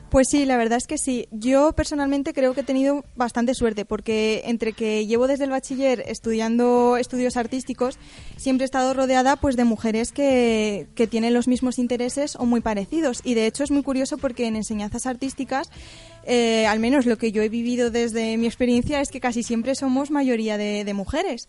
Pues 0.09 0.27
sí, 0.27 0.45
la 0.45 0.57
verdad 0.57 0.77
es 0.77 0.87
que 0.87 0.97
sí. 0.97 1.27
Yo 1.31 1.73
personalmente 1.73 2.33
creo 2.33 2.55
que 2.55 2.61
he 2.61 2.63
tenido 2.63 3.05
bastante 3.15 3.53
suerte 3.53 3.85
porque 3.85 4.41
entre 4.45 4.73
que 4.73 5.05
llevo 5.05 5.27
desde 5.27 5.43
el 5.43 5.51
bachiller 5.51 6.03
estudiando 6.07 6.97
estudios 6.97 7.37
artísticos, 7.37 7.99
siempre 8.35 8.63
he 8.63 8.65
estado 8.65 8.95
rodeada 8.95 9.35
pues 9.35 9.55
de 9.55 9.65
mujeres 9.65 10.11
que, 10.11 10.87
que 10.95 11.05
tienen 11.05 11.35
los 11.35 11.47
mismos 11.47 11.77
intereses 11.77 12.35
o 12.37 12.45
muy 12.45 12.61
parecidos. 12.61 13.21
Y 13.23 13.35
de 13.35 13.45
hecho 13.45 13.63
es 13.63 13.69
muy 13.69 13.83
curioso 13.83 14.17
porque 14.17 14.47
en 14.47 14.55
enseñanzas 14.55 15.05
artísticas, 15.05 15.69
eh, 16.31 16.67
al 16.67 16.79
menos 16.79 17.07
lo 17.07 17.17
que 17.17 17.31
yo 17.31 17.41
he 17.41 17.49
vivido 17.49 17.89
desde 17.89 18.37
mi 18.37 18.45
experiencia 18.45 19.01
es 19.01 19.09
que 19.09 19.19
casi 19.19 19.41
siempre 19.41 19.73
somos 19.73 20.11
mayoría 20.11 20.59
de, 20.59 20.83
de 20.83 20.93
mujeres. 20.93 21.47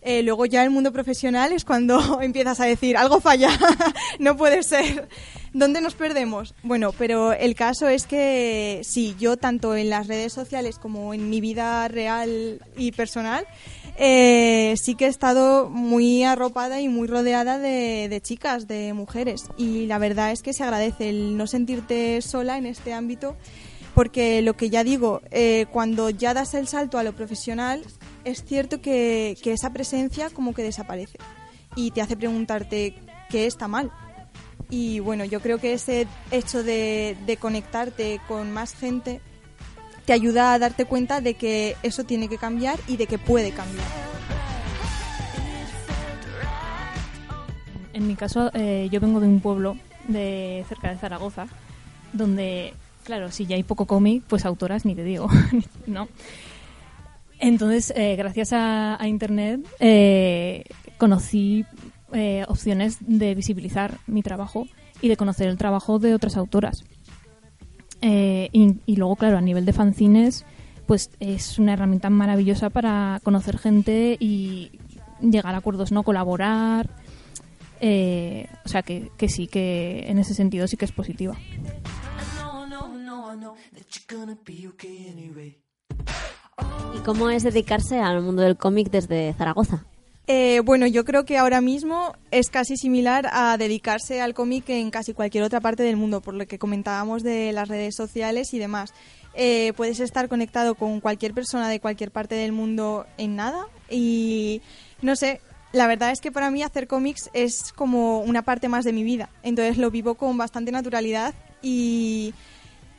Eh, 0.00 0.22
luego 0.24 0.46
ya 0.46 0.64
el 0.64 0.70
mundo 0.70 0.90
profesional 0.90 1.52
es 1.52 1.66
cuando 1.66 2.20
empiezas 2.22 2.58
a 2.58 2.64
decir 2.64 2.96
algo 2.96 3.20
falla, 3.20 3.50
no 4.18 4.36
puede 4.36 4.62
ser. 4.62 5.08
¿Dónde 5.52 5.82
nos 5.82 5.94
perdemos? 5.94 6.54
Bueno, 6.62 6.92
pero 6.96 7.34
el 7.34 7.54
caso 7.54 7.88
es 7.88 8.06
que 8.06 8.80
sí, 8.84 9.14
yo 9.18 9.36
tanto 9.36 9.76
en 9.76 9.90
las 9.90 10.08
redes 10.08 10.32
sociales 10.32 10.78
como 10.78 11.12
en 11.12 11.28
mi 11.28 11.42
vida 11.42 11.86
real 11.88 12.62
y 12.74 12.92
personal, 12.92 13.46
eh, 13.98 14.74
sí 14.78 14.94
que 14.94 15.04
he 15.04 15.08
estado 15.08 15.68
muy 15.68 16.24
arropada 16.24 16.80
y 16.80 16.88
muy 16.88 17.06
rodeada 17.06 17.58
de, 17.58 18.08
de 18.08 18.20
chicas, 18.22 18.66
de 18.66 18.94
mujeres. 18.94 19.44
Y 19.58 19.86
la 19.86 19.98
verdad 19.98 20.32
es 20.32 20.42
que 20.42 20.54
se 20.54 20.64
agradece 20.64 21.10
el 21.10 21.36
no 21.36 21.46
sentirte 21.46 22.22
sola 22.22 22.56
en 22.56 22.64
este 22.64 22.94
ámbito 22.94 23.36
porque 23.94 24.42
lo 24.42 24.54
que 24.54 24.70
ya 24.70 24.84
digo, 24.84 25.20
eh, 25.30 25.66
cuando 25.70 26.10
ya 26.10 26.34
das 26.34 26.54
el 26.54 26.66
salto 26.68 26.98
a 26.98 27.02
lo 27.02 27.12
profesional, 27.12 27.82
es 28.24 28.44
cierto 28.44 28.80
que, 28.80 29.36
que 29.42 29.52
esa 29.52 29.72
presencia 29.72 30.30
como 30.30 30.54
que 30.54 30.62
desaparece 30.62 31.18
y 31.76 31.90
te 31.90 32.00
hace 32.00 32.16
preguntarte 32.16 32.94
qué 33.30 33.46
está 33.46 33.68
mal. 33.68 33.90
Y 34.70 35.00
bueno, 35.00 35.24
yo 35.24 35.40
creo 35.40 35.58
que 35.58 35.74
ese 35.74 36.06
hecho 36.30 36.62
de, 36.62 37.16
de 37.26 37.36
conectarte 37.36 38.20
con 38.26 38.50
más 38.52 38.74
gente 38.74 39.20
te 40.04 40.12
ayuda 40.12 40.54
a 40.54 40.58
darte 40.58 40.84
cuenta 40.84 41.20
de 41.20 41.34
que 41.34 41.76
eso 41.82 42.04
tiene 42.04 42.28
que 42.28 42.38
cambiar 42.38 42.78
y 42.88 42.96
de 42.96 43.06
que 43.06 43.18
puede 43.18 43.52
cambiar. 43.52 43.86
En 47.92 48.06
mi 48.08 48.16
caso, 48.16 48.50
eh, 48.54 48.88
yo 48.90 49.00
vengo 49.00 49.20
de 49.20 49.26
un 49.26 49.40
pueblo 49.40 49.76
de 50.08 50.64
cerca 50.68 50.90
de 50.90 50.98
Zaragoza, 50.98 51.46
donde, 52.12 52.74
claro, 53.04 53.30
si 53.30 53.46
ya 53.46 53.56
hay 53.56 53.62
poco 53.62 53.86
cómic, 53.86 54.22
pues 54.26 54.44
autoras 54.44 54.84
ni 54.84 54.94
te 54.94 55.04
digo, 55.04 55.28
¿no? 55.86 56.08
Entonces, 57.38 57.92
eh, 57.96 58.14
gracias 58.16 58.52
a, 58.52 58.98
Internet, 59.06 59.66
eh, 59.80 60.64
conocí 60.96 61.64
eh, 62.12 62.44
opciones 62.46 62.98
de 63.00 63.34
visibilizar 63.34 63.98
mi 64.06 64.22
trabajo 64.22 64.68
y 65.00 65.08
de 65.08 65.16
conocer 65.16 65.48
el 65.48 65.58
trabajo 65.58 65.98
de 65.98 66.14
otras 66.14 66.36
autoras. 66.36 66.84
Eh, 68.00 68.48
y, 68.52 68.76
y 68.86 68.96
luego, 68.96 69.16
claro, 69.16 69.38
a 69.38 69.40
nivel 69.40 69.64
de 69.64 69.72
fanzines, 69.72 70.44
pues 70.86 71.10
es 71.20 71.58
una 71.58 71.72
herramienta 71.72 72.10
maravillosa 72.10 72.70
para 72.70 73.20
conocer 73.22 73.58
gente 73.58 74.16
y 74.20 74.72
llegar 75.20 75.54
a 75.54 75.58
acuerdos, 75.58 75.92
¿no? 75.92 76.02
Colaborar. 76.02 76.90
Eh, 77.80 78.46
o 78.64 78.68
sea 78.68 78.82
que, 78.82 79.10
que 79.16 79.28
sí, 79.28 79.46
que 79.46 80.04
en 80.06 80.18
ese 80.18 80.34
sentido 80.34 80.68
sí 80.68 80.76
que 80.76 80.84
es 80.84 80.92
positiva. 80.92 81.36
¿Y 86.94 86.98
cómo 87.04 87.30
es 87.30 87.42
dedicarse 87.42 87.98
al 87.98 88.22
mundo 88.22 88.42
del 88.42 88.56
cómic 88.56 88.90
desde 88.90 89.32
Zaragoza? 89.34 89.86
Eh, 90.26 90.60
bueno, 90.64 90.86
yo 90.86 91.04
creo 91.04 91.24
que 91.24 91.36
ahora 91.36 91.60
mismo 91.60 92.14
es 92.30 92.48
casi 92.48 92.76
similar 92.76 93.28
a 93.32 93.56
dedicarse 93.56 94.20
al 94.20 94.34
cómic 94.34 94.68
en 94.68 94.90
casi 94.90 95.14
cualquier 95.14 95.42
otra 95.42 95.60
parte 95.60 95.82
del 95.82 95.96
mundo, 95.96 96.20
por 96.20 96.34
lo 96.34 96.46
que 96.46 96.58
comentábamos 96.58 97.22
de 97.22 97.52
las 97.52 97.68
redes 97.68 97.96
sociales 97.96 98.54
y 98.54 98.58
demás. 98.58 98.94
Eh, 99.34 99.72
puedes 99.76 99.98
estar 100.00 100.28
conectado 100.28 100.74
con 100.74 101.00
cualquier 101.00 101.34
persona 101.34 101.68
de 101.68 101.80
cualquier 101.80 102.10
parte 102.10 102.34
del 102.34 102.52
mundo 102.52 103.06
en 103.16 103.34
nada 103.34 103.66
y 103.90 104.60
no 105.00 105.16
sé, 105.16 105.40
la 105.72 105.86
verdad 105.86 106.10
es 106.10 106.20
que 106.20 106.30
para 106.30 106.50
mí 106.50 106.62
hacer 106.62 106.86
cómics 106.86 107.30
es 107.32 107.72
como 107.72 108.20
una 108.20 108.42
parte 108.42 108.68
más 108.68 108.84
de 108.84 108.92
mi 108.92 109.04
vida, 109.04 109.30
entonces 109.42 109.78
lo 109.78 109.90
vivo 109.90 110.16
con 110.16 110.36
bastante 110.36 110.70
naturalidad 110.70 111.34
y, 111.62 112.34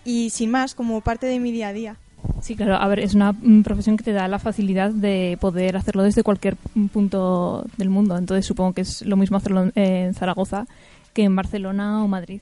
y 0.06 0.30
sin 0.30 0.52
más, 0.52 0.76
como 0.76 1.02
parte 1.02 1.26
de 1.28 1.40
mi 1.40 1.52
día 1.52 1.70
a 1.70 1.74
día. 1.74 1.96
Sí, 2.42 2.56
claro, 2.56 2.76
a 2.76 2.88
ver, 2.88 3.00
es 3.00 3.14
una 3.16 3.34
mm, 3.34 3.64
profesión 3.64 3.98
que 3.98 4.04
te 4.04 4.14
da 4.14 4.28
la 4.28 4.40
facilidad 4.40 4.92
de 4.92 5.38
poder 5.42 5.76
hacerlo 5.76 6.04
desde 6.04 6.24
cualquier 6.24 6.56
mm, 6.74 6.86
punto 6.88 7.66
del 7.78 7.90
mundo. 7.90 8.18
Entonces 8.18 8.46
supongo 8.46 8.74
que 8.74 8.82
es 8.82 9.02
lo 9.06 9.18
mismo 9.18 9.38
hacerlo 9.38 9.70
en- 9.76 10.14
Zaragoza 10.14 10.66
que 11.14 11.24
en 11.24 11.36
Barcelona 11.36 12.04
o 12.04 12.08
Madrid. 12.08 12.42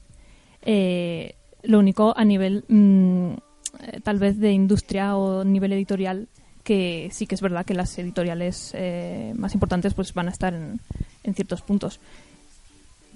Eh, 0.63 1.33
lo 1.63 1.79
único 1.79 2.13
a 2.15 2.23
nivel 2.25 2.63
mm, 2.67 3.31
eh, 3.79 3.99
tal 4.03 4.19
vez 4.19 4.37
de 4.39 4.51
industria 4.51 5.15
o 5.15 5.43
nivel 5.43 5.73
editorial 5.73 6.27
que 6.63 7.09
sí 7.11 7.25
que 7.25 7.33
es 7.35 7.41
verdad 7.41 7.65
que 7.65 7.73
las 7.73 7.97
editoriales 7.97 8.71
eh, 8.75 9.33
más 9.35 9.55
importantes 9.55 9.95
pues 9.95 10.13
van 10.13 10.27
a 10.27 10.31
estar 10.31 10.53
en, 10.53 10.79
en 11.23 11.33
ciertos 11.33 11.61
puntos. 11.63 11.99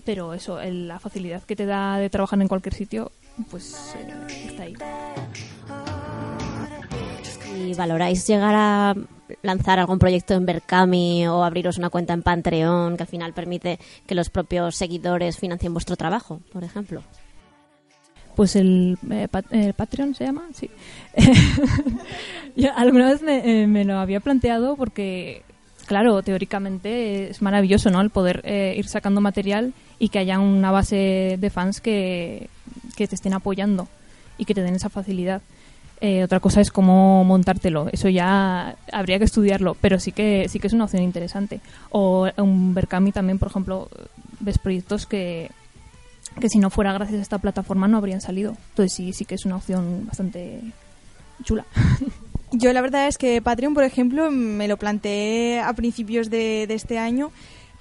Pero 0.04 0.34
eso, 0.34 0.60
el- 0.60 0.88
la 0.88 1.00
facilidad 1.00 1.44
que 1.44 1.56
te 1.56 1.66
da 1.66 1.98
de 1.98 2.10
trabajar 2.10 2.42
en 2.42 2.48
cualquier 2.48 2.74
sitio, 2.74 3.12
pues 3.50 3.96
eh, 3.98 4.48
está 4.50 4.64
ahí. 4.64 4.74
¿Y 7.58 7.74
valoráis 7.74 8.28
llegar 8.28 8.54
a 8.56 8.96
lanzar 9.42 9.80
algún 9.80 9.98
proyecto 9.98 10.34
en 10.34 10.46
Berkami 10.46 11.26
o 11.28 11.44
abriros 11.44 11.78
una 11.78 11.90
cuenta 11.90 12.14
en 12.14 12.22
Patreon 12.22 12.98
que 12.98 13.04
al 13.04 13.08
final 13.10 13.34
permite 13.34 13.80
que 14.06 14.16
los 14.16 14.30
propios 14.30 14.76
seguidores 14.76 15.38
financien 15.38 15.74
vuestro 15.74 15.96
trabajo, 15.96 16.42
por 16.52 16.64
ejemplo? 16.64 17.02
Pues 18.36 18.56
el, 18.58 18.98
eh, 19.10 19.28
Pat- 19.32 19.52
el 19.52 19.74
Patreon 19.74 20.14
se 20.14 20.26
llama, 20.26 20.44
sí. 20.54 20.70
Yo 22.58 22.70
alguna 22.76 23.10
vez 23.10 23.22
me, 23.22 23.62
eh, 23.64 23.68
me 23.68 23.86
lo 23.86 23.98
había 23.98 24.20
planteado 24.20 24.76
porque, 24.76 25.44
claro, 25.86 26.22
teóricamente 26.22 27.30
es 27.30 27.42
maravilloso, 27.42 27.90
¿no? 27.92 28.02
El 28.02 28.10
poder 28.10 28.42
eh, 28.44 28.76
ir 28.78 28.88
sacando 28.90 29.22
material 29.22 29.74
y 30.00 30.10
que 30.10 30.20
haya 30.20 30.40
una 30.40 30.72
base 30.72 31.38
de 31.40 31.50
fans 31.50 31.80
que, 31.80 32.50
que 32.96 33.08
te 33.08 33.16
estén 33.16 33.34
apoyando 33.34 33.88
y 34.38 34.46
que 34.46 34.54
te 34.54 34.62
den 34.62 34.76
esa 34.76 34.90
facilidad. 34.90 35.42
Eh, 36.02 36.24
otra 36.24 36.40
cosa 36.40 36.62
es 36.62 36.72
cómo 36.72 37.24
montártelo. 37.24 37.88
Eso 37.92 38.10
ya 38.10 38.76
habría 38.92 39.18
que 39.18 39.26
estudiarlo, 39.26 39.76
pero 39.80 40.00
sí 40.00 40.12
que 40.12 40.48
sí 40.50 40.60
que 40.60 40.68
es 40.68 40.74
una 40.74 40.86
opción 40.86 41.04
interesante. 41.04 41.62
O 41.90 42.28
un 42.38 42.74
Berkami 42.74 43.12
también, 43.12 43.40
por 43.40 43.50
ejemplo, 43.50 43.90
ves 44.40 44.58
proyectos 44.58 45.06
que, 45.06 45.50
que 46.40 46.50
si 46.50 46.60
no 46.60 46.70
fuera 46.70 46.94
gracias 46.94 47.20
a 47.20 47.22
esta 47.22 47.38
plataforma 47.38 47.88
no 47.88 47.98
habrían 47.98 48.22
salido. 48.22 48.58
Entonces 48.72 48.94
sí, 48.94 49.14
sí 49.14 49.26
que 49.26 49.36
es 49.36 49.46
una 49.46 49.56
opción 49.56 50.06
bastante 50.06 50.62
chula. 51.44 51.66
Yo 52.52 52.72
la 52.74 52.82
verdad 52.82 53.08
es 53.08 53.18
que 53.18 53.42
Patreon, 53.42 53.74
por 53.74 53.84
ejemplo, 53.84 54.32
me 54.32 54.68
lo 54.68 54.78
planteé 54.78 55.60
a 55.60 55.74
principios 55.74 56.30
de, 56.30 56.66
de 56.68 56.74
este 56.74 57.00
año, 57.00 57.32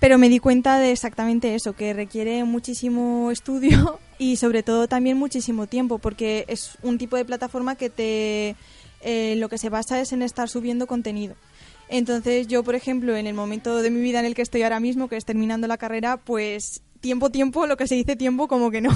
pero 0.05 0.19
me 0.19 0.29
di 0.29 0.39
cuenta 0.39 0.79
de 0.79 0.93
exactamente 0.93 1.55
eso, 1.55 1.73
que 1.73 1.95
requiere 1.95 2.45
muchísimo 2.45 3.31
estudio 3.31 3.99
y 4.19 4.37
sobre 4.37 4.63
todo 4.63 4.87
también 4.87 5.17
muchísimo 5.17 5.67
tiempo, 5.67 5.97
porque 5.97 6.45
es 6.47 6.77
un 6.83 6.99
tipo 6.99 7.17
de 7.17 7.25
plataforma 7.25 7.75
que 7.77 7.89
te 7.89 8.55
eh, 9.01 9.35
lo 9.39 9.49
que 9.49 9.57
se 9.57 9.71
basa 9.71 9.99
es 10.03 10.13
en 10.13 10.21
estar 10.21 10.51
subiendo 10.51 10.87
contenido. 10.87 11.37
Entonces 11.89 12.49
yo, 12.49 12.63
por 12.63 12.75
ejemplo, 12.75 13.17
en 13.17 13.27
el 13.27 13.33
momento 13.33 13.81
de 13.81 13.91
mi 13.91 14.03
vida 14.03 14.21
en 14.21 14.27
el 14.27 14.35
que 14.35 14.43
estoy 14.43 14.63
ahora 14.63 14.79
mismo, 14.79 15.09
que 15.09 15.17
es 15.17 15.25
terminando 15.25 15.69
la 15.69 15.79
carrera, 15.79 16.19
pues 16.19 16.83
tiempo, 17.01 17.31
tiempo, 17.31 17.67
lo 17.67 17.79
que 17.79 17.87
se 17.87 17.95
dice 17.95 18.15
tiempo, 18.15 18.47
como 18.47 18.71
que 18.71 18.83
no. 18.83 18.91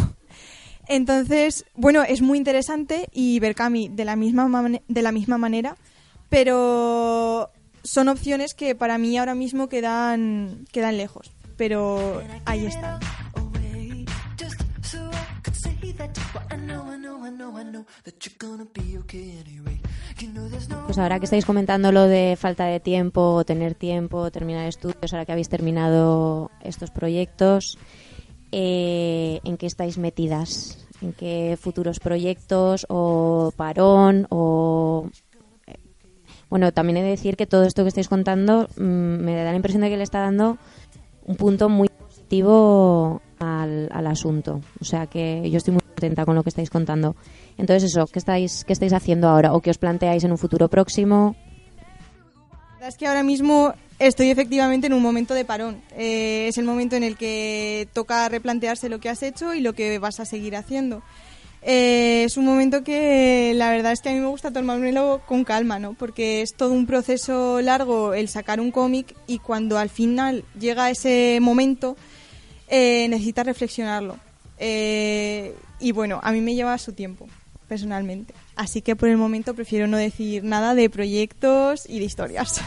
Entonces, 0.89 1.65
bueno, 1.75 2.03
es 2.03 2.21
muy 2.21 2.37
interesante 2.37 3.09
y 3.15 3.41
Berkami 3.41 3.89
de 3.89 4.05
la 4.05 4.15
misma 4.15 4.79
de 4.87 5.03
la 5.03 5.13
misma 5.13 5.39
manera, 5.39 5.75
pero 6.29 7.51
son 7.89 8.09
opciones 8.09 8.53
que 8.55 8.75
para 8.75 8.99
mí 8.99 9.17
ahora 9.17 9.35
mismo 9.35 9.69
quedan 9.69 10.67
quedan 10.73 10.99
lejos, 10.99 11.33
pero 11.57 12.23
ahí 12.45 12.67
están. 12.67 13.01
Pues 20.85 20.99
ahora 20.99 21.19
que 21.19 21.25
estáis 21.25 21.47
comentando 21.47 21.93
lo 21.93 22.03
de 22.03 22.37
falta 22.39 22.67
de 22.67 22.81
tiempo, 22.81 23.45
tener 23.45 23.75
tiempo, 23.75 24.31
terminar 24.31 24.67
estudios, 24.67 25.13
ahora 25.13 25.25
que 25.25 25.33
habéis 25.33 25.49
terminado 25.49 26.51
estos 26.63 26.91
proyectos, 26.91 27.79
eh, 28.53 29.41
¿en 29.45 29.57
qué 29.57 29.67
estáis 29.67 29.97
metidas? 29.97 30.87
¿En 31.01 31.13
qué 31.13 31.57
futuros 31.61 32.01
proyectos 32.01 32.85
o 32.89 33.53
parón 33.57 34.27
o 34.31 35.09
bueno, 36.51 36.73
también 36.73 36.99
he 36.99 37.03
de 37.03 37.11
decir 37.11 37.37
que 37.37 37.47
todo 37.47 37.65
esto 37.65 37.83
que 37.83 37.89
estáis 37.89 38.09
contando 38.09 38.69
mm, 38.77 38.83
me 38.83 39.35
da 39.35 39.51
la 39.51 39.57
impresión 39.57 39.83
de 39.83 39.91
que 39.91 39.97
le 39.97 40.03
está 40.03 40.21
dando 40.21 40.59
un 41.27 41.37
punto 41.37 41.69
muy 41.69 41.89
positivo 41.89 43.21
al, 43.39 43.89
al 43.93 44.07
asunto. 44.07 44.61
O 44.81 44.85
sea 44.85 45.07
que 45.07 45.49
yo 45.51 45.59
estoy 45.59 45.75
muy 45.75 45.83
contenta 45.83 46.25
con 46.25 46.35
lo 46.35 46.43
que 46.43 46.49
estáis 46.49 46.71
contando. 46.71 47.17
Entonces 47.59 47.91
eso, 47.91 48.07
¿qué 48.07 48.19
estáis, 48.19 48.65
qué 48.65 48.73
estáis 48.73 48.93
haciendo 48.93 49.29
ahora? 49.29 49.53
¿O 49.53 49.61
qué 49.61 49.71
os 49.71 49.79
planteáis 49.79 50.25
en 50.25 50.31
un 50.31 50.39
futuro 50.39 50.69
próximo? 50.69 51.37
La 52.53 52.75
verdad 52.75 52.89
es 52.89 52.97
que 52.97 53.07
ahora 53.07 53.23
mismo 53.23 53.75
estoy 53.99 54.31
efectivamente 54.31 54.87
en 54.87 54.93
un 54.93 55.03
momento 55.03 55.35
de 55.35 55.45
parón. 55.45 55.83
Eh, 55.97 56.47
es 56.49 56.59
el 56.59 56.65
momento 56.65 56.97
en 56.97 57.03
el 57.03 57.17
que 57.17 57.89
toca 57.93 58.29
replantearse 58.29 58.89
lo 58.89 59.01
que 59.01 59.09
has 59.09 59.23
hecho 59.23 59.55
y 59.55 59.61
lo 59.61 59.75
que 59.75 59.99
vas 59.99 60.21
a 60.21 60.25
seguir 60.25 60.57
haciendo. 60.57 61.03
Eh, 61.63 62.25
es 62.25 62.37
un 62.37 62.45
momento 62.45 62.85
que 62.85 63.53
la 63.55 63.71
verdad 63.71 63.93
es 63.93 64.01
que 64.01 64.11
a 64.11 64.13
mí 64.13 64.21
me 64.21 64.27
gusta 64.27 64.53
tomármelo 64.53 65.21
con 65.27 65.45
calma, 65.45 65.79
¿no? 65.79 65.95
Porque 65.95 66.43
es 66.43 66.55
todo 66.55 66.73
un 66.73 66.87
proceso 66.87 67.61
largo 67.61 68.15
el 68.15 68.29
sacar 68.29 68.61
un 68.61 68.71
cómic 68.71 69.15
y 69.27 69.39
cuando 69.39 69.79
al 69.79 69.89
final 69.89 70.45
llega 70.59 70.91
ese 70.91 71.39
momento 71.41 71.97
eh, 72.69 73.09
necesitas 73.09 73.47
reflexionarlo. 73.47 74.17
Eh, 74.59 75.55
y 75.81 75.93
bueno, 75.93 76.21
a 76.23 76.33
mí 76.33 76.41
me 76.41 76.55
lleva 76.55 76.77
su 76.79 76.93
tiempo, 76.93 77.29
personalmente. 77.69 78.35
Así 78.57 78.83
que 78.83 78.97
por 78.97 79.09
el 79.09 79.17
momento 79.17 79.55
prefiero 79.55 79.87
no 79.87 79.97
decir 79.97 80.45
nada 80.45 80.75
de 80.75 80.91
proyectos 80.91 81.89
y 81.89 81.99
de 81.99 82.05
historias. 82.05 82.61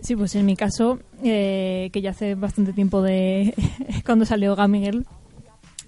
Sí, 0.00 0.14
pues 0.14 0.36
en 0.36 0.46
mi 0.46 0.54
caso, 0.54 1.00
eh, 1.24 1.90
que 1.92 2.00
ya 2.00 2.10
hace 2.10 2.36
bastante 2.36 2.72
tiempo 2.72 3.02
de 3.02 3.54
cuando 4.06 4.24
salió 4.24 4.54
Gummy 4.54 4.84
Girl, 4.84 5.04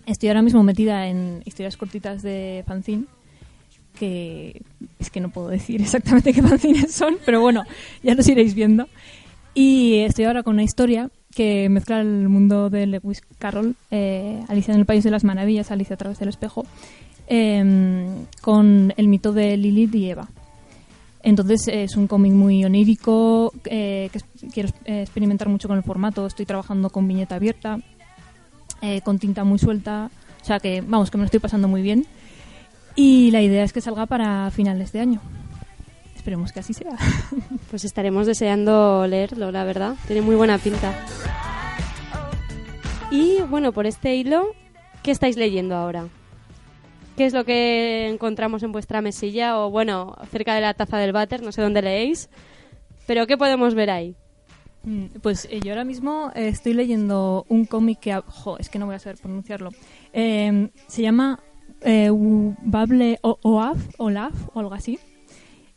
estoy 0.09 0.29
ahora 0.29 0.43
mismo 0.43 0.63
metida 0.63 1.07
en 1.07 1.43
historias 1.45 1.77
cortitas 1.77 2.23
de 2.23 2.65
fanzine, 2.67 3.05
que 3.99 4.63
es 4.99 5.11
que 5.11 5.21
no 5.21 5.31
puedo 5.31 5.49
decir 5.49 5.81
exactamente 5.81 6.33
qué 6.33 6.43
fanzines 6.49 6.93
son, 6.93 7.19
pero 7.25 7.41
bueno, 7.41 7.65
ya 8.03 8.15
los 8.15 8.29
iréis 8.29 8.55
viendo. 8.55 8.89
Y 9.55 10.01
estoy 10.01 10.25
ahora 10.25 10.43
con 10.43 10.55
una 10.55 10.63
historia 10.63 11.11
que 11.35 11.69
mezcla 11.69 12.01
el 12.01 12.29
mundo 12.29 12.71
de 12.71 12.87
Lewis 12.87 13.23
Carroll, 13.39 13.77
eh, 13.91 14.43
Alicia 14.49 14.73
en 14.73 14.81
el 14.81 14.87
País 14.87 15.05
de 15.05 15.11
las 15.11 15.25
Maravillas, 15.25 15.71
Alicia 15.71 15.95
a 15.95 15.99
través 15.99 16.19
del 16.19 16.29
espejo, 16.29 16.65
em, 17.27 18.27
con 18.41 18.95
el 18.97 19.09
mito 19.09 19.33
de 19.33 19.57
Lilith 19.57 19.95
y 19.95 20.11
Eva. 20.11 20.29
Entonces 21.23 21.69
eh, 21.69 21.85
es 21.85 21.97
un 21.97 22.07
cómic 22.07 22.33
muy 22.33 22.65
onírico, 22.65 23.53
eh, 23.65 24.09
que 24.13 24.21
quiero 24.53 24.71
eh, 24.85 25.03
experimentar 25.03 25.49
mucho 25.49 25.69
con 25.69 25.77
el 25.77 25.83
formato, 25.83 26.27
estoy 26.27 26.47
trabajando 26.47 26.91
con 26.91 27.09
viñeta 27.09 27.35
abierta, 27.35 27.81
eh, 28.83 29.01
con 29.03 29.18
tinta 29.18 29.45
muy 29.45 29.59
suelta, 29.59 30.11
o 30.41 30.45
sea 30.45 30.61
que 30.61 30.83
vamos, 30.87 31.11
que 31.11 31.18
me 31.18 31.22
lo 31.22 31.26
estoy 31.26 31.41
pasando 31.41 31.68
muy 31.68 31.83
bien. 31.83 32.07
Y 32.95 33.31
la 33.31 33.43
idea 33.43 33.62
es 33.62 33.72
que 33.72 33.81
salga 33.81 34.07
para 34.07 34.51
finales 34.51 34.93
de 34.93 35.01
año. 35.01 35.20
Esperemos 36.16 36.53
que 36.53 36.61
así 36.61 36.74
sea. 36.74 36.97
Pues 37.70 37.85
estaremos 37.85 38.26
deseando 38.26 39.07
leerlo, 39.07 39.53
la 39.53 39.62
verdad. 39.62 39.95
Tiene 40.07 40.22
muy 40.22 40.37
buena 40.37 40.57
pinta. 40.57 40.95
Y 43.11 43.43
bueno, 43.43 43.72
por 43.72 43.87
este 43.87 44.16
hilo, 44.16 44.55
¿qué 45.03 45.11
estáis 45.11 45.37
leyendo 45.37 45.76
ahora? 45.76 46.09
¿Qué 47.16 47.26
es 47.26 47.35
lo 47.35 47.45
que 47.45 48.09
encontramos 48.09 48.62
en 48.62 48.72
vuestra 48.72 49.03
mesilla? 49.03 49.59
O 49.59 49.70
bueno, 49.70 50.16
cerca 50.31 50.55
de 50.55 50.61
la 50.61 50.74
taza 50.74 50.99
del 50.99 51.12
váter, 51.12 51.43
no 51.43 51.53
sé 51.53 51.62
dónde 51.62 51.83
leéis. 51.83 52.31
Pero 53.07 53.26
¿qué 53.26 53.37
podemos 53.37 53.74
ver 53.74 53.91
ahí? 53.91 54.16
Mm, 54.89 55.18
Pues 55.20 55.47
eh, 55.51 55.61
yo 55.62 55.72
ahora 55.72 55.84
mismo 55.84 56.32
eh, 56.34 56.49
estoy 56.49 56.72
leyendo 56.72 57.45
un 57.51 57.66
cómic 57.66 58.01
que... 58.01 58.14
Jo, 58.26 58.57
es 58.59 58.70
que 58.70 58.78
no 58.78 58.86
voy 58.86 58.95
a 58.95 58.99
saber 58.99 59.18
pronunciarlo. 59.18 59.70
Eh, 60.14 60.70
se 60.86 61.03
llama 61.03 61.41
eh, 61.82 62.11
Bable 62.11 63.18
o 63.22 63.39
Oaf, 63.43 63.78
Olaf, 63.99 64.34
o 64.55 64.61
algo 64.61 64.74
así, 64.74 64.99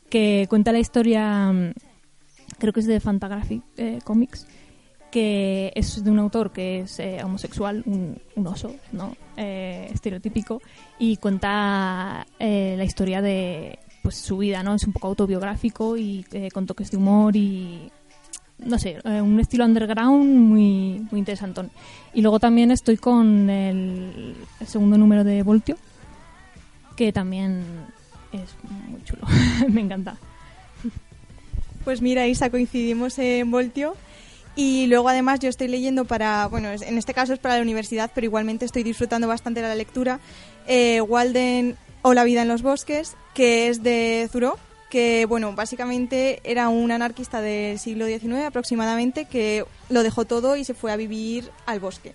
que 0.09 0.45
cuenta 0.49 0.71
la 0.71 0.79
historia, 0.79 1.51
mm, 1.51 1.73
creo 2.57 2.71
que 2.73 2.79
es 2.79 2.87
de 2.87 3.01
Fantagraphic 3.01 3.63
Comics, 4.05 4.47
que 5.11 5.73
es 5.75 6.01
de 6.01 6.09
un 6.09 6.19
autor 6.19 6.53
que 6.53 6.81
es 6.81 7.01
homosexual, 7.21 7.83
un, 7.85 8.17
un 8.37 8.47
oso, 8.47 8.73
¿no? 8.93 9.13
Estereotípico, 9.35 10.61
y 10.99 11.17
cuenta 11.17 12.25
la 12.39 12.83
historia 12.85 13.21
de 13.21 13.77
pues 14.03 14.15
su 14.15 14.37
vida, 14.37 14.63
¿no? 14.63 14.73
Es 14.73 14.85
un 14.85 14.93
poco 14.93 15.07
autobiográfico 15.07 15.97
y 15.97 16.25
con 16.53 16.65
toques 16.65 16.91
de 16.91 16.97
humor 16.97 17.35
y 17.35 17.91
no 18.65 18.79
sé, 18.79 18.97
eh, 19.03 19.21
un 19.21 19.39
estilo 19.39 19.65
underground 19.65 20.25
muy, 20.25 21.05
muy 21.11 21.19
interesantón. 21.19 21.71
Y 22.13 22.21
luego 22.21 22.39
también 22.39 22.71
estoy 22.71 22.97
con 22.97 23.49
el, 23.49 24.35
segundo 24.65 24.97
número 24.97 25.23
de 25.23 25.43
Voltio, 25.43 25.77
que 26.95 27.11
también 27.11 27.63
es 28.31 28.55
muy 28.89 29.03
chulo, 29.03 29.23
me 29.69 29.81
encanta. 29.81 30.17
Pues 31.83 32.01
mira, 32.01 32.27
Isa, 32.27 32.49
coincidimos 32.49 33.17
en 33.19 33.49
Voltio. 33.49 33.95
Y 34.55 34.87
luego 34.87 35.07
además 35.07 35.39
yo 35.39 35.47
estoy 35.47 35.69
leyendo 35.69 36.03
para, 36.03 36.47
bueno, 36.47 36.69
en 36.69 36.97
este 36.97 37.13
caso 37.13 37.31
es 37.33 37.39
para 37.39 37.55
la 37.55 37.61
universidad, 37.61 38.11
pero 38.13 38.25
igualmente 38.25 38.65
estoy 38.65 38.83
disfrutando 38.83 39.25
bastante 39.25 39.61
de 39.61 39.67
la 39.69 39.75
lectura, 39.75 40.19
eh, 40.67 40.99
Walden 40.99 41.77
o 42.01 42.13
La 42.13 42.25
vida 42.25 42.41
en 42.41 42.49
los 42.49 42.61
bosques, 42.61 43.15
que 43.33 43.69
es 43.69 43.81
de 43.81 44.27
Thoreau, 44.29 44.57
que 44.91 45.25
bueno, 45.25 45.53
básicamente 45.53 46.41
era 46.43 46.69
un 46.69 46.91
anarquista 46.91 47.41
del 47.41 47.79
siglo 47.79 48.05
XIX 48.05 48.45
aproximadamente 48.45 49.25
que 49.25 49.63
lo 49.89 50.03
dejó 50.03 50.25
todo 50.25 50.57
y 50.57 50.65
se 50.65 50.73
fue 50.75 50.91
a 50.91 50.97
vivir 50.97 51.49
al 51.65 51.79
bosque. 51.79 52.13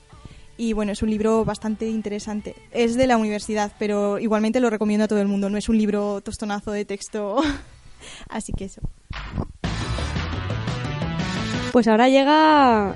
Y 0.59 0.75
bueno, 0.75 0.93
es 0.93 1.03
un 1.03 1.11
libro 1.11 1.45
bastante 1.45 1.89
interesante. 1.89 2.55
Es 2.71 2.95
de 2.95 3.07
la 3.07 3.17
universidad, 3.17 3.73
pero 3.79 4.19
igualmente 4.19 4.61
lo 4.61 4.71
recomiendo 4.71 5.05
a 5.05 5.09
todo 5.09 5.21
el 5.21 5.27
mundo. 5.27 5.51
No 5.51 5.59
es 5.59 5.69
un 5.69 5.79
libro 5.79 6.21
tostonazo 6.21 6.71
de 6.71 6.85
texto. 6.85 7.39
Así 8.29 8.53
que 8.53 8.67
eso. 8.67 8.83
Pues 11.73 11.89
ahora 11.89 12.09
llega 12.09 12.95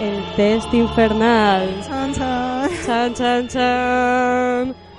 el 0.00 0.36
test 0.36 0.74
infernal. 0.74 1.82
Chan, 1.86 2.14
chan. 2.14 2.70
Chan, 2.84 3.14
chan, 3.14 3.48
chan. 3.48 4.89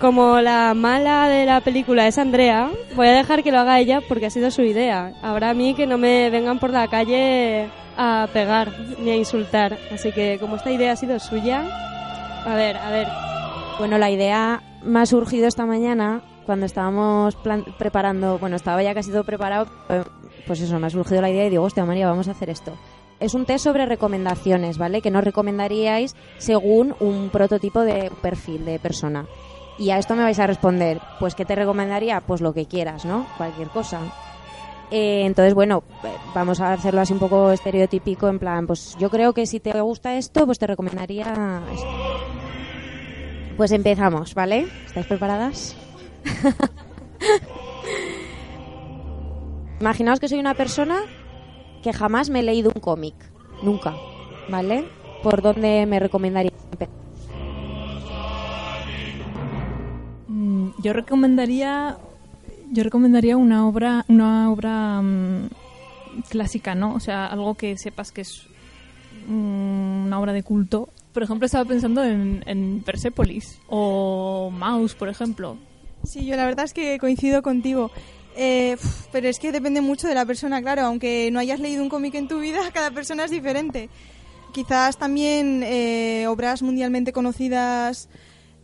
Como 0.00 0.40
la 0.40 0.72
mala 0.72 1.28
de 1.28 1.44
la 1.44 1.60
película 1.60 2.08
es 2.08 2.16
Andrea, 2.16 2.70
voy 2.96 3.08
a 3.08 3.12
dejar 3.12 3.42
que 3.42 3.52
lo 3.52 3.58
haga 3.58 3.78
ella 3.80 4.00
porque 4.08 4.24
ha 4.24 4.30
sido 4.30 4.50
su 4.50 4.62
idea. 4.62 5.12
Ahora 5.20 5.50
a 5.50 5.54
mí 5.54 5.74
que 5.74 5.86
no 5.86 5.98
me 5.98 6.30
vengan 6.30 6.58
por 6.58 6.70
la 6.70 6.88
calle 6.88 7.68
a 7.98 8.26
pegar 8.32 8.72
ni 8.98 9.10
a 9.10 9.16
insultar. 9.16 9.76
Así 9.92 10.10
que 10.10 10.38
como 10.40 10.56
esta 10.56 10.70
idea 10.70 10.92
ha 10.92 10.96
sido 10.96 11.18
suya, 11.18 11.66
a 12.46 12.54
ver, 12.54 12.78
a 12.78 12.90
ver. 12.90 13.08
Bueno, 13.78 13.98
la 13.98 14.10
idea 14.10 14.62
me 14.82 15.00
ha 15.00 15.06
surgido 15.06 15.46
esta 15.46 15.66
mañana 15.66 16.22
cuando 16.46 16.64
estábamos 16.64 17.36
preparando, 17.78 18.38
bueno, 18.38 18.56
estaba 18.56 18.82
ya 18.82 18.94
casi 18.94 19.10
todo 19.10 19.24
preparado, 19.24 19.66
eh, 19.90 20.02
pues 20.46 20.62
eso, 20.62 20.78
me 20.78 20.86
ha 20.86 20.90
surgido 20.90 21.20
la 21.20 21.30
idea 21.30 21.46
y 21.46 21.50
digo, 21.50 21.64
hostia 21.64 21.84
María, 21.84 22.08
vamos 22.08 22.26
a 22.28 22.30
hacer 22.30 22.48
esto. 22.48 22.72
Es 23.20 23.34
un 23.34 23.44
test 23.44 23.64
sobre 23.64 23.84
recomendaciones, 23.84 24.78
¿vale? 24.78 25.02
Que 25.02 25.10
nos 25.10 25.24
recomendaríais 25.24 26.16
según 26.38 26.94
un 27.00 27.28
prototipo 27.28 27.82
de 27.82 28.10
perfil 28.22 28.64
de 28.64 28.78
persona. 28.78 29.26
Y 29.80 29.90
a 29.92 29.98
esto 29.98 30.14
me 30.14 30.22
vais 30.22 30.38
a 30.38 30.46
responder, 30.46 31.00
pues 31.18 31.34
¿qué 31.34 31.46
te 31.46 31.54
recomendaría? 31.54 32.20
Pues 32.20 32.42
lo 32.42 32.52
que 32.52 32.66
quieras, 32.66 33.06
¿no? 33.06 33.26
Cualquier 33.38 33.68
cosa. 33.68 34.00
Eh, 34.90 35.22
entonces, 35.24 35.54
bueno, 35.54 35.84
eh, 36.04 36.12
vamos 36.34 36.60
a 36.60 36.74
hacerlo 36.74 37.00
así 37.00 37.14
un 37.14 37.18
poco 37.18 37.50
estereotípico, 37.50 38.28
en 38.28 38.38
plan, 38.38 38.66
pues 38.66 38.94
yo 38.98 39.08
creo 39.08 39.32
que 39.32 39.46
si 39.46 39.58
te 39.58 39.80
gusta 39.80 40.18
esto, 40.18 40.44
pues 40.44 40.58
te 40.58 40.66
recomendaría 40.66 41.62
esto. 41.72 41.88
Pues 43.56 43.72
empezamos, 43.72 44.34
¿vale? 44.34 44.68
¿Estáis 44.84 45.06
preparadas? 45.06 45.74
Imaginaos 49.80 50.20
que 50.20 50.28
soy 50.28 50.40
una 50.40 50.52
persona 50.52 50.98
que 51.82 51.94
jamás 51.94 52.28
me 52.28 52.40
he 52.40 52.42
leído 52.42 52.70
un 52.74 52.82
cómic. 52.82 53.14
Nunca. 53.62 53.94
¿Vale? 54.50 54.84
¿Por 55.22 55.40
dónde 55.40 55.86
me 55.86 56.00
recomendaría 56.00 56.52
empezar? 56.70 57.09
Yo 60.82 60.92
recomendaría 60.92 61.98
yo 62.72 62.84
recomendaría 62.84 63.36
una 63.36 63.66
obra 63.66 64.04
una 64.08 64.50
obra 64.50 65.02
mm, 65.02 65.48
clásica, 66.28 66.74
¿no? 66.74 66.94
O 66.94 67.00
sea, 67.00 67.26
algo 67.26 67.54
que 67.54 67.76
sepas 67.76 68.12
que 68.12 68.22
es 68.22 68.46
mm, 69.26 70.06
una 70.06 70.20
obra 70.20 70.32
de 70.32 70.42
culto. 70.42 70.88
Por 71.12 71.22
ejemplo, 71.22 71.46
estaba 71.46 71.64
pensando 71.64 72.04
en, 72.04 72.82
Persepolis 72.84 73.58
o 73.66 74.50
Mouse, 74.52 74.94
por 74.94 75.08
ejemplo. 75.08 75.56
Sí, 76.04 76.24
yo 76.24 76.36
la 76.36 76.46
verdad 76.46 76.64
es 76.64 76.72
que 76.72 76.98
coincido 76.98 77.42
contigo. 77.42 77.90
Eh, 78.36 78.76
pero 79.10 79.28
es 79.28 79.40
que 79.40 79.50
depende 79.50 79.80
mucho 79.80 80.06
de 80.06 80.14
la 80.14 80.24
persona, 80.24 80.62
claro. 80.62 80.82
Aunque 80.82 81.30
no 81.32 81.40
hayas 81.40 81.58
leído 81.58 81.82
un 81.82 81.88
cómic 81.88 82.14
en 82.14 82.28
tu 82.28 82.38
vida, 82.38 82.60
cada 82.72 82.92
persona 82.92 83.24
es 83.24 83.32
diferente. 83.32 83.90
Quizás 84.52 84.98
también 84.98 85.62
eh, 85.64 86.26
obras 86.28 86.62
mundialmente 86.62 87.12
conocidas 87.12 88.08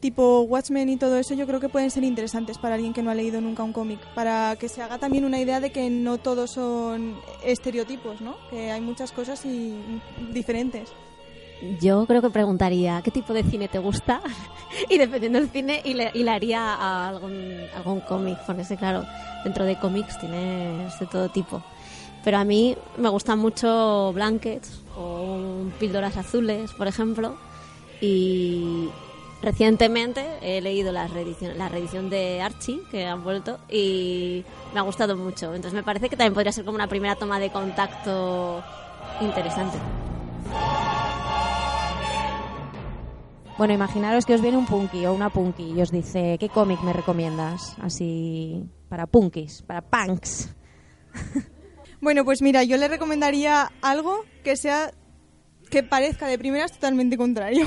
tipo 0.01 0.43
Watchmen 0.43 0.89
y 0.89 0.97
todo 0.97 1.17
eso 1.19 1.35
yo 1.35 1.47
creo 1.47 1.59
que 1.61 1.69
pueden 1.69 1.91
ser 1.91 2.05
interesantes 2.05 2.59
para 2.59 2.75
alguien 2.77 2.93
que 2.93 3.03
no 3.03 3.11
ha 3.11 3.15
leído 3.15 3.41
nunca 3.41 3.63
un 3.63 3.73
cómic. 3.73 3.99
Para 4.15 4.57
que 4.57 4.69
se 4.69 4.83
haga 4.83 4.99
también 4.99 5.25
una 5.25 5.39
idea 5.41 5.61
de 5.61 5.71
que 5.73 5.89
no 5.91 6.19
todos 6.19 6.51
son 6.53 7.17
estereotipos, 7.45 8.21
¿no? 8.21 8.37
Que 8.51 8.71
hay 8.71 8.81
muchas 8.81 9.13
cosas 9.13 9.45
y 9.47 9.75
diferentes. 10.33 10.91
Yo 11.81 12.05
creo 12.07 12.21
que 12.21 12.29
preguntaría 12.29 13.01
qué 13.03 13.11
tipo 13.11 13.33
de 13.33 13.43
cine 13.43 13.67
te 13.69 13.79
gusta 13.79 14.21
y 14.91 14.99
dependiendo 14.99 15.41
del 15.41 15.49
cine 15.49 15.81
hila- 15.85 16.11
hilaría 16.15 16.61
a 16.75 17.09
algún, 17.09 17.33
algún 17.75 18.01
cómic, 18.01 18.39
sí, 18.63 18.77
claro, 18.77 19.05
dentro 19.43 19.65
de 19.65 19.79
cómics 19.79 20.19
tienes 20.21 20.99
de 21.01 21.07
todo 21.07 21.31
tipo. 21.31 21.63
Pero 22.23 22.37
a 22.39 22.45
mí 22.45 22.77
me 22.99 23.09
gustan 23.09 23.39
mucho 23.39 24.13
Blankets 24.13 24.83
o 24.99 25.65
Píldoras 25.81 26.17
Azules, 26.19 26.73
por 26.73 26.89
ejemplo, 26.89 27.37
y 28.03 28.89
recientemente 29.43 30.25
he 30.41 30.61
leído 30.61 30.93
la 30.93 31.07
reedición, 31.07 31.57
la 31.59 31.69
reedición 31.69 32.11
de 32.11 32.41
Archie 32.41 32.81
que 32.91 33.07
han 33.07 33.23
vuelto 33.23 33.59
y 33.71 34.45
me 34.73 34.81
ha 34.81 34.83
gustado 34.83 35.17
mucho. 35.17 35.55
Entonces 35.55 35.75
me 35.75 35.83
parece 35.83 36.09
que 36.09 36.17
también 36.17 36.35
podría 36.35 36.53
ser 36.53 36.65
como 36.65 36.77
una 36.77 36.89
primera 36.89 37.17
toma 37.17 37.39
de 37.39 37.51
contacto 37.51 38.63
interesante. 39.21 39.79
Bueno, 43.59 43.73
imaginaros 43.73 44.27
que 44.27 44.35
os 44.35 44.43
viene 44.43 44.59
un 44.59 44.67
punky 44.67 45.07
o 45.07 45.15
una 45.15 45.31
punky 45.31 45.73
y 45.73 45.81
os 45.81 45.91
dice, 45.91 46.37
¿qué 46.39 46.51
cómic 46.51 46.83
me 46.83 46.93
recomiendas? 46.93 47.75
Así, 47.81 48.63
para 48.89 49.07
punkis, 49.07 49.63
para 49.63 49.81
punks. 49.81 50.55
Bueno, 51.99 52.25
pues 52.25 52.43
mira, 52.43 52.63
yo 52.63 52.77
le 52.77 52.89
recomendaría 52.89 53.73
algo 53.81 54.25
que 54.45 54.57
sea 54.57 54.93
que 55.71 55.83
parezca 55.83 56.29
de 56.29 56.39
primeras 56.39 56.73
totalmente 56.73 57.17
contrario. 57.17 57.67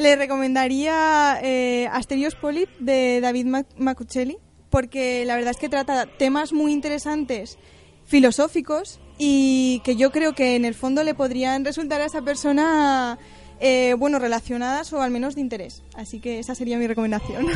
Le 0.00 0.16
recomendaría 0.16 1.38
eh, 1.42 1.88
Asterios 1.92 2.34
Polyp 2.34 2.68
de 2.78 3.20
David 3.20 3.46
Mac- 3.46 3.66
Macuchelli 3.76 4.36
porque 4.70 5.24
la 5.24 5.34
verdad 5.36 5.50
es 5.50 5.56
que 5.56 5.68
trata 5.68 6.06
temas 6.06 6.52
muy 6.52 6.72
interesantes 6.72 7.58
filosóficos 8.06 9.00
y 9.18 9.80
que 9.84 9.96
yo 9.96 10.10
creo 10.10 10.34
que 10.34 10.56
en 10.56 10.64
el 10.64 10.74
fondo 10.74 11.02
le 11.04 11.14
podrían 11.14 11.64
resultar 11.64 12.00
a 12.00 12.06
esa 12.06 12.22
persona 12.22 13.18
eh, 13.60 13.94
bueno 13.98 14.18
relacionadas 14.18 14.92
o 14.92 15.02
al 15.02 15.10
menos 15.10 15.34
de 15.34 15.40
interés. 15.42 15.82
Así 15.94 16.18
que 16.20 16.38
esa 16.38 16.54
sería 16.54 16.78
mi 16.78 16.86
recomendación. 16.86 17.46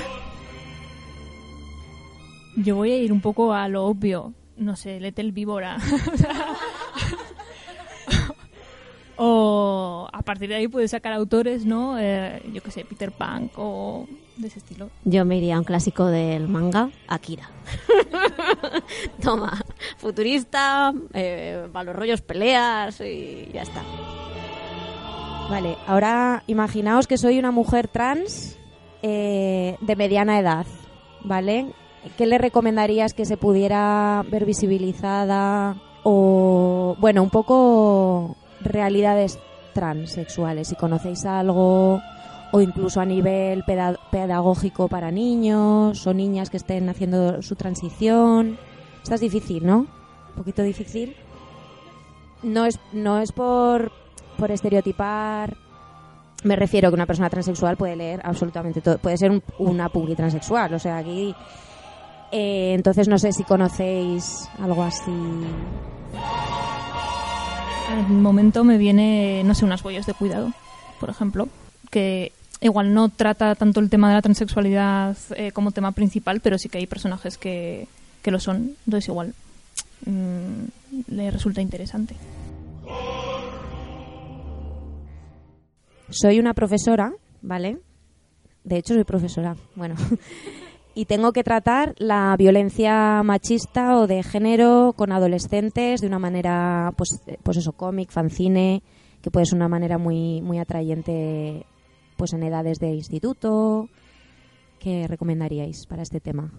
Yo 2.56 2.76
voy 2.76 2.92
a 2.92 2.96
ir 2.98 3.12
un 3.12 3.20
poco 3.20 3.52
a 3.52 3.68
lo 3.68 3.84
obvio. 3.84 4.32
No 4.56 4.76
sé, 4.76 5.00
Letel 5.00 5.32
Víbora. 5.32 5.78
O 9.16 10.08
a 10.12 10.22
partir 10.22 10.48
de 10.48 10.56
ahí 10.56 10.68
puedes 10.68 10.90
sacar 10.90 11.12
autores, 11.12 11.64
¿no? 11.64 11.98
Eh, 11.98 12.42
yo 12.52 12.62
qué 12.62 12.70
sé, 12.70 12.84
Peter 12.84 13.12
Pan 13.12 13.50
o 13.56 14.06
de 14.36 14.48
ese 14.48 14.58
estilo. 14.58 14.90
Yo 15.04 15.24
me 15.24 15.36
iría 15.36 15.56
a 15.56 15.58
un 15.58 15.64
clásico 15.64 16.06
del 16.06 16.48
manga, 16.48 16.90
Akira. 17.06 17.48
Toma, 19.22 19.62
futurista, 19.98 20.92
eh, 21.12 21.68
para 21.72 21.84
los 21.84 21.96
rollos 21.96 22.22
peleas 22.22 23.00
y 23.00 23.48
ya 23.52 23.62
está. 23.62 23.82
Vale, 25.48 25.76
ahora 25.86 26.42
imaginaos 26.46 27.06
que 27.06 27.18
soy 27.18 27.38
una 27.38 27.50
mujer 27.50 27.86
trans 27.88 28.58
eh, 29.02 29.76
de 29.80 29.96
mediana 29.96 30.38
edad, 30.40 30.66
¿vale? 31.22 31.72
¿Qué 32.16 32.26
le 32.26 32.38
recomendarías 32.38 33.14
que 33.14 33.24
se 33.24 33.36
pudiera 33.36 34.24
ver 34.30 34.46
visibilizada 34.46 35.76
o, 36.02 36.96
bueno, 36.98 37.22
un 37.22 37.30
poco 37.30 38.36
realidades 38.64 39.38
transexuales? 39.74 40.68
Si 40.68 40.74
conocéis 40.76 41.24
algo 41.24 42.00
o 42.52 42.60
incluso 42.60 43.00
a 43.00 43.04
nivel 43.04 43.64
peda- 43.64 43.98
pedagógico 44.10 44.88
para 44.88 45.10
niños 45.10 46.06
o 46.06 46.14
niñas 46.14 46.50
que 46.50 46.56
estén 46.56 46.88
haciendo 46.88 47.42
su 47.42 47.56
transición. 47.56 48.56
Esta 49.02 49.16
es 49.16 49.20
difícil, 49.20 49.66
¿no? 49.66 49.78
Un 49.80 50.34
poquito 50.36 50.62
difícil. 50.62 51.14
No 52.42 52.64
es, 52.66 52.78
no 52.92 53.18
es 53.18 53.32
por, 53.32 53.90
por 54.36 54.50
estereotipar 54.50 55.56
Me 56.44 56.56
refiero 56.56 56.90
que 56.90 56.94
una 56.94 57.06
persona 57.06 57.30
transexual 57.30 57.76
puede 57.78 57.96
leer 57.96 58.20
absolutamente 58.22 58.80
todo. 58.82 58.98
Puede 58.98 59.16
ser 59.16 59.30
un- 59.30 59.42
una 59.58 59.88
publi 59.88 60.14
transexual. 60.14 60.74
O 60.74 60.78
sea, 60.78 60.98
aquí. 60.98 61.34
eh, 62.30 62.74
entonces, 62.74 63.08
no 63.08 63.16
sé 63.18 63.32
si 63.32 63.44
conocéis 63.44 64.48
algo 64.60 64.82
así. 64.82 65.10
Al 67.88 68.08
momento 68.08 68.64
me 68.64 68.78
viene, 68.78 69.42
no 69.44 69.54
sé, 69.54 69.64
unas 69.64 69.84
huellas 69.84 70.06
de 70.06 70.14
cuidado, 70.14 70.52
por 71.00 71.10
ejemplo, 71.10 71.48
que 71.90 72.32
igual 72.60 72.94
no 72.94 73.08
trata 73.10 73.54
tanto 73.54 73.80
el 73.80 73.90
tema 73.90 74.08
de 74.08 74.14
la 74.14 74.22
transexualidad 74.22 75.16
eh, 75.36 75.52
como 75.52 75.70
tema 75.70 75.92
principal, 75.92 76.40
pero 76.40 76.58
sí 76.58 76.68
que 76.68 76.78
hay 76.78 76.86
personajes 76.86 77.36
que, 77.36 77.86
que 78.22 78.30
lo 78.30 78.40
son. 78.40 78.74
Entonces 78.86 79.08
igual 79.08 79.34
mm, 80.06 81.12
le 81.14 81.30
resulta 81.30 81.60
interesante. 81.60 82.16
Soy 86.10 86.38
una 86.38 86.54
profesora, 86.54 87.12
¿vale? 87.42 87.78
De 88.62 88.78
hecho, 88.78 88.94
soy 88.94 89.04
profesora. 89.04 89.56
Bueno. 89.74 89.96
y 90.94 91.06
tengo 91.06 91.32
que 91.32 91.42
tratar 91.42 91.94
la 91.98 92.36
violencia 92.36 93.22
machista 93.24 93.98
o 93.98 94.06
de 94.06 94.22
género 94.22 94.94
con 94.96 95.12
adolescentes 95.12 96.00
de 96.00 96.06
una 96.06 96.18
manera, 96.18 96.92
pues, 96.96 97.20
eh, 97.26 97.38
pues 97.42 97.56
eso, 97.56 97.72
cómic, 97.72 98.10
fanzine, 98.10 98.82
que 99.20 99.30
puede 99.30 99.46
ser 99.46 99.56
una 99.56 99.68
manera 99.68 99.98
muy, 99.98 100.40
muy 100.40 100.58
atrayente, 100.58 101.66
pues 102.16 102.32
en 102.32 102.44
edades 102.44 102.78
de 102.78 102.90
instituto. 102.90 103.88
¿Qué 104.78 105.06
recomendaríais 105.08 105.86
para 105.86 106.02
este 106.02 106.20
tema? 106.20 106.52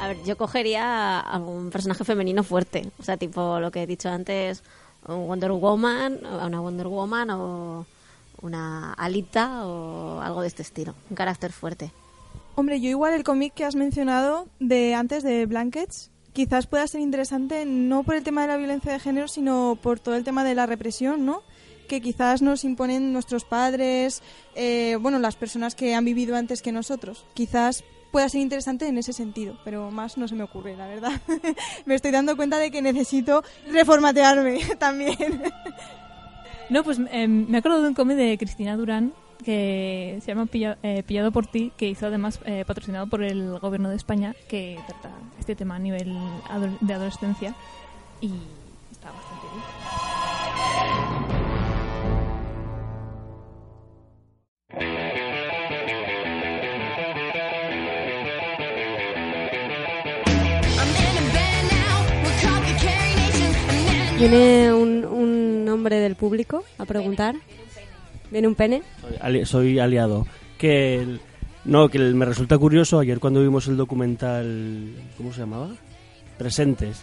A 0.00 0.08
ver, 0.08 0.16
yo 0.24 0.36
cogería 0.36 1.20
algún 1.20 1.70
personaje 1.70 2.04
femenino 2.04 2.42
fuerte. 2.42 2.90
O 2.98 3.02
sea, 3.02 3.16
tipo 3.16 3.60
lo 3.60 3.70
que 3.70 3.82
he 3.82 3.86
dicho 3.86 4.08
antes, 4.08 4.64
un 5.06 5.28
Wonder 5.28 5.52
Woman, 5.52 6.20
una 6.24 6.60
Wonder 6.60 6.88
Woman 6.88 7.30
o 7.30 7.86
una 8.42 8.92
Alita 8.94 9.66
o 9.66 10.20
algo 10.20 10.40
de 10.40 10.48
este 10.48 10.62
estilo. 10.62 10.94
Un 11.10 11.16
carácter 11.16 11.52
fuerte. 11.52 11.92
Hombre, 12.56 12.80
yo 12.80 12.88
igual 12.88 13.14
el 13.14 13.24
cómic 13.24 13.52
que 13.52 13.64
has 13.64 13.74
mencionado 13.74 14.48
de 14.60 14.94
antes 14.94 15.24
de 15.24 15.44
Blankets 15.46 16.12
quizás 16.32 16.66
pueda 16.66 16.86
ser 16.86 17.00
interesante 17.00 17.64
no 17.64 18.02
por 18.04 18.14
el 18.14 18.22
tema 18.22 18.42
de 18.42 18.48
la 18.48 18.56
violencia 18.56 18.92
de 18.92 19.00
género, 19.00 19.28
sino 19.28 19.78
por 19.80 19.98
todo 19.98 20.14
el 20.14 20.24
tema 20.24 20.44
de 20.44 20.54
la 20.54 20.66
represión, 20.66 21.26
¿no? 21.26 21.42
Que 21.88 22.00
quizás 22.00 22.42
nos 22.42 22.64
imponen 22.64 23.12
nuestros 23.12 23.44
padres, 23.44 24.22
eh, 24.54 24.96
bueno, 25.00 25.18
las 25.18 25.36
personas 25.36 25.74
que 25.74 25.94
han 25.94 26.04
vivido 26.04 26.36
antes 26.36 26.62
que 26.62 26.72
nosotros. 26.72 27.24
Quizás 27.34 27.84
pueda 28.12 28.28
ser 28.28 28.40
interesante 28.40 28.86
en 28.86 28.98
ese 28.98 29.12
sentido, 29.12 29.58
pero 29.64 29.90
más 29.90 30.16
no 30.16 30.28
se 30.28 30.36
me 30.36 30.44
ocurre, 30.44 30.76
la 30.76 30.86
verdad. 30.86 31.20
me 31.86 31.96
estoy 31.96 32.12
dando 32.12 32.36
cuenta 32.36 32.58
de 32.58 32.70
que 32.70 32.82
necesito 32.82 33.42
reformatearme 33.68 34.60
también. 34.78 35.42
No, 36.70 36.84
pues 36.84 37.00
eh, 37.10 37.26
me 37.26 37.58
acordado 37.58 37.82
de 37.82 37.88
un 37.88 37.94
cómic 37.94 38.16
de 38.16 38.38
Cristina 38.38 38.76
Durán 38.76 39.12
que 39.44 40.18
se 40.22 40.28
llama 40.28 40.46
Pilla- 40.46 40.78
eh, 40.82 41.02
Pillado 41.06 41.30
por 41.32 41.46
ti, 41.46 41.72
que 41.76 41.86
hizo 41.88 42.06
además 42.06 42.40
eh, 42.46 42.64
patrocinado 42.66 43.06
por 43.06 43.22
el 43.22 43.58
gobierno 43.58 43.88
de 43.90 43.96
España, 43.96 44.34
que 44.48 44.78
trata 44.86 45.10
este 45.38 45.54
tema 45.54 45.76
a 45.76 45.78
nivel 45.78 46.16
de 46.80 46.94
adolescencia 46.94 47.54
y 48.20 48.32
está 48.92 49.10
bastante 49.12 49.46
bien. 49.52 50.74
Viene 64.18 64.72
un, 64.72 65.04
un 65.04 65.68
hombre 65.68 65.96
del 65.96 66.14
público 66.16 66.64
a 66.78 66.84
preguntar. 66.84 67.34
Viene 68.34 68.48
un 68.48 68.56
pene. 68.56 68.82
Soy, 69.00 69.12
ali- 69.20 69.46
soy 69.46 69.78
aliado. 69.78 70.26
Que 70.58 70.96
el- 70.96 71.20
no, 71.64 71.88
que 71.88 71.98
el- 71.98 72.16
me 72.16 72.24
resulta 72.24 72.58
curioso 72.58 72.98
ayer 72.98 73.20
cuando 73.20 73.40
vimos 73.40 73.68
el 73.68 73.76
documental, 73.76 74.90
¿cómo 75.16 75.32
se 75.32 75.38
llamaba? 75.38 75.70
Presentes. 76.36 77.00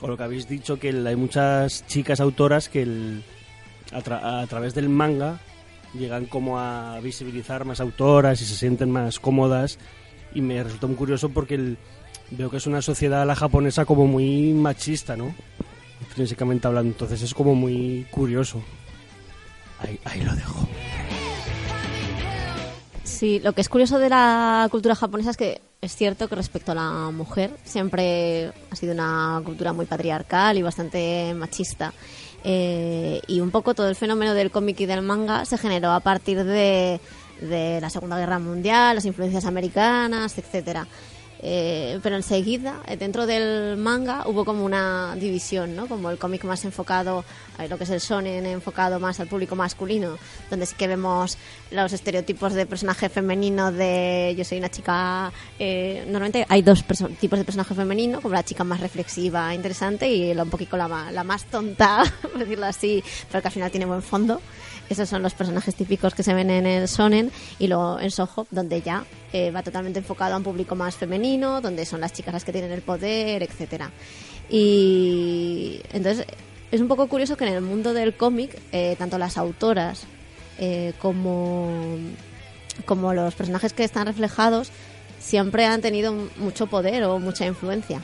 O 0.00 0.08
lo 0.08 0.16
que 0.16 0.22
habéis 0.22 0.48
dicho 0.48 0.78
que 0.78 0.88
el- 0.88 1.06
hay 1.06 1.16
muchas 1.16 1.86
chicas 1.86 2.18
autoras 2.18 2.70
que 2.70 2.80
el- 2.80 3.22
a, 3.92 4.00
tra- 4.00 4.42
a 4.42 4.46
través 4.46 4.74
del 4.74 4.88
manga 4.88 5.38
llegan 5.92 6.24
como 6.24 6.58
a 6.58 6.98
visibilizar 7.00 7.66
más 7.66 7.80
autoras 7.80 8.40
y 8.40 8.46
se 8.46 8.54
sienten 8.56 8.90
más 8.90 9.20
cómodas 9.20 9.78
y 10.34 10.40
me 10.40 10.62
resulta 10.62 10.86
muy 10.86 10.96
curioso 10.96 11.28
porque 11.28 11.56
el- 11.56 11.76
veo 12.30 12.48
que 12.50 12.56
es 12.56 12.66
una 12.66 12.80
sociedad 12.80 13.26
la 13.26 13.36
japonesa 13.36 13.84
como 13.84 14.06
muy 14.06 14.54
machista, 14.54 15.14
¿no? 15.14 15.34
Físicamente 16.16 16.66
hablando, 16.66 16.90
entonces 16.92 17.20
es 17.20 17.34
como 17.34 17.54
muy 17.54 18.06
curioso. 18.10 18.62
Ahí, 19.84 20.00
ahí 20.04 20.20
lo 20.22 20.34
dejo. 20.34 20.68
Sí, 23.04 23.38
lo 23.40 23.52
que 23.52 23.60
es 23.60 23.68
curioso 23.68 23.98
de 23.98 24.08
la 24.08 24.66
cultura 24.70 24.94
japonesa 24.94 25.30
es 25.30 25.36
que 25.36 25.60
es 25.80 25.94
cierto 25.94 26.28
que 26.28 26.34
respecto 26.34 26.72
a 26.72 26.74
la 26.74 27.10
mujer 27.10 27.50
siempre 27.64 28.52
ha 28.70 28.76
sido 28.76 28.94
una 28.94 29.40
cultura 29.44 29.72
muy 29.72 29.86
patriarcal 29.86 30.56
y 30.56 30.62
bastante 30.62 31.34
machista. 31.34 31.92
Eh, 32.42 33.20
y 33.26 33.40
un 33.40 33.50
poco 33.50 33.74
todo 33.74 33.88
el 33.88 33.96
fenómeno 33.96 34.34
del 34.34 34.50
cómic 34.50 34.80
y 34.80 34.86
del 34.86 35.02
manga 35.02 35.44
se 35.44 35.58
generó 35.58 35.92
a 35.92 36.00
partir 36.00 36.44
de, 36.44 37.00
de 37.40 37.80
la 37.80 37.90
Segunda 37.90 38.18
Guerra 38.18 38.38
Mundial, 38.38 38.96
las 38.96 39.04
influencias 39.04 39.44
americanas, 39.44 40.36
etcétera. 40.36 40.86
Eh, 41.46 42.00
pero 42.02 42.16
enseguida, 42.16 42.80
eh, 42.88 42.96
dentro 42.96 43.26
del 43.26 43.76
manga, 43.76 44.26
hubo 44.26 44.46
como 44.46 44.64
una 44.64 45.14
división, 45.14 45.76
¿no? 45.76 45.86
Como 45.86 46.10
el 46.10 46.16
cómic 46.16 46.42
más 46.44 46.64
enfocado, 46.64 47.22
a 47.58 47.66
lo 47.66 47.76
que 47.76 47.84
es 47.84 47.90
el 47.90 48.00
shonen, 48.00 48.46
enfocado 48.46 48.98
más 48.98 49.20
al 49.20 49.28
público 49.28 49.54
masculino, 49.54 50.16
donde 50.48 50.64
sí 50.64 50.74
que 50.74 50.88
vemos 50.88 51.36
los 51.70 51.92
estereotipos 51.92 52.54
de 52.54 52.64
personaje 52.64 53.10
femenino 53.10 53.72
de 53.72 54.34
yo 54.38 54.42
soy 54.42 54.56
una 54.56 54.70
chica... 54.70 55.30
eh, 55.58 56.04
normalmente 56.06 56.46
hay 56.48 56.62
dos 56.62 56.82
tipos 57.20 57.38
de 57.38 57.44
personaje 57.44 57.74
femenino, 57.74 58.22
como 58.22 58.32
la 58.32 58.42
chica 58.42 58.64
más 58.64 58.80
reflexiva, 58.80 59.54
interesante, 59.54 60.08
y 60.08 60.32
la, 60.32 60.44
un 60.44 60.50
poquito 60.50 60.78
la, 60.78 61.10
la 61.12 61.24
más 61.24 61.44
tonta, 61.44 62.04
por 62.22 62.38
decirlo 62.38 62.64
así, 62.64 63.04
pero 63.30 63.42
que 63.42 63.48
al 63.48 63.52
final 63.52 63.70
tiene 63.70 63.84
buen 63.84 64.02
fondo. 64.02 64.40
Esos 64.88 65.08
son 65.08 65.22
los 65.22 65.34
personajes 65.34 65.74
típicos 65.74 66.14
que 66.14 66.22
se 66.22 66.34
ven 66.34 66.50
en 66.50 66.66
el 66.66 66.88
Sonen 66.88 67.30
y 67.58 67.68
luego 67.68 67.98
en 68.00 68.10
Soho, 68.10 68.46
donde 68.50 68.82
ya 68.82 69.04
eh, 69.32 69.50
va 69.50 69.62
totalmente 69.62 69.98
enfocado 69.98 70.34
a 70.34 70.36
un 70.36 70.42
público 70.42 70.74
más 70.74 70.94
femenino, 70.96 71.60
donde 71.60 71.86
son 71.86 72.00
las 72.00 72.12
chicas 72.12 72.34
las 72.34 72.44
que 72.44 72.52
tienen 72.52 72.70
el 72.70 72.82
poder, 72.82 73.42
etcétera. 73.42 73.90
Y 74.50 75.80
entonces 75.92 76.26
es 76.70 76.80
un 76.80 76.88
poco 76.88 77.08
curioso 77.08 77.36
que 77.36 77.46
en 77.46 77.54
el 77.54 77.62
mundo 77.62 77.94
del 77.94 78.14
cómic, 78.14 78.58
eh, 78.72 78.94
tanto 78.98 79.16
las 79.16 79.38
autoras 79.38 80.04
eh, 80.58 80.92
como, 81.00 81.96
como 82.84 83.14
los 83.14 83.34
personajes 83.34 83.72
que 83.72 83.84
están 83.84 84.06
reflejados 84.06 84.70
siempre 85.18 85.64
han 85.64 85.80
tenido 85.80 86.12
mucho 86.36 86.66
poder 86.66 87.04
o 87.04 87.18
mucha 87.18 87.46
influencia. 87.46 88.02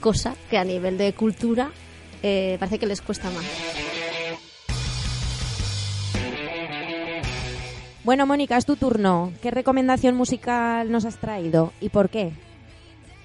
Cosa 0.00 0.34
que 0.50 0.58
a 0.58 0.64
nivel 0.64 0.98
de 0.98 1.14
cultura 1.14 1.70
parece 2.58 2.78
que 2.78 2.86
les 2.86 3.00
cuesta 3.00 3.30
más. 3.30 3.93
Bueno, 8.04 8.26
Mónica, 8.26 8.58
es 8.58 8.66
tu 8.66 8.76
turno. 8.76 9.32
¿Qué 9.40 9.50
recomendación 9.50 10.14
musical 10.14 10.92
nos 10.92 11.06
has 11.06 11.16
traído 11.16 11.72
y 11.80 11.88
por 11.88 12.10
qué? 12.10 12.32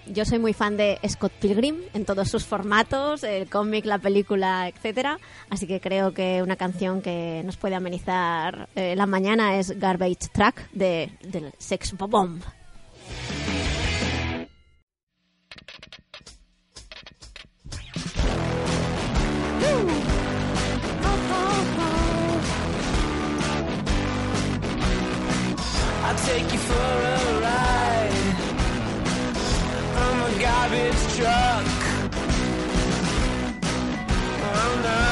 Yo 0.07 0.23
soy 0.23 0.39
muy 0.39 0.53
fan 0.53 0.77
de 0.77 0.97
Scott 1.05 1.33
Pilgrim 1.33 1.81
en 1.93 2.05
todos 2.05 2.29
sus 2.29 2.45
formatos, 2.45 3.25
el 3.25 3.49
cómic, 3.49 3.83
la 3.85 3.97
película, 3.97 4.69
etcétera. 4.69 5.19
Así 5.49 5.67
que 5.67 5.81
creo 5.81 6.13
que 6.13 6.41
una 6.41 6.55
canción 6.55 7.01
que 7.01 7.41
nos 7.45 7.57
puede 7.57 7.75
amenizar 7.75 8.69
eh, 8.73 8.95
la 8.95 9.05
mañana 9.05 9.59
es 9.59 9.77
Garbage 9.77 10.29
Track 10.31 10.71
de, 10.71 11.11
del 11.23 11.51
Sex 11.57 11.93
Bomb. 11.97 12.41
Take 26.29 26.51
you 26.53 26.59
for 26.59 26.73
a 26.73 27.19
ride. 27.45 28.13
I'm 30.03 30.17
a 30.27 30.31
garbage 30.45 31.03
truck. 31.15 31.67
Oh 34.49 34.71
no. 34.89 35.07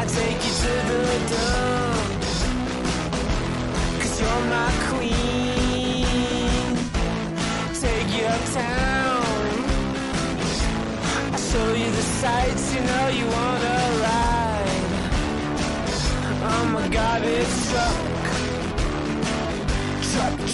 I 0.00 0.02
take 0.18 0.40
you 0.46 0.54
to 0.62 0.72
the 0.90 1.04
dump. 1.32 2.20
Cause 4.00 4.16
you're 4.20 4.44
my 4.56 4.70
queen. 4.88 6.68
Take 7.84 8.10
you 8.16 8.24
uptown. 8.36 9.50
I 11.36 11.38
show 11.50 11.68
you 11.82 11.88
the 11.98 12.06
sights 12.20 12.64
you 12.74 12.82
know 12.90 13.06
you 13.18 13.26
wanna 13.36 13.76
ride. 14.06 14.84
I'm 16.50 16.70
a 16.76 16.86
garbage 16.96 17.54
truck 17.70 18.05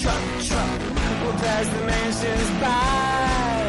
truck, 0.03 0.23
truck. 0.49 0.81
We'll 1.23 1.39
pass 1.45 1.67
the 1.69 1.83
mansions 1.87 2.51
by. 2.61 3.63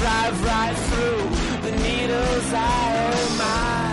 Drive 0.00 0.36
right 0.44 0.76
through 0.88 1.22
the 1.66 1.72
needle's 1.84 2.52
eye. 2.52 3.10
Oh 3.14 3.28
my. 3.40 3.88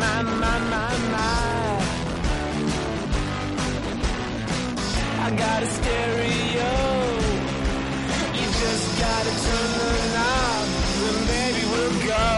My, 0.00 0.16
my, 0.42 0.56
my, 0.72 0.90
my. 1.14 1.38
I 5.24 5.26
got 5.44 5.58
a 5.62 5.68
stereo. 5.78 6.72
You 8.38 8.46
just 8.62 8.86
gotta 9.02 9.32
turn 9.46 9.70
the 9.80 9.90
knob, 10.14 10.66
and 11.08 11.20
baby 11.32 11.62
we'll 11.72 11.96
go 12.14 12.30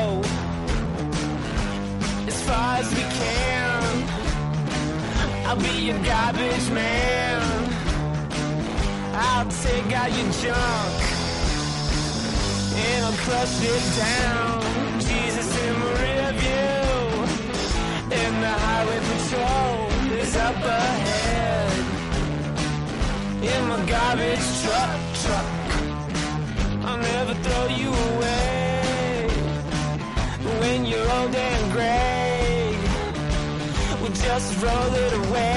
as 2.29 2.37
far 2.49 2.71
as 2.79 2.89
we 2.95 3.03
can. 3.19 3.60
I'll 5.51 5.57
be 5.57 5.87
your 5.87 5.99
garbage 6.05 6.71
man. 6.71 7.43
I'll 9.13 9.51
take 9.51 9.93
out 10.01 10.11
your 10.17 10.31
junk 10.43 11.03
and 12.87 13.05
I'll 13.05 13.19
crush 13.25 13.57
it 13.61 13.85
down. 13.99 14.63
Jesus 15.01 15.49
in 15.65 15.75
the 15.81 15.91
rear 16.03 16.31
view, 16.43 16.87
and 18.17 18.35
the 18.45 18.55
highway 18.65 19.01
patrol 19.11 19.91
is 20.21 20.37
up 20.37 20.55
ahead. 20.55 21.73
In 23.43 23.61
my 23.71 23.79
garbage 23.91 24.47
truck, 24.63 25.01
truck, 25.25 25.51
I'll 26.87 26.99
never 26.99 27.35
throw 27.35 27.67
you 27.81 27.91
away. 27.91 29.29
When 30.61 30.85
you're 30.85 31.11
old 31.11 31.35
and 31.35 31.73
gray, 31.73 32.20
just 34.31 34.63
roll 34.63 34.95
it 34.95 35.13
away. 35.13 35.51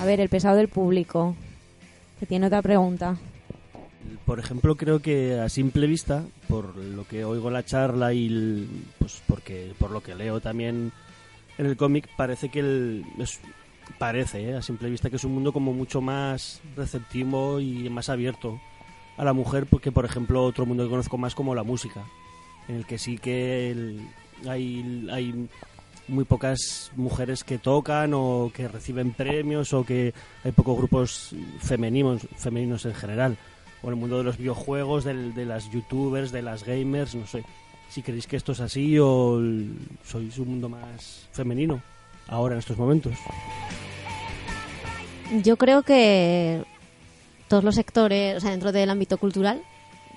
A 0.00 0.04
ver, 0.04 0.20
el 0.20 0.28
pesado 0.28 0.56
del 0.56 0.68
público. 0.68 1.34
Que 2.20 2.26
tiene 2.26 2.46
otra 2.46 2.62
pregunta. 2.62 3.16
Por 4.26 4.38
ejemplo, 4.38 4.76
creo 4.76 5.00
que 5.00 5.38
a 5.40 5.48
simple 5.48 5.86
vista, 5.86 6.24
por 6.48 6.76
lo 6.76 7.06
que 7.06 7.24
oigo 7.24 7.50
la 7.50 7.64
charla 7.64 8.12
y 8.12 8.26
el- 8.26 8.68
pues 8.98 9.20
porque 9.26 9.72
por 9.78 9.90
lo 9.90 10.00
que 10.02 10.14
leo 10.14 10.40
también 10.40 10.92
en 11.58 11.66
el 11.66 11.76
cómic, 11.76 12.08
parece 12.16 12.48
que 12.50 12.60
el, 12.60 13.04
es- 13.18 13.40
parece 13.98 14.50
¿eh? 14.50 14.54
a 14.56 14.62
simple 14.62 14.90
vista 14.90 15.10
que 15.10 15.16
es 15.16 15.24
un 15.24 15.32
mundo 15.34 15.52
como 15.52 15.72
mucho 15.72 16.00
más 16.00 16.60
receptivo 16.76 17.60
y 17.60 17.88
más 17.90 18.08
abierto 18.08 18.60
a 19.16 19.24
la 19.24 19.32
mujer, 19.32 19.66
porque 19.66 19.92
por 19.92 20.04
ejemplo 20.04 20.44
otro 20.44 20.66
mundo 20.66 20.84
que 20.84 20.90
conozco 20.90 21.18
más 21.18 21.34
como 21.34 21.54
la 21.54 21.62
música, 21.62 22.04
en 22.68 22.76
el 22.76 22.86
que 22.86 22.98
sí 22.98 23.18
que 23.18 23.70
el- 23.70 24.00
hay 24.48 25.06
hay 25.10 25.48
muy 26.08 26.24
pocas 26.24 26.92
mujeres 26.96 27.44
que 27.44 27.56
tocan 27.58 28.12
o 28.14 28.50
que 28.54 28.68
reciben 28.68 29.12
premios 29.12 29.72
o 29.72 29.84
que 29.84 30.12
hay 30.44 30.52
pocos 30.52 30.76
grupos 30.76 31.34
femeninos 31.60 32.26
femeninos 32.36 32.84
en 32.84 32.94
general. 32.94 33.36
O 33.82 33.90
el 33.90 33.96
mundo 33.96 34.18
de 34.18 34.24
los 34.24 34.36
videojuegos 34.38 35.04
del- 35.04 35.34
de 35.34 35.46
las 35.46 35.70
youtubers 35.70 36.32
de 36.32 36.42
las 36.42 36.64
gamers 36.64 37.14
no 37.14 37.26
sé. 37.26 37.44
Si 37.88 38.02
creéis 38.02 38.26
que 38.26 38.36
esto 38.36 38.52
es 38.52 38.60
así 38.60 38.98
o 38.98 39.38
el- 39.38 39.76
sois 40.04 40.36
un 40.38 40.48
mundo 40.48 40.68
más 40.68 41.28
femenino 41.32 41.80
ahora 42.28 42.54
en 42.54 42.58
estos 42.58 42.78
momentos 42.78 43.14
Yo 45.42 45.56
creo 45.56 45.82
que 45.82 46.64
todos 47.48 47.64
los 47.64 47.74
sectores, 47.74 48.36
o 48.36 48.40
sea, 48.40 48.50
dentro 48.50 48.72
del 48.72 48.90
ámbito 48.90 49.18
cultural, 49.18 49.62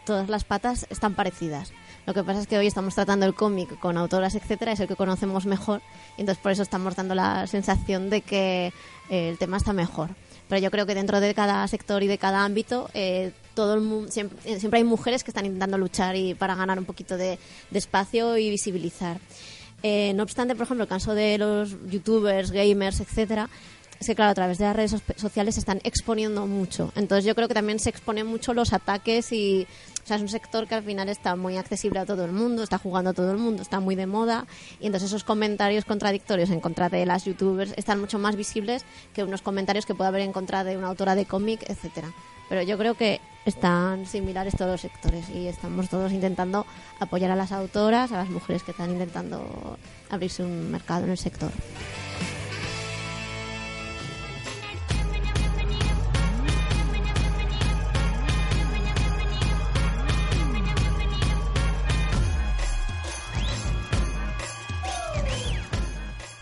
todas 0.06 0.30
las 0.30 0.44
patas 0.44 0.88
están 0.90 1.14
parecidas. 1.14 1.74
Lo 2.06 2.14
que 2.14 2.24
pasa 2.24 2.40
es 2.40 2.48
que 2.48 2.58
hoy 2.58 2.68
estamos 2.68 2.96
tratando 2.96 3.26
el 3.26 3.36
cómic 3.36 3.78
con 3.80 3.98
autoras, 3.98 4.34
etcétera, 4.36 4.72
es 4.72 4.80
el 4.80 4.88
que 4.88 4.96
conocemos 4.96 5.46
mejor, 5.46 5.82
y 6.16 6.22
entonces 6.22 6.42
por 6.42 6.54
eso 6.54 6.64
estamos 6.64 6.96
dando 6.96 7.14
la 7.14 7.46
sensación 7.48 8.10
de 8.10 8.22
que 8.22 8.72
eh, 9.10 9.30
el 9.30 9.38
tema 9.38 9.58
está 9.58 9.74
mejor. 9.74 10.12
Pero 10.48 10.62
yo 10.62 10.72
creo 10.72 10.86
que 10.86 10.96
dentro 10.96 11.20
de 11.20 11.34
cada 11.34 11.68
sector 11.68 12.02
y 12.04 12.08
de 12.08 12.18
cada 12.18 12.46
ámbito, 12.46 12.90
eh, 12.94 13.34
siempre, 14.08 14.38
eh, 14.46 14.60
siempre 14.60 14.78
hay 14.78 14.86
mujeres 14.86 15.26
que 15.26 15.32
están 15.32 15.46
intentando 15.46 15.78
luchar 15.78 16.16
y 16.16 16.34
para 16.36 16.56
ganar 16.56 16.80
un 16.80 16.86
poquito 16.86 17.18
de 17.18 17.38
espacio 17.74 18.38
y 18.38 18.50
visibilizar. 18.50 19.20
Eh, 19.84 20.14
no 20.16 20.24
obstante, 20.24 20.56
por 20.56 20.64
ejemplo, 20.64 20.84
el 20.84 20.90
caso 20.90 21.14
de 21.14 21.38
los 21.38 21.76
youtubers, 21.90 22.52
gamers, 22.52 23.00
etcétera, 23.00 23.50
es 24.00 24.06
que 24.08 24.16
claro, 24.16 24.32
a 24.32 24.36
través 24.36 24.58
de 24.60 24.66
las 24.66 24.76
redes 24.76 24.92
so- 24.92 25.02
sociales 25.16 25.56
se 25.56 25.60
están 25.60 25.80
exponiendo 25.84 26.46
mucho. 26.48 26.92
Entonces 26.96 27.26
yo 27.26 27.34
creo 27.36 27.48
que 27.48 27.54
también 27.54 27.80
se 27.80 27.90
exponen 27.90 28.26
mucho 28.28 28.54
los 28.54 28.74
ataques 28.74 29.32
y 29.32 29.68
o 30.04 30.08
sea, 30.08 30.18
es 30.18 30.22
un 30.22 30.30
sector 30.30 30.68
que 30.68 30.76
al 30.76 30.84
final 30.84 31.10
está 31.10 31.36
muy 31.36 31.58
accesible 31.58 32.00
a 32.00 32.06
todo 32.06 32.24
el 32.26 32.32
mundo, 32.32 32.64
está 32.64 32.78
jugando 32.78 33.10
a 33.10 33.14
todo 33.14 33.32
el 33.32 33.38
mundo, 33.38 33.62
está 33.62 33.80
muy 33.80 33.96
de 33.96 34.06
moda 34.06 34.46
y 34.80 34.86
entonces 34.86 35.10
esos 35.10 35.24
comentarios 35.24 35.84
contradictorios 35.86 36.50
en 36.52 36.60
contra 36.60 36.90
de 36.90 37.06
las 37.06 37.26
youtubers 37.26 37.74
están 37.76 38.00
mucho 38.00 38.18
más 38.20 38.36
visibles 38.36 38.86
que 39.14 39.24
unos 39.24 39.42
comentarios 39.42 39.86
que 39.86 39.96
puede 39.96 40.08
haber 40.10 40.22
en 40.22 40.32
contra 40.32 40.64
de 40.64 40.78
una 40.78 40.88
autora 40.88 41.16
de 41.16 41.26
cómic, 41.26 41.64
etcétera. 41.70 42.14
Pero 42.50 42.62
yo 42.62 42.78
creo 42.78 42.94
que 42.96 43.20
están 43.46 44.06
similares 44.06 44.56
todos 44.56 44.72
los 44.72 44.82
sectores 44.82 45.30
y 45.30 45.48
estamos 45.48 45.90
todos 45.90 46.12
intentando 46.12 46.66
apoyar 47.00 47.32
a 47.32 47.36
las 47.36 47.52
autoras, 47.52 48.12
a 48.12 48.18
las 48.18 48.30
mujeres 48.30 48.64
que 48.64 48.72
están 48.72 48.92
intentando 48.92 49.78
abrirse 50.10 50.44
un 50.44 50.72
mercado 50.72 51.06
en 51.06 51.12
el 51.12 51.18
sector. 51.18 51.52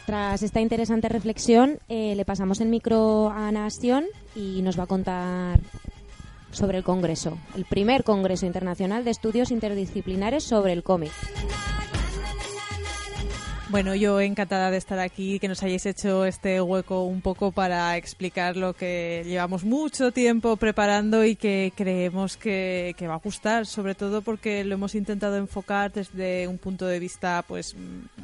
Tras 0.05 0.43
esta 0.43 0.61
interesante 0.61 1.09
reflexión, 1.09 1.79
eh, 1.89 2.13
le 2.15 2.25
pasamos 2.25 2.61
el 2.61 2.69
micro 2.69 3.29
a 3.31 3.47
Ana 3.47 3.65
Astión 3.65 4.05
y 4.35 4.61
nos 4.61 4.77
va 4.79 4.83
a 4.83 4.87
contar 4.87 5.59
sobre 6.55 6.79
el 6.79 6.83
Congreso, 6.83 7.37
el 7.55 7.65
primer 7.65 8.03
Congreso 8.03 8.45
Internacional 8.45 9.03
de 9.03 9.11
Estudios 9.11 9.51
Interdisciplinares 9.51 10.43
sobre 10.43 10.73
el 10.73 10.83
cómic. 10.83 11.11
Bueno, 13.69 13.95
yo 13.95 14.21
encantada 14.21 14.71
de 14.71 14.77
estar 14.77 14.99
aquí, 14.99 15.37
que 15.39 15.47
nos 15.47 15.61
hayáis 15.63 15.85
hecho 15.85 16.23
este 16.23 16.61
hueco 16.61 17.03
un 17.03 17.19
poco 17.19 17.51
para 17.51 17.97
explicar 17.97 18.55
lo 18.55 18.73
que 18.73 19.23
llevamos 19.25 19.65
mucho 19.65 20.11
tiempo 20.11 20.55
preparando 20.55 21.25
y 21.25 21.35
que 21.35 21.73
creemos 21.75 22.37
que, 22.37 22.95
va 23.01 23.15
a 23.15 23.17
gustar, 23.17 23.65
sobre 23.65 23.93
todo 23.93 24.21
porque 24.21 24.63
lo 24.63 24.75
hemos 24.75 24.95
intentado 24.95 25.35
enfocar 25.35 25.91
desde 25.91 26.47
un 26.47 26.57
punto 26.59 26.85
de 26.85 26.99
vista 26.99 27.43
pues 27.45 27.75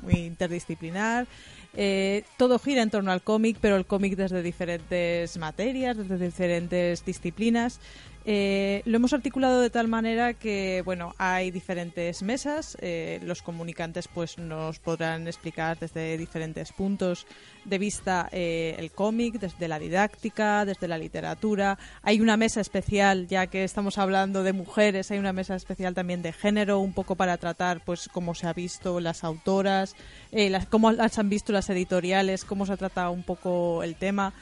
muy 0.04 0.14
interdisciplinar. 0.14 1.28
Eh, 1.74 2.24
todo 2.38 2.60
gira 2.60 2.82
en 2.82 2.90
torno 2.90 3.12
al 3.12 3.22
cómic, 3.22 3.58
pero 3.60 3.78
el 3.78 3.86
cómic 3.86 4.16
desde 4.16 4.44
diferentes 4.44 5.38
materias, 5.38 5.98
desde 5.98 6.18
diferentes 6.18 7.04
disciplinas. 7.04 7.80
Eh, 8.24 8.84
lo 8.86 8.97
hemos 8.97 9.13
articulado 9.13 9.61
de 9.61 9.69
tal 9.72 9.88
manera 9.88 10.34
que, 10.34 10.84
bueno, 10.86 11.15
hay 11.17 11.49
diferentes 11.51 12.22
mesas. 12.22 12.78
eh, 12.82 13.19
los 13.24 13.41
comunicantes, 13.41 14.07
pues, 14.07 14.38
nos 14.38 14.80
podrán 14.80 15.28
explicar 15.28 15.80
desde 15.80 16.17
diferentes 16.17 16.72
puntos 16.72 17.26
de 17.65 17.78
vista 17.78 18.30
eh, 18.32 18.76
el 18.78 18.91
cómic, 18.91 19.39
desde 19.39 19.67
la 19.67 19.80
didáctica, 19.80 20.65
desde 20.65 20.88
la 20.88 20.97
literatura. 20.97 21.78
Hay 22.03 22.22
una 22.22 22.38
mesa 22.38 22.61
especial, 22.61 23.28
ya 23.28 23.47
que 23.47 23.63
estamos 23.63 23.97
hablando 23.97 24.43
de 24.43 24.53
mujeres, 24.53 25.11
hay 25.11 25.19
una 25.19 25.34
mesa 25.34 25.55
especial 25.55 25.93
también 25.93 26.22
de 26.22 26.34
género, 26.34 26.80
un 26.80 26.93
poco 26.93 27.15
para 27.15 27.38
tratar, 27.38 27.82
pues, 27.84 28.07
cómo 28.11 28.36
se 28.36 28.47
ha 28.47 28.53
visto 28.53 28.99
las 28.99 29.24
autoras, 29.24 29.95
eh, 30.32 30.49
las, 30.49 30.67
cómo 30.67 30.91
las 30.91 31.17
han 31.17 31.30
visto 31.30 31.53
las 31.53 31.69
editoriales, 31.69 32.45
cómo 32.45 32.65
se 32.65 32.74
ha 32.74 32.78
tratado 32.78 33.11
un 33.11 33.24
poco 33.24 33.84
el 33.84 33.95
tema. 33.95 34.34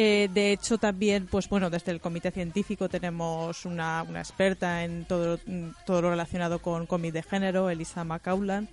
Eh, 0.00 0.28
de 0.32 0.52
hecho, 0.52 0.78
también, 0.78 1.26
pues 1.26 1.48
bueno, 1.48 1.70
desde 1.70 1.90
el 1.90 2.00
comité 2.00 2.30
científico 2.30 2.88
tenemos 2.88 3.64
una, 3.64 4.04
una 4.08 4.20
experta 4.20 4.84
en 4.84 5.04
todo, 5.06 5.40
mm, 5.44 5.70
todo 5.84 6.02
lo 6.02 6.10
relacionado 6.10 6.60
con 6.60 6.86
cómic 6.86 7.12
de 7.12 7.24
género, 7.24 7.68
Elisa 7.68 8.04
Macaulan. 8.04 8.68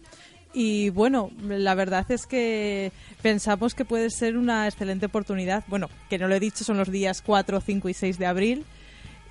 Y 0.53 0.91
bueno, 0.91 1.31
la 1.41 1.73
verdad 1.73 2.05
es 2.11 2.27
que 2.27 2.91
pensamos 3.23 3.73
que 3.73 3.85
puede 3.85 4.11
ser 4.11 4.37
una 4.37 4.67
excelente 4.67 5.07
oportunidad. 5.07 5.63
Bueno, 5.65 5.89
que 6.11 6.19
no 6.19 6.27
lo 6.27 6.35
he 6.35 6.39
dicho, 6.39 6.63
son 6.63 6.77
los 6.77 6.91
días 6.91 7.23
4, 7.23 7.59
5 7.59 7.89
y 7.89 7.93
6 7.95 8.19
de 8.19 8.25
abril. 8.27 8.65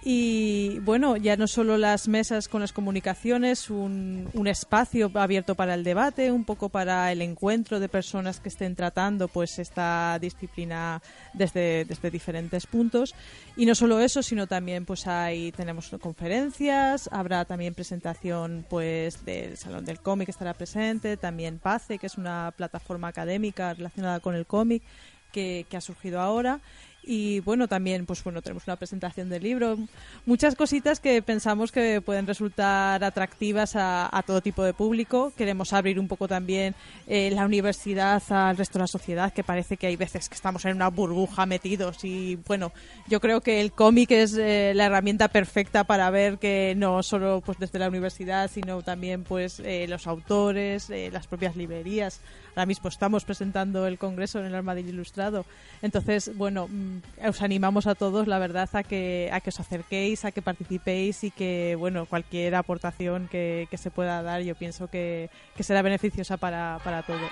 Y 0.07 0.81
bueno, 0.81 1.17
ya 1.17 1.39
no 1.39 1.47
solo 1.47 1.79
las 1.79 2.09
mesas 2.09 2.49
con 2.49 2.61
las 2.61 2.75
comunicaciones, 2.75 3.71
un, 3.71 4.29
un 4.35 4.47
espacio 4.47 5.11
abierto 5.15 5.55
para 5.55 5.73
el 5.73 5.83
debate, 5.83 6.31
un 6.31 6.45
poco 6.45 6.69
para 6.69 7.11
el 7.11 7.23
encuentro 7.23 7.81
de 7.81 7.89
personas 7.89 8.39
que 8.39 8.51
estén 8.51 8.77
tratando 8.77 9.29
pues 9.29 9.59
esta 9.59 10.19
disciplina 10.21 11.01
desde, 11.33 11.87
desde 11.87 12.11
diferentes 12.11 12.67
puntos. 12.67 13.15
Y 13.57 13.65
no 13.65 13.75
solo 13.75 13.99
eso, 13.99 14.23
sino 14.23 14.47
también 14.47 14.85
pues 14.85 15.07
hay 15.07 15.53
tenemos 15.53 15.89
conferencias, 15.99 17.09
habrá 17.11 17.47
también 17.47 17.73
presentación 17.73 18.67
pues 18.69 19.25
del 19.25 19.57
Salón 19.57 19.87
del 19.87 20.01
Cómic 20.01 20.29
estará 20.29 20.53
presente, 20.53 21.17
también 21.17 21.59
PACE, 21.59 21.99
que 21.99 22.09
es 22.09 22.19
una 22.19 22.53
plataforma 22.55 23.09
académica 23.09 23.73
relacionada 23.73 24.21
con 24.21 24.35
el 24.35 24.45
cómic 24.45 24.83
que, 25.33 25.65
que 25.71 25.79
ha 25.79 25.81
surgido 25.81 26.21
ahora. 26.21 26.61
Y 27.07 27.41
bueno, 27.41 27.69
también 27.69 28.07
pues 28.07 28.23
bueno, 28.25 28.43
tenemos 28.43 28.67
una 28.67 28.77
presentación 28.77 29.29
del 29.29 29.43
libro, 29.43 29.79
muchas 30.27 30.55
cositas 30.55 31.01
que 31.01 31.23
pensamos 31.23 31.73
que 31.73 32.01
pueden 32.01 32.27
resultar 32.27 33.03
atractivas 33.05 33.75
a, 33.77 34.23
todo 34.27 34.41
tipo 34.41 34.65
de 34.65 34.73
público. 34.73 35.33
Queremos 35.37 35.73
abrir 35.73 36.01
un 36.01 36.09
poco 36.09 36.29
también 36.29 36.75
eh, 37.07 37.31
la 37.31 37.45
universidad 37.45 38.23
al 38.31 38.57
resto 38.57 38.79
de 38.79 38.85
la 38.85 38.87
sociedad, 38.87 39.33
que 39.33 39.45
parece 39.45 39.77
que 39.77 39.87
hay 39.87 39.97
veces 39.97 40.29
que 40.29 40.35
estamos 40.35 40.65
en 40.65 40.77
una 40.77 40.89
burbuja 40.89 41.47
metidos 41.47 42.05
y 42.05 42.37
bueno, 42.47 42.73
yo 43.09 43.21
creo 43.21 43.41
que 43.41 43.61
el 43.61 43.73
cómic 43.73 44.11
es 44.11 44.37
eh, 44.37 44.73
la 44.75 44.87
herramienta 44.87 45.29
perfecta 45.29 45.85
para 45.85 46.11
ver 46.11 46.39
que 46.39 46.75
no 46.77 47.03
solo 47.03 47.43
pues 47.45 47.59
desde 47.59 47.79
la 47.79 47.89
universidad, 47.89 48.51
sino 48.51 48.83
también 48.83 49.25
pues 49.25 49.61
eh, 49.61 49.87
los 49.89 50.07
autores, 50.07 50.91
eh, 50.91 51.11
las 51.13 51.27
propias 51.27 51.57
librerías. 51.57 52.21
Ahora 52.51 52.67
mismo 52.67 52.89
estamos 52.89 53.25
presentando 53.25 53.87
el 53.87 53.99
congreso 53.99 54.39
en 54.39 54.47
el 54.47 54.55
Armadillo 54.55 54.91
Ilustrado. 54.91 55.45
Entonces, 55.83 56.37
bueno, 56.37 56.69
os 57.27 57.43
animamos 57.43 57.87
a 57.87 57.95
todos, 57.95 58.27
la 58.27 58.39
verdad, 58.39 58.69
a 58.73 58.83
que, 58.83 59.31
a 59.33 59.41
que 59.41 59.51
os 59.51 59.61
acerquéis, 59.61 60.25
a 60.25 60.33
que 60.33 60.43
participéis 60.43 61.25
y 61.25 61.31
que, 61.31 61.77
bueno, 61.79 62.07
cualquier 62.07 62.55
aportación 62.55 63.29
que, 63.29 63.67
que 63.71 63.79
se 63.79 63.91
pueda 63.91 64.23
dar, 64.23 64.43
yo 64.43 64.55
pienso 64.55 64.89
que, 64.89 65.31
que 65.57 65.63
será 65.63 65.83
beneficiosa 65.83 66.37
para, 66.37 66.79
para 66.85 67.03
todos. 67.03 67.31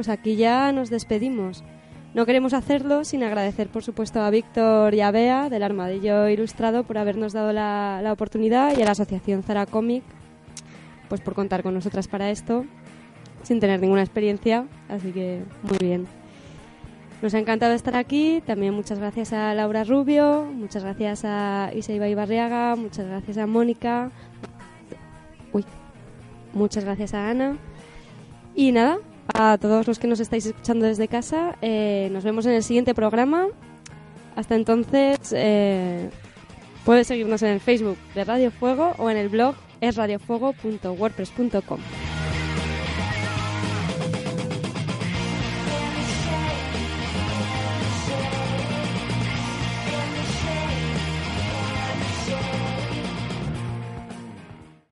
Pues 0.00 0.08
aquí 0.08 0.36
ya 0.36 0.72
nos 0.72 0.88
despedimos. 0.88 1.62
No 2.14 2.24
queremos 2.24 2.54
hacerlo 2.54 3.04
sin 3.04 3.22
agradecer, 3.22 3.68
por 3.68 3.82
supuesto, 3.82 4.22
a 4.22 4.30
Víctor 4.30 4.94
y 4.94 5.02
a 5.02 5.10
Bea 5.10 5.50
del 5.50 5.62
Armadillo 5.62 6.26
Ilustrado 6.26 6.84
por 6.84 6.96
habernos 6.96 7.34
dado 7.34 7.52
la, 7.52 8.00
la 8.02 8.10
oportunidad 8.10 8.74
y 8.78 8.80
a 8.80 8.86
la 8.86 8.92
Asociación 8.92 9.42
Zara 9.42 9.66
Comic 9.66 10.02
pues 11.10 11.20
por 11.20 11.34
contar 11.34 11.62
con 11.62 11.74
nosotras 11.74 12.08
para 12.08 12.30
esto, 12.30 12.64
sin 13.42 13.60
tener 13.60 13.78
ninguna 13.78 14.00
experiencia, 14.00 14.64
así 14.88 15.12
que 15.12 15.42
muy 15.64 15.76
bien. 15.76 16.06
Nos 17.20 17.34
ha 17.34 17.38
encantado 17.38 17.74
estar 17.74 17.94
aquí, 17.94 18.42
también 18.46 18.72
muchas 18.72 18.98
gracias 18.98 19.34
a 19.34 19.52
Laura 19.52 19.84
Rubio, 19.84 20.46
muchas 20.50 20.82
gracias 20.82 21.26
a 21.26 21.72
Isaiba 21.74 22.08
Ibarriaga, 22.08 22.74
muchas 22.74 23.06
gracias 23.06 23.36
a 23.36 23.46
Mónica, 23.46 24.12
uy, 25.52 25.66
muchas 26.54 26.86
gracias 26.86 27.12
a 27.12 27.28
Ana. 27.28 27.58
Y 28.54 28.72
nada, 28.72 28.98
a 29.34 29.58
todos 29.58 29.86
los 29.86 29.98
que 29.98 30.06
nos 30.06 30.20
estáis 30.20 30.46
escuchando 30.46 30.86
desde 30.86 31.08
casa, 31.08 31.56
eh, 31.62 32.08
nos 32.12 32.24
vemos 32.24 32.46
en 32.46 32.52
el 32.52 32.62
siguiente 32.62 32.94
programa. 32.94 33.48
Hasta 34.36 34.54
entonces, 34.54 35.18
eh, 35.32 36.10
puedes 36.84 37.06
seguirnos 37.06 37.42
en 37.42 37.50
el 37.50 37.60
Facebook 37.60 37.98
de 38.14 38.24
Radio 38.24 38.50
Fuego 38.50 38.94
o 38.98 39.10
en 39.10 39.16
el 39.16 39.28
blog 39.28 39.54
esradiofuego.wordpress.com. 39.80 41.80